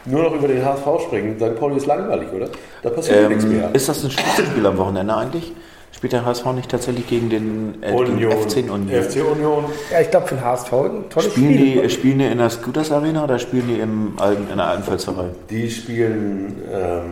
[0.07, 1.37] nur noch über den HSV sprechen.
[1.39, 1.59] St.
[1.59, 2.49] Pauli ist langweilig, oder?
[2.83, 3.71] Da passiert nichts Ähm, mehr.
[3.75, 5.53] ist das ein Spitzenspiel am Wochenende eigentlich?
[5.95, 8.89] Spielt der HSV nicht tatsächlich gegen den äh, gegen FC Union?
[8.89, 9.65] FC Union.
[9.93, 11.83] Ja, ich glaube für den HSV ein tolles Spielen Spiel.
[11.83, 14.83] die, spielen die in der Scooters Arena oder spielen die im Alten, in der alten
[14.85, 15.27] Försterei?
[15.51, 17.03] Die spielen ähm,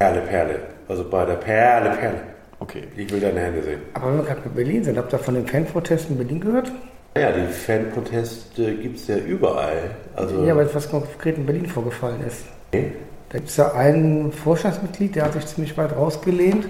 [0.00, 0.58] Perle, Perle.
[0.88, 2.20] Also bei der Perle, Perle.
[2.60, 2.84] Okay.
[2.96, 3.80] Ich will deine Hände sehen.
[3.94, 6.70] Aber wenn wir gerade bei Berlin sind, habt ihr von den Fanprotesten in Berlin gehört?
[7.16, 9.90] Ja, die Fanproteste gibt es ja überall.
[10.14, 12.44] Also, Ja, weil was konkret in Berlin vorgefallen ist.
[12.68, 12.92] Okay.
[13.30, 16.68] Da gibt es ja ein Vorstandsmitglied, der hat sich ziemlich weit rausgelehnt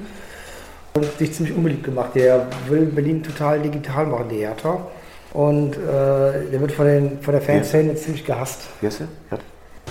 [0.95, 2.11] und sich ziemlich unbeliebt gemacht.
[2.15, 4.87] Der will Berlin total digital machen, der Hertha.
[5.33, 8.63] Und äh, der wird von, den, von der Fanszene ziemlich gehasst.
[8.83, 8.91] Der?
[8.91, 9.39] Ja.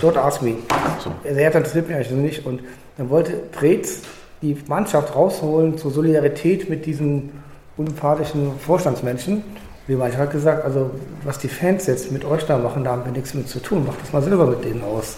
[0.00, 0.56] Dort ask me.
[1.02, 1.12] So.
[1.24, 2.46] Der Hertha interessiert mich eigentlich nicht.
[2.46, 2.60] Und
[2.98, 4.02] dann wollte Preetz
[4.42, 7.30] die Mannschaft rausholen zur Solidarität mit diesem
[7.76, 9.42] unsympathischen Vorstandsmenschen.
[9.86, 10.90] Wie manchmal hat gesagt, also
[11.24, 13.86] was die Fans jetzt mit euch da machen, da haben wir nichts mit zu tun.
[13.86, 15.16] Macht das mal selber mit denen aus.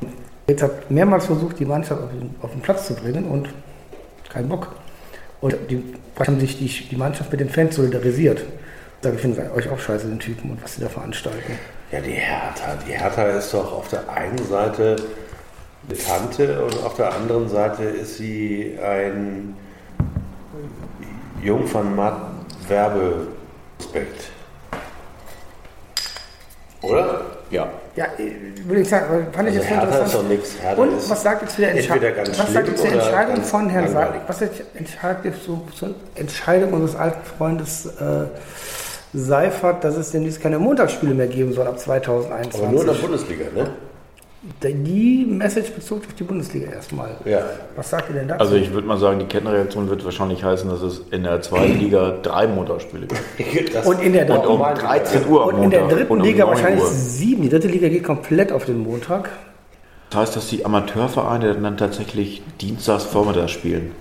[0.00, 0.12] Und
[0.46, 3.48] Preetz hat mehrmals versucht, die Mannschaft auf den, auf den Platz zu bringen und
[4.28, 4.74] kein Bock.
[5.40, 5.82] Und die
[6.18, 8.42] haben sich die, die Mannschaft mit den Fans solidarisiert.
[9.02, 11.52] Sage, ich finde euch auch scheiße, den Typen und was sie da veranstalten.
[11.92, 12.76] Ja, die Hertha.
[12.86, 14.96] Die Hertha ist doch auf der einen Seite
[15.94, 19.56] Tante und auf der anderen Seite ist sie ein
[21.42, 22.16] Jung von Matt
[22.68, 24.30] Werbeprospekt.
[26.82, 27.20] Oder?
[27.50, 27.68] Ja.
[27.94, 28.06] Ja,
[28.66, 30.14] würde ich sagen, fand ich Also jetzt ist interessant.
[30.14, 30.56] doch nichts.
[30.60, 32.76] Hertha Und ist was sagt ihr zu der, Entsche entweder ganz was sagt ihr schlimm
[32.76, 34.22] zur oder Entscheidung von Herrn Sa langweilig.
[34.26, 34.42] Was
[34.74, 38.26] entscheidet ihr zu, zur Entscheidung unseres alten Freundes äh,
[39.14, 42.60] Seifert, dass es demnächst keine Montagsspiele mehr geben soll ab 2021?
[42.60, 43.70] Aber nur in der Bundesliga, ne?
[44.62, 47.16] Die Message bezog auf die Bundesliga erstmal.
[47.24, 47.44] Ja.
[47.76, 48.40] Was sagt ihr denn dazu?
[48.40, 51.78] Also ich würde mal sagen, die Kettenreaktion wird wahrscheinlich heißen, dass es in der zweiten
[51.78, 53.86] Liga drei Montagsspiele gibt.
[53.86, 54.80] Und in der Und um Montag.
[54.80, 56.90] 13 Uhr am und in der dritten um Liga 9 wahrscheinlich Uhr.
[56.90, 57.42] sieben.
[57.42, 59.30] Die dritte Liga geht komplett auf den Montag.
[60.10, 63.92] Das heißt, dass die Amateurvereine dann tatsächlich dienstags vormittags spielen.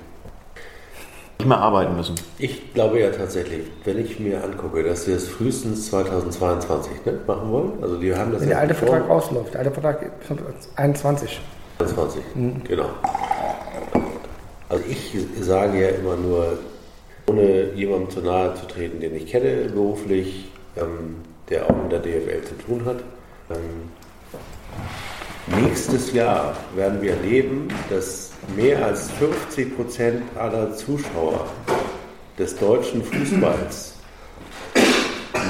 [1.39, 2.15] Nicht mehr arbeiten müssen.
[2.39, 7.51] Ich glaube ja tatsächlich, wenn ich mir angucke, dass sie es frühestens 2022 ne, machen
[7.51, 9.53] wollen, also die haben das Wenn der alte vor- Vertrag ausläuft.
[9.53, 11.39] Der alte Vertrag ist 21.
[11.77, 12.63] 20, Mhm.
[12.67, 12.89] genau.
[14.69, 16.57] Also ich sage ja immer nur,
[17.27, 21.17] ohne jemandem zu nahe zu treten, den ich kenne beruflich, ähm,
[21.49, 22.97] der auch mit der DFL zu tun hat.
[23.51, 23.89] Ähm,
[25.47, 31.45] nächstes Jahr werden wir erleben, dass mehr als 50 Prozent aller Zuschauer
[32.37, 33.95] des deutschen Fußballs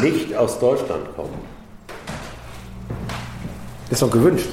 [0.02, 1.40] nicht aus Deutschland kommen.
[3.90, 4.50] Ist doch gewünscht.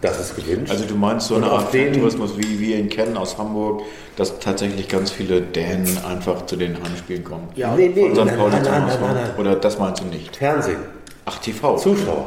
[0.00, 0.70] Das ist gewünscht.
[0.70, 3.82] Also du meinst so Und eine Art Tourismus, wie wir ihn kennen aus Hamburg,
[4.16, 7.48] dass tatsächlich ganz viele Dänen einfach zu den Heimspielen kommen.
[7.54, 8.24] Ja, nee, nee, Von St.
[8.26, 9.30] nein, Pauli nein, nein, nein.
[9.38, 10.36] Oder das meinst du nicht?
[10.36, 10.76] Fernsehen,
[11.24, 11.78] Ach, TV.
[11.78, 12.26] Zuschauer.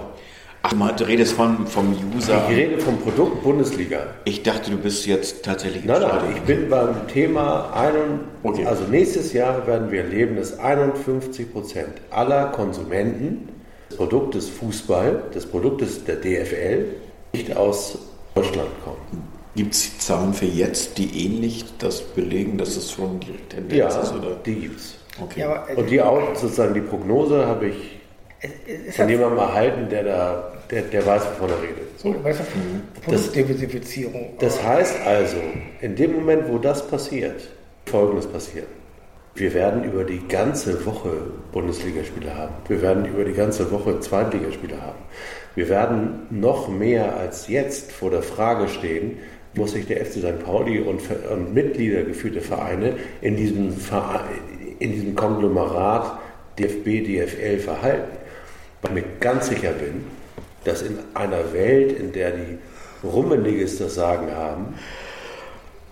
[0.68, 2.44] Ach, du meinst- du redest von, vom User.
[2.50, 4.08] Ich rede vom Produkt Bundesliga.
[4.26, 8.66] Ich dachte, du bist jetzt tatsächlich Nein, nein, ich bin beim Thema, ein, Okay.
[8.66, 13.48] also nächstes Jahr werden wir erleben, dass 51 Prozent aller Konsumenten
[13.90, 16.86] des Produktes Fußball, des Produktes der DFL,
[17.34, 17.98] nicht aus
[18.36, 19.24] Deutschland kommen.
[19.56, 23.88] Gibt es Zahlen für jetzt, die ähnlich das belegen, dass es schon die Tendenz Ja,
[23.88, 24.14] ist?
[24.14, 24.36] Oder?
[24.46, 24.96] die gibt's.
[25.20, 25.40] Okay.
[25.40, 27.97] Ja, aber, äh, Und die auch, sozusagen die Prognose habe ich
[28.92, 32.00] von jemandem erhalten, der da, der, der weiß, wovon er redet.
[32.00, 32.16] So.
[32.24, 34.34] weißt du, Produktdiversifizierung.
[34.40, 35.38] Das heißt also,
[35.82, 37.42] in dem Moment, wo das passiert,
[37.86, 38.68] Folgendes passiert.
[39.36, 41.12] Wir werden über die ganze Woche
[41.52, 42.56] Bundesligaspiele haben.
[42.68, 44.98] Wir werden über die ganze Woche Zweitligaspiele haben.
[45.56, 49.18] Wir werden noch mehr als jetzt vor der Frage stehen,
[49.54, 50.44] muss sich der FC St.
[50.44, 54.22] Pauli und, und Mitglieder geführte Vereine in diesem, Verein,
[54.80, 56.20] in diesem Konglomerat
[56.60, 58.18] DFB, DFL verhalten.
[58.82, 60.06] Weil ich mir ganz sicher bin,
[60.64, 62.58] dass in einer Welt, in der die
[63.04, 64.76] Rummeniges das Sagen haben,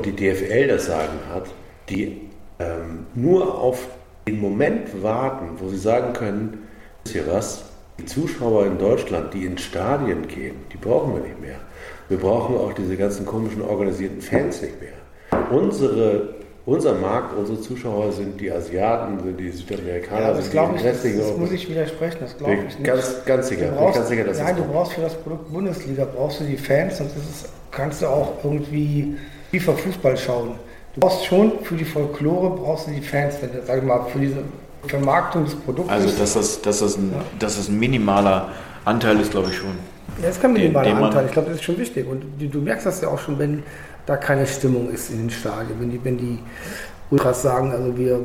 [0.03, 1.45] die DFL das Sagen hat,
[1.89, 2.21] die
[2.59, 3.87] ähm, nur auf
[4.27, 6.67] den Moment warten, wo sie sagen können,
[7.03, 7.65] wisst ihr was,
[7.99, 11.59] die Zuschauer in Deutschland, die in Stadien gehen, die brauchen wir nicht mehr.
[12.09, 14.91] Wir brauchen auch diese ganzen komischen organisierten Fans nicht mehr.
[15.49, 16.34] Unsere,
[16.65, 20.77] unser Markt, unsere Zuschauer sind die Asiaten, sind die Südamerikaner, Ja, das sind glaube die
[20.77, 21.41] ich, das, restlichen das Europäer.
[21.45, 22.83] muss ich widersprechen, das glaube ich ich nicht.
[22.83, 25.51] ganz, ganz sicher, Du brauchst, ganz sicher, dass nein, das du brauchst für das Produkt
[25.53, 29.15] Bundesliga brauchst du die Fans, sonst ist es, kannst du auch irgendwie
[29.51, 30.51] FIFA Fußball schauen.
[30.95, 34.19] Du brauchst schon für die Folklore brauchst du die Fans, wenn sag ich mal, für
[34.19, 34.37] diese
[34.87, 35.91] Vermarktung des Produktes.
[35.93, 38.49] Also, dass das, dass, das ein, dass das ein minimaler
[38.85, 39.71] Anteil ist, glaube ich schon.
[40.21, 41.25] ja, das kann minimaler den man- Anteil.
[41.25, 42.07] Ich glaube, das ist schon wichtig.
[42.07, 43.63] Und du, du merkst das ja auch schon, wenn
[44.05, 46.39] da keine Stimmung ist in den Stadien, wenn die, wenn die
[47.11, 48.19] Ultras sagen, also wir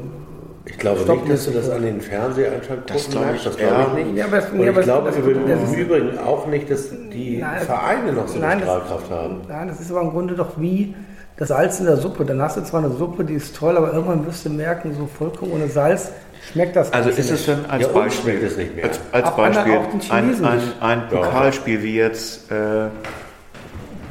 [0.67, 3.73] Ich glaube nicht, dass du das das an den Fernseheinschaltquoten Das glaube ich, Das glaube
[3.75, 3.99] ja.
[3.99, 4.17] ich nicht.
[4.17, 6.47] Ja, aber das- Und ja, ich aber das- glaube das- im das ist- Übrigen auch
[6.47, 9.41] nicht, dass die Nein, Vereine noch so eine nein, das- Strahlkraft haben.
[9.49, 10.95] Nein, das ist aber im Grunde doch wie
[11.37, 12.25] das Salz in der Suppe.
[12.25, 15.07] Dann hast du zwar eine Suppe, die ist toll, aber irgendwann wirst du merken, so
[15.07, 16.11] vollkommen ohne Salz
[16.53, 17.49] schmeckt das Also ist es nicht.
[17.49, 18.85] denn als Ja, Beispiel, schmeckt es nicht mehr.
[18.85, 22.89] als, als Beispiel auch den ein, ein, ein Pokalspiel wie jetzt äh,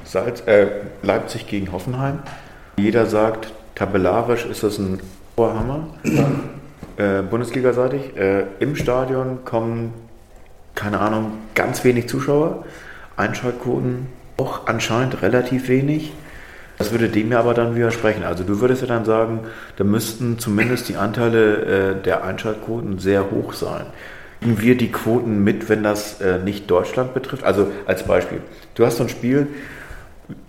[0.10, 0.66] Salz, äh,
[1.04, 2.18] Leipzig gegen Hoffenheim.
[2.78, 5.00] Jeder sagt, tabellarisch ist das ein
[5.36, 5.88] Oberhammer,
[6.98, 8.18] äh, Bundesliga-seitig.
[8.18, 9.94] Äh, Im Stadion kommen,
[10.74, 12.66] keine Ahnung, ganz wenig Zuschauer.
[13.18, 14.08] Einschaltquoten
[14.38, 16.12] auch anscheinend relativ wenig.
[16.80, 18.24] Das würde dem ja aber dann widersprechen.
[18.24, 19.42] Also du würdest ja dann sagen,
[19.76, 23.86] da müssten zumindest die Anteile äh, der Einschaltquoten sehr hoch sein.
[24.42, 27.44] Nehmen wir die Quoten mit, wenn das äh, nicht Deutschland betrifft?
[27.44, 28.42] Also als Beispiel,
[28.74, 29.50] du hast so ein Spiel,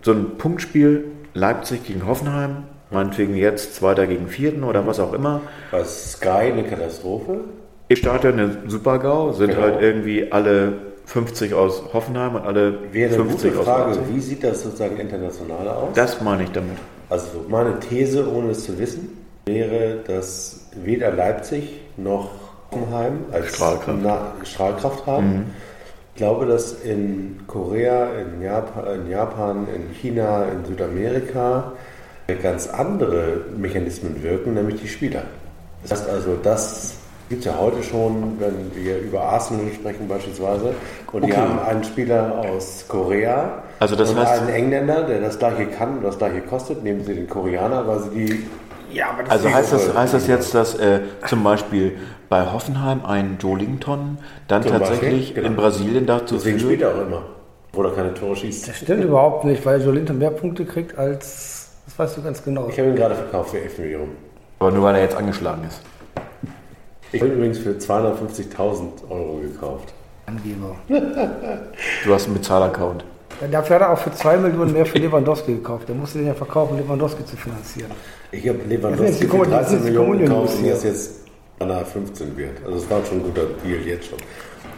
[0.03, 1.05] so ein Punktspiel,
[1.35, 5.41] Leipzig gegen Hoffenheim, meinetwegen jetzt Zweiter gegen Vierten oder was auch immer.
[5.71, 7.41] Bei Sky eine Katastrophe.
[7.89, 9.63] Ich starte eine Super-GAU, sind Genau.
[9.63, 10.73] halt irgendwie alle
[11.07, 14.15] 50 aus Hoffenheim und alle Wäre eine 50 gute aus Frage, Leipzig.
[14.15, 15.89] wie sieht das sozusagen international aus?
[15.95, 16.77] Das meine ich damit.
[17.09, 19.09] Also meine These, ohne es zu wissen,
[19.47, 22.31] wäre, dass weder Leipzig noch
[22.71, 23.99] Hoffenheim als Strahlkraft.
[24.03, 25.47] Na Strahlkraft haben.
[25.49, 25.70] Ich
[26.21, 31.73] glaube, dass in Korea, in Japan, in, Japan, in China, in Südamerika
[32.43, 35.23] ganz andere Mechanismen wirken, nämlich die Spieler.
[35.83, 36.95] Das heißt also, das
[37.31, 40.75] gibt es ja heute schon, wenn wir über Arsenal sprechen beispielsweise.
[41.11, 41.41] Und die Okay.
[41.41, 45.97] haben einen Spieler aus Korea Also das und heißt- einen Engländer, der das gleiche kann
[45.99, 46.85] und das gleiche kostet.
[46.85, 48.47] Nehmen Sie den Koreaner, weil sie die
[48.93, 51.97] Ja, aber das Also ist heißt das, heißt das jetzt, dass äh, zum Beispiel
[52.31, 54.17] bei Hoffenheim ein Jolinton
[54.49, 55.47] dann Zum tatsächlich Beispiel, genau.
[55.49, 56.93] in Brasilien dazu Deswegen spielt führt?
[56.95, 57.23] er auch immer,
[57.73, 58.69] obwohl er keine Tore schießt.
[58.69, 61.69] Das stimmt überhaupt nicht, weil Jolinton mehr Punkte kriegt als.
[61.87, 62.69] Das weißt du ganz genau.
[62.71, 64.13] Ich habe ihn gerade verkauft für 11 Millionen.
[64.61, 65.81] Aber nur weil er jetzt angeschlagen ist.
[67.13, 69.93] Ich habe ihn übrigens für 250.000 Euro gekauft.
[70.27, 70.77] Angeber.
[72.05, 73.05] Du hast einen Bezahlaccount.
[73.51, 75.89] Dafür hat er auch für 2 Millionen mehr für Lewandowski gekauft.
[75.89, 77.91] Der musste den ja verkaufen, Lewandowski zu finanzieren.
[78.31, 80.71] Ich habe Lewandowski für Kommun- das 13 ist die Millionen gekauft und hier.
[80.71, 81.11] er ist jetzt
[81.61, 82.57] an einer 15 wert.
[82.65, 84.19] Also es war schon ein guter Deal jetzt schon.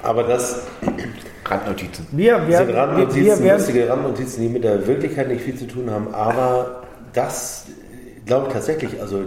[0.02, 0.66] Aber das
[1.44, 2.06] Randnotizen.
[2.10, 5.56] Wir sind werden, wir, Randnotizen, wir werden, lustige Randnotizen, die mit der Wirklichkeit nicht viel
[5.56, 6.12] zu tun haben.
[6.12, 6.82] Aber
[7.12, 7.66] das
[8.26, 9.22] glaube ich tatsächlich, also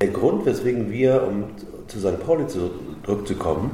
[0.00, 1.44] der Grund, weswegen wir, um
[1.86, 2.20] zu St.
[2.24, 3.70] Pauli zurückzukommen,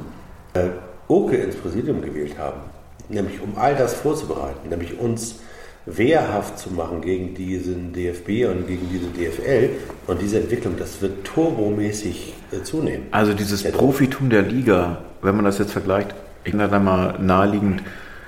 [0.53, 0.69] äh,
[1.09, 2.59] Oke ins Präsidium gewählt haben,
[3.07, 5.39] nämlich um all das vorzubereiten, nämlich uns
[5.87, 9.69] wehrhaft zu machen gegen diesen DFB und gegen diese DFL
[10.07, 13.05] und diese Entwicklung, das wird turbomäßig äh, zunehmen.
[13.11, 13.71] Also dieses Ja.
[13.71, 17.81] Profitum der Liga, wenn man das jetzt vergleicht, ich nenne da mal naheliegend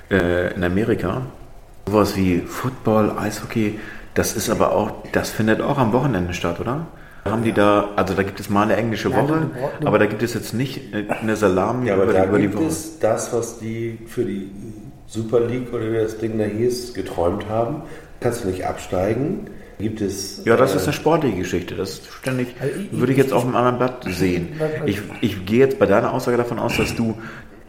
[0.10, 1.23] äh, in Amerika,
[1.88, 3.77] sowas wie Football, Eishockey,
[4.14, 6.88] das ist aber auch, das findet auch am Wochenende statt, oder?
[7.26, 9.49] Haben die da, also da gibt es mal eine englische Woche,
[9.84, 12.38] aber da gibt es jetzt nicht äh, eine Salami Ja, aber über, da die, über
[12.38, 12.65] die gibt Woche.
[12.68, 14.49] es das, was die für die
[15.10, 17.81] Super League oder wie das Ding da hieß, geträumt haben.
[18.19, 19.48] Kannst du nicht absteigen.
[19.80, 20.41] Gibt es.
[20.45, 21.76] Ja, das äh, ist eine sportliche Geschichte.
[21.76, 24.49] Das ist ständig, Also ich- würde ich jetzt auf einem anderen Blatt sehen.
[24.86, 27.15] Ich, ich gehe jetzt bei deiner Aussage davon aus, dass du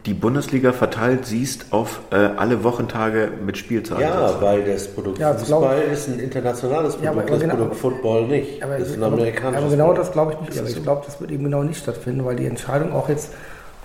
[0.05, 3.99] die Bundesliga verteilt siehst auf äh, alle Wochentage mit Spielzeit.
[4.01, 7.75] Ja, weil das Produkt Ja, Fußball ist ein internationales Produkt, Ja, aber das genau- Produkt
[7.77, 8.61] Football nicht.
[8.63, 9.99] aber, das ist ein amerikanisches aber genau Produkt.
[10.07, 10.59] das glaube ich nicht.
[10.59, 13.31] Aber ich glaube, das wird eben genau nicht stattfinden, weil die Entscheidung auch jetzt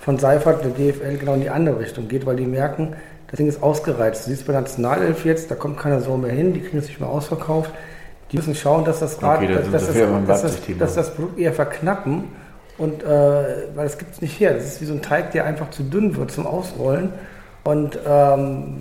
[0.01, 2.95] von Seifert, der DFL, genau in die andere Richtung geht, weil die merken,
[3.27, 4.25] das Ding ist ausgereizt.
[4.25, 6.87] Du siehst bei der Nationalelf jetzt, da kommt keiner so mehr hin, die kriegen es
[6.87, 7.71] nicht mehr ausverkauft.
[8.31, 9.95] Die müssen schauen, dass das Rad, Okay, da dass, das,
[10.27, 12.25] dass, das, dass das Produkt eher verknappen.
[12.77, 14.53] Und äh, weil das gibt es nicht her.
[14.53, 17.11] Das ist wie so ein Teig, der einfach zu dünn wird zum Ausrollen.
[17.63, 18.77] Und ähm,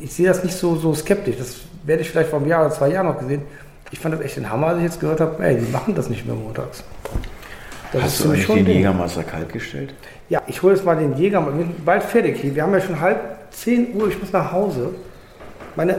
[0.00, 1.36] ich sehe das nicht so, so skeptisch.
[1.38, 3.42] Das werde ich vielleicht vor einem Jahr oder zwei Jahren noch gesehen.
[3.90, 6.08] Ich fand das echt ein Hammer, als ich jetzt gehört habe, ey, die machen das
[6.08, 6.84] nicht mehr montags.
[7.92, 8.76] Das Hast du für mich eigentlich schon den.
[8.76, 9.94] Jägermeister kalt gestellt?
[10.28, 11.44] Ja, ich hole jetzt mal den Jäger.
[11.46, 12.54] Wir sind bald fertig hier.
[12.54, 13.18] Wir haben ja schon halb
[13.50, 14.90] 10 Uhr, ich muss nach Hause.
[15.74, 15.98] Meine,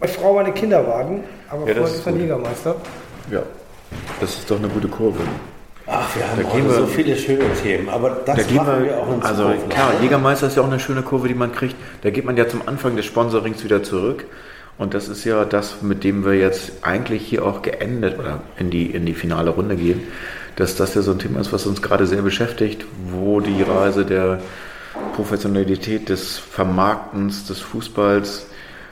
[0.00, 2.14] meine Frau, meine Kinder warten, aber Ja, das vorher ist ist der.
[2.16, 2.76] Jägermeister.
[3.30, 3.42] Ja.
[4.20, 5.20] Das ist doch eine gute Kurve.
[5.86, 8.66] Ach, wir haben Da heute gehen wir- so viele schöne Themen, aber das Da machen
[8.66, 10.02] man, wir auch in also Zukunft klar, ne?
[10.02, 11.76] Jägermeister ist ja auch eine schöne Kurve, die man kriegt.
[12.02, 14.24] Da geht man ja zum Anfang des Sponsorings wieder zurück.
[14.78, 18.70] Und das ist ja das, mit dem wir jetzt eigentlich hier auch geendet oder in
[18.70, 20.00] die, in die finale Runde gehen.
[20.56, 24.04] Dass das ja so ein Thema ist, was uns gerade sehr beschäftigt, wo die Reise
[24.04, 24.40] der
[25.14, 28.46] Professionalität des Vermarktens des Fußballs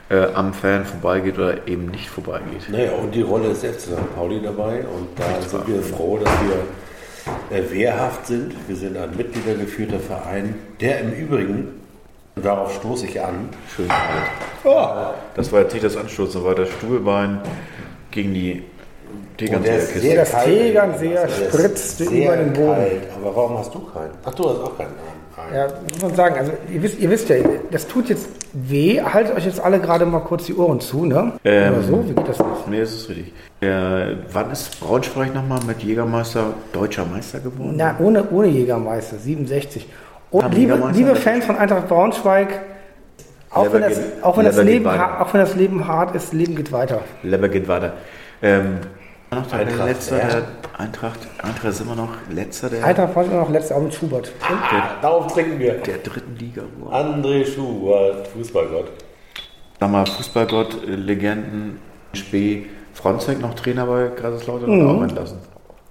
[0.09, 2.69] äh, am Fan vorbeigeht oder eben nicht vorbeigeht.
[2.69, 4.15] Naja, und die Rolle des FC St.
[4.15, 4.79] Pauli dabei.
[4.79, 8.53] Und da sind wir froh, dass wir äh, wehrhaft sind.
[8.67, 11.67] Wir sind ein mitgliedergeführter Verein, der im Übrigen,
[12.35, 15.13] darauf stoße ich an, Schön kalt.
[15.35, 17.39] Das war jetzt nicht das Anstoßen, das war das Stuhlbein
[18.11, 18.63] gegen die
[19.39, 20.45] der ist sehr kalt.
[20.45, 22.75] Tegernseer ist spritzte sehr über den Boden.
[22.75, 23.01] Kalt.
[23.21, 24.11] Aber warum hast du keinen?
[24.25, 24.89] Ach, du hast auch keinen.
[25.53, 27.37] Ja, muss man sagen, also ihr wisst, ihr wisst ja,
[27.71, 29.01] das tut jetzt weh.
[29.01, 31.33] Haltet euch jetzt alle gerade mal kurz die Ohren zu, ne?
[31.43, 32.67] Ähm, Oder so, wie geht das jetzt?
[32.69, 33.33] Nee, das ist richtig.
[33.59, 37.73] Äh, wann ist Braunschweig nochmal mit Jägermeister deutscher Meister geworden?
[37.75, 39.87] Na, ohne, ohne Jägermeister, 67.
[40.29, 42.47] Und Haben liebe, liebe Fans von Eintracht Braunschweig,
[43.49, 46.55] auch wenn, das, geht- auch, wenn das Leben, auch wenn das Leben hart ist, Leben
[46.55, 47.01] geht weiter.
[47.23, 47.93] Leber geht weiter.
[48.41, 48.77] Ähm,
[49.31, 50.43] noch der Eintracht, letzter, der
[50.77, 54.31] Eintracht, Eintracht ist immer noch letzter der, Eintracht war immer noch letzter, auch mit Schubert.
[54.49, 54.59] Und
[55.01, 55.75] Darauf trinken wir.
[55.75, 56.63] der dritten Liga.
[56.89, 58.91] André Schubert, Fußballgott.
[59.79, 61.79] Sag mal, Fußballgott, äh, Legenden,
[62.13, 65.39] Spee Fronzek noch Trainer bei Kaiserslautern oder auch entlassen?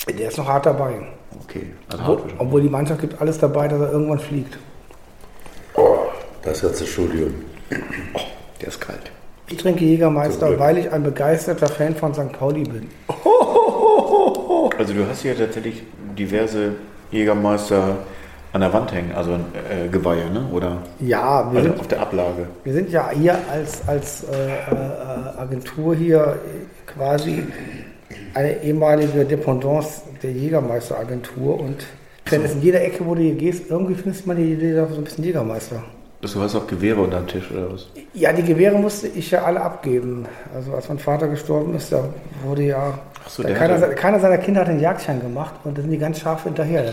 [0.06, 1.00] Der ist noch hart dabei.
[1.44, 4.58] Okay, also Obwohl, hart obwohl die Mannschaft gibt alles dabei, dass er irgendwann fliegt.
[6.42, 7.34] Das ganze Studium.
[8.60, 9.10] Der ist kalt.
[9.50, 12.32] Ich trinke Jägermeister, weil ich ein begeisterter Fan von St.
[12.32, 12.88] Pauli bin.
[14.78, 15.82] Also du hast hier tatsächlich
[16.18, 16.72] diverse
[17.10, 17.98] Jägermeister
[18.52, 20.46] an der Wand hängen, also äh, Geweihe, ne?
[20.52, 22.46] Oder Ja, wir also sind, auf der Ablage.
[22.64, 26.38] wir sind ja hier als, als äh, äh, Agentur hier
[26.86, 27.44] quasi
[28.32, 31.84] eine ehemalige Dependance der Jägermeister-Agentur und
[32.24, 34.96] finde, in jeder Ecke, wo du hier gehst, irgendwie findest man die Idee, da so
[34.96, 35.82] ein bisschen Jägermeister.
[36.22, 37.86] Du hast auch Gewehre unterm Tisch oder was?
[38.12, 40.26] Ja, die Gewehre musste ich ja alle abgeben.
[40.54, 42.04] Also als mein Vater gestorben ist, da
[42.44, 42.98] wurde ja.
[43.24, 45.80] Ach so, da der keiner, hatte- keiner seiner Kinder hat den Jagdschein gemacht und da
[45.82, 46.92] sind die ganz scharf hinterher.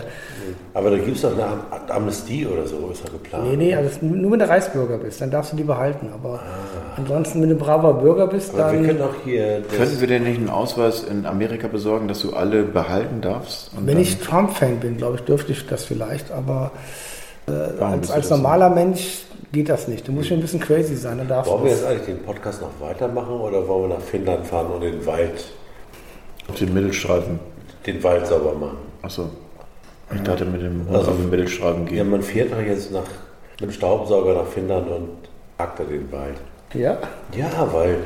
[0.72, 1.60] Aber da gibt es doch eine Am
[1.90, 3.44] Amnestie oder so, ist ja geplant.
[3.50, 6.08] Nee, nee, also nur wenn du Reichsbürger bist, dann darfst du die behalten.
[6.14, 6.40] Aber
[6.96, 9.08] ansonsten, wenn du ein braver Bürger bist, Aber wir können dann.
[9.08, 9.60] auch hier.
[9.60, 13.72] Das, Könnten wir denn nicht einen Ausweis in Amerika besorgen, dass du alle behalten darfst?
[13.76, 16.30] Und Wenn dann- ich Trump-Fan bin, glaube ich, dürfte ich das vielleicht.
[16.32, 16.70] Aber
[17.78, 19.22] Warum als, als normaler Mensch
[19.52, 20.06] geht das nicht.
[20.06, 22.60] Du musst schon ein bisschen crazy sein, dann darfst wollen wir jetzt eigentlich den Podcast
[22.60, 25.44] noch weitermachen oder wollen wir nach Finnland fahren und den Wald,
[26.48, 27.38] Auf den Mittelstreifen.
[27.86, 28.78] den Wald sauber machen?
[29.02, 29.28] Achso.
[30.14, 32.10] Ich dachte mit dem Hund Also- auf den Mittelstreifen Ja, gehen.
[32.10, 33.02] man fährt doch jetzt nach,
[33.60, 35.08] mit dem Staubsauger nach Finnland und
[35.58, 36.36] hakt da den Wald.
[36.74, 36.98] Ja?
[37.34, 37.96] Ja, weil äh,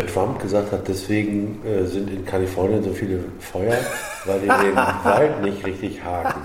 [0.00, 3.76] Trump gesagt hat, deswegen äh, sind in Kalifornien so viele Feuer,
[4.24, 6.40] weil die den Wald nicht richtig haken.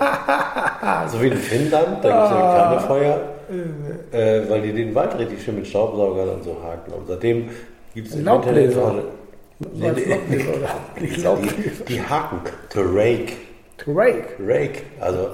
[1.10, 3.20] So wie in Finnland, da gibt es ja keine Feuer,
[4.12, 6.92] äh, weil die den Wald richtig schön mit Staubsaugern und so haken.
[6.92, 7.48] Und seitdem
[7.94, 8.82] gibt es im Laubbläser.
[8.82, 9.02] Internet oder?
[11.00, 13.32] die, die haken, to rake,
[13.76, 14.36] Drake.
[14.38, 15.30] rake, also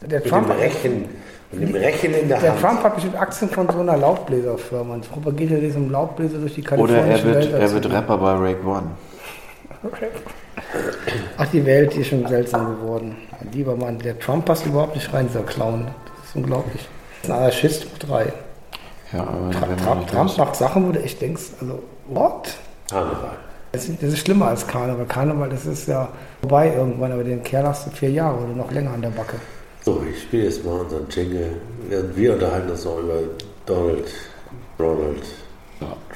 [0.00, 1.04] Der mit Trump, dem Rechen,
[1.52, 2.60] mit dem Rechen in der, der Hand.
[2.60, 6.62] Trump hat bestimmt Aktien von so einer Laubbläserfirma und propagiert ja diesem Laubbläser durch die
[6.62, 7.62] Oder kalifornische er wird, Welt.
[7.62, 8.86] er wird Rapper bei Rake One.
[11.36, 13.16] Ach, die Welt die ist schon seltsam geworden.
[13.52, 15.86] Lieber Mann, der Trump passt überhaupt nicht rein, dieser Clown.
[15.86, 16.88] Das ist unglaublich.
[17.22, 18.32] Das ist ein Anarchist hoch drei.
[19.12, 22.54] Ja, aber Tra Trump, Trump macht Sachen, wo du echt denkst, also, what?
[22.90, 23.30] Karneval.
[23.72, 25.06] Das ist, das ist schlimmer als Karneval.
[25.06, 26.08] Karneval, das ist ja
[26.40, 29.36] vorbei irgendwann, aber den Kerl hast du vier Jahre oder noch länger an der Backe.
[29.82, 31.52] So, ich spiele jetzt mal unseren Jingle.
[31.88, 33.20] Wir, wir unterhalten uns noch über
[33.66, 34.08] Donald,
[34.78, 35.22] Ronald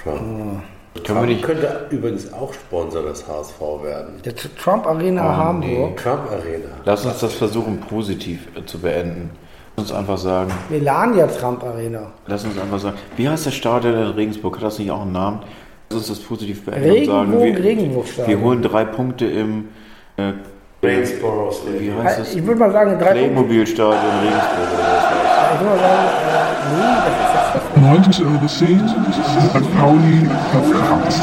[0.02, 0.18] Trump.
[0.24, 0.62] Können
[0.94, 4.20] wir Trump nicht- könnte übrigens auch Sponsor des HSV werden.
[4.24, 5.96] Der Trump Arena Oh, Hamburg.
[5.96, 6.68] Trump Arena.
[6.84, 9.30] Lass uns das versuchen, positiv äh, zu beenden.
[9.76, 12.12] Lass uns einfach sagen, Melania Trump Arena.
[12.26, 14.56] lass uns einfach sagen, wie heißt der Stadion in Regensburg?
[14.56, 15.40] Hat das nicht auch einen Namen?
[15.88, 19.68] Lass uns das positiv beenden Regenbogen- und sagen, wir, wir holen drei Punkte im,
[20.18, 20.32] äh,
[20.82, 21.48] Greensboro
[21.78, 22.34] wie heißt das?
[22.34, 23.12] Ich würde mal sagen, drei.
[23.12, 25.04] Playmobil-Stadion Regensburg oder was.
[25.54, 26.42] Ich würde mal sagen, äh,
[26.74, 27.82] nee, das ist das.
[27.82, 29.78] 90 Euro 10, St.
[29.78, 31.22] Pauli verkratzt.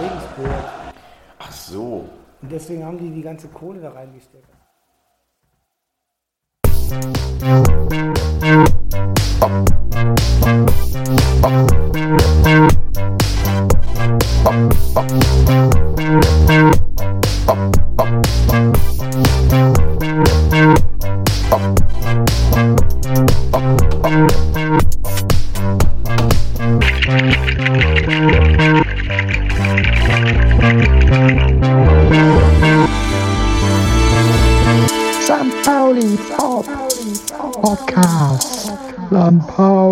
[0.00, 0.64] Regensburg.
[1.38, 2.08] Ach so.
[2.42, 4.59] Und deswegen haben die die ganze Kohle da reingesteckt.
[6.90, 7.30] St.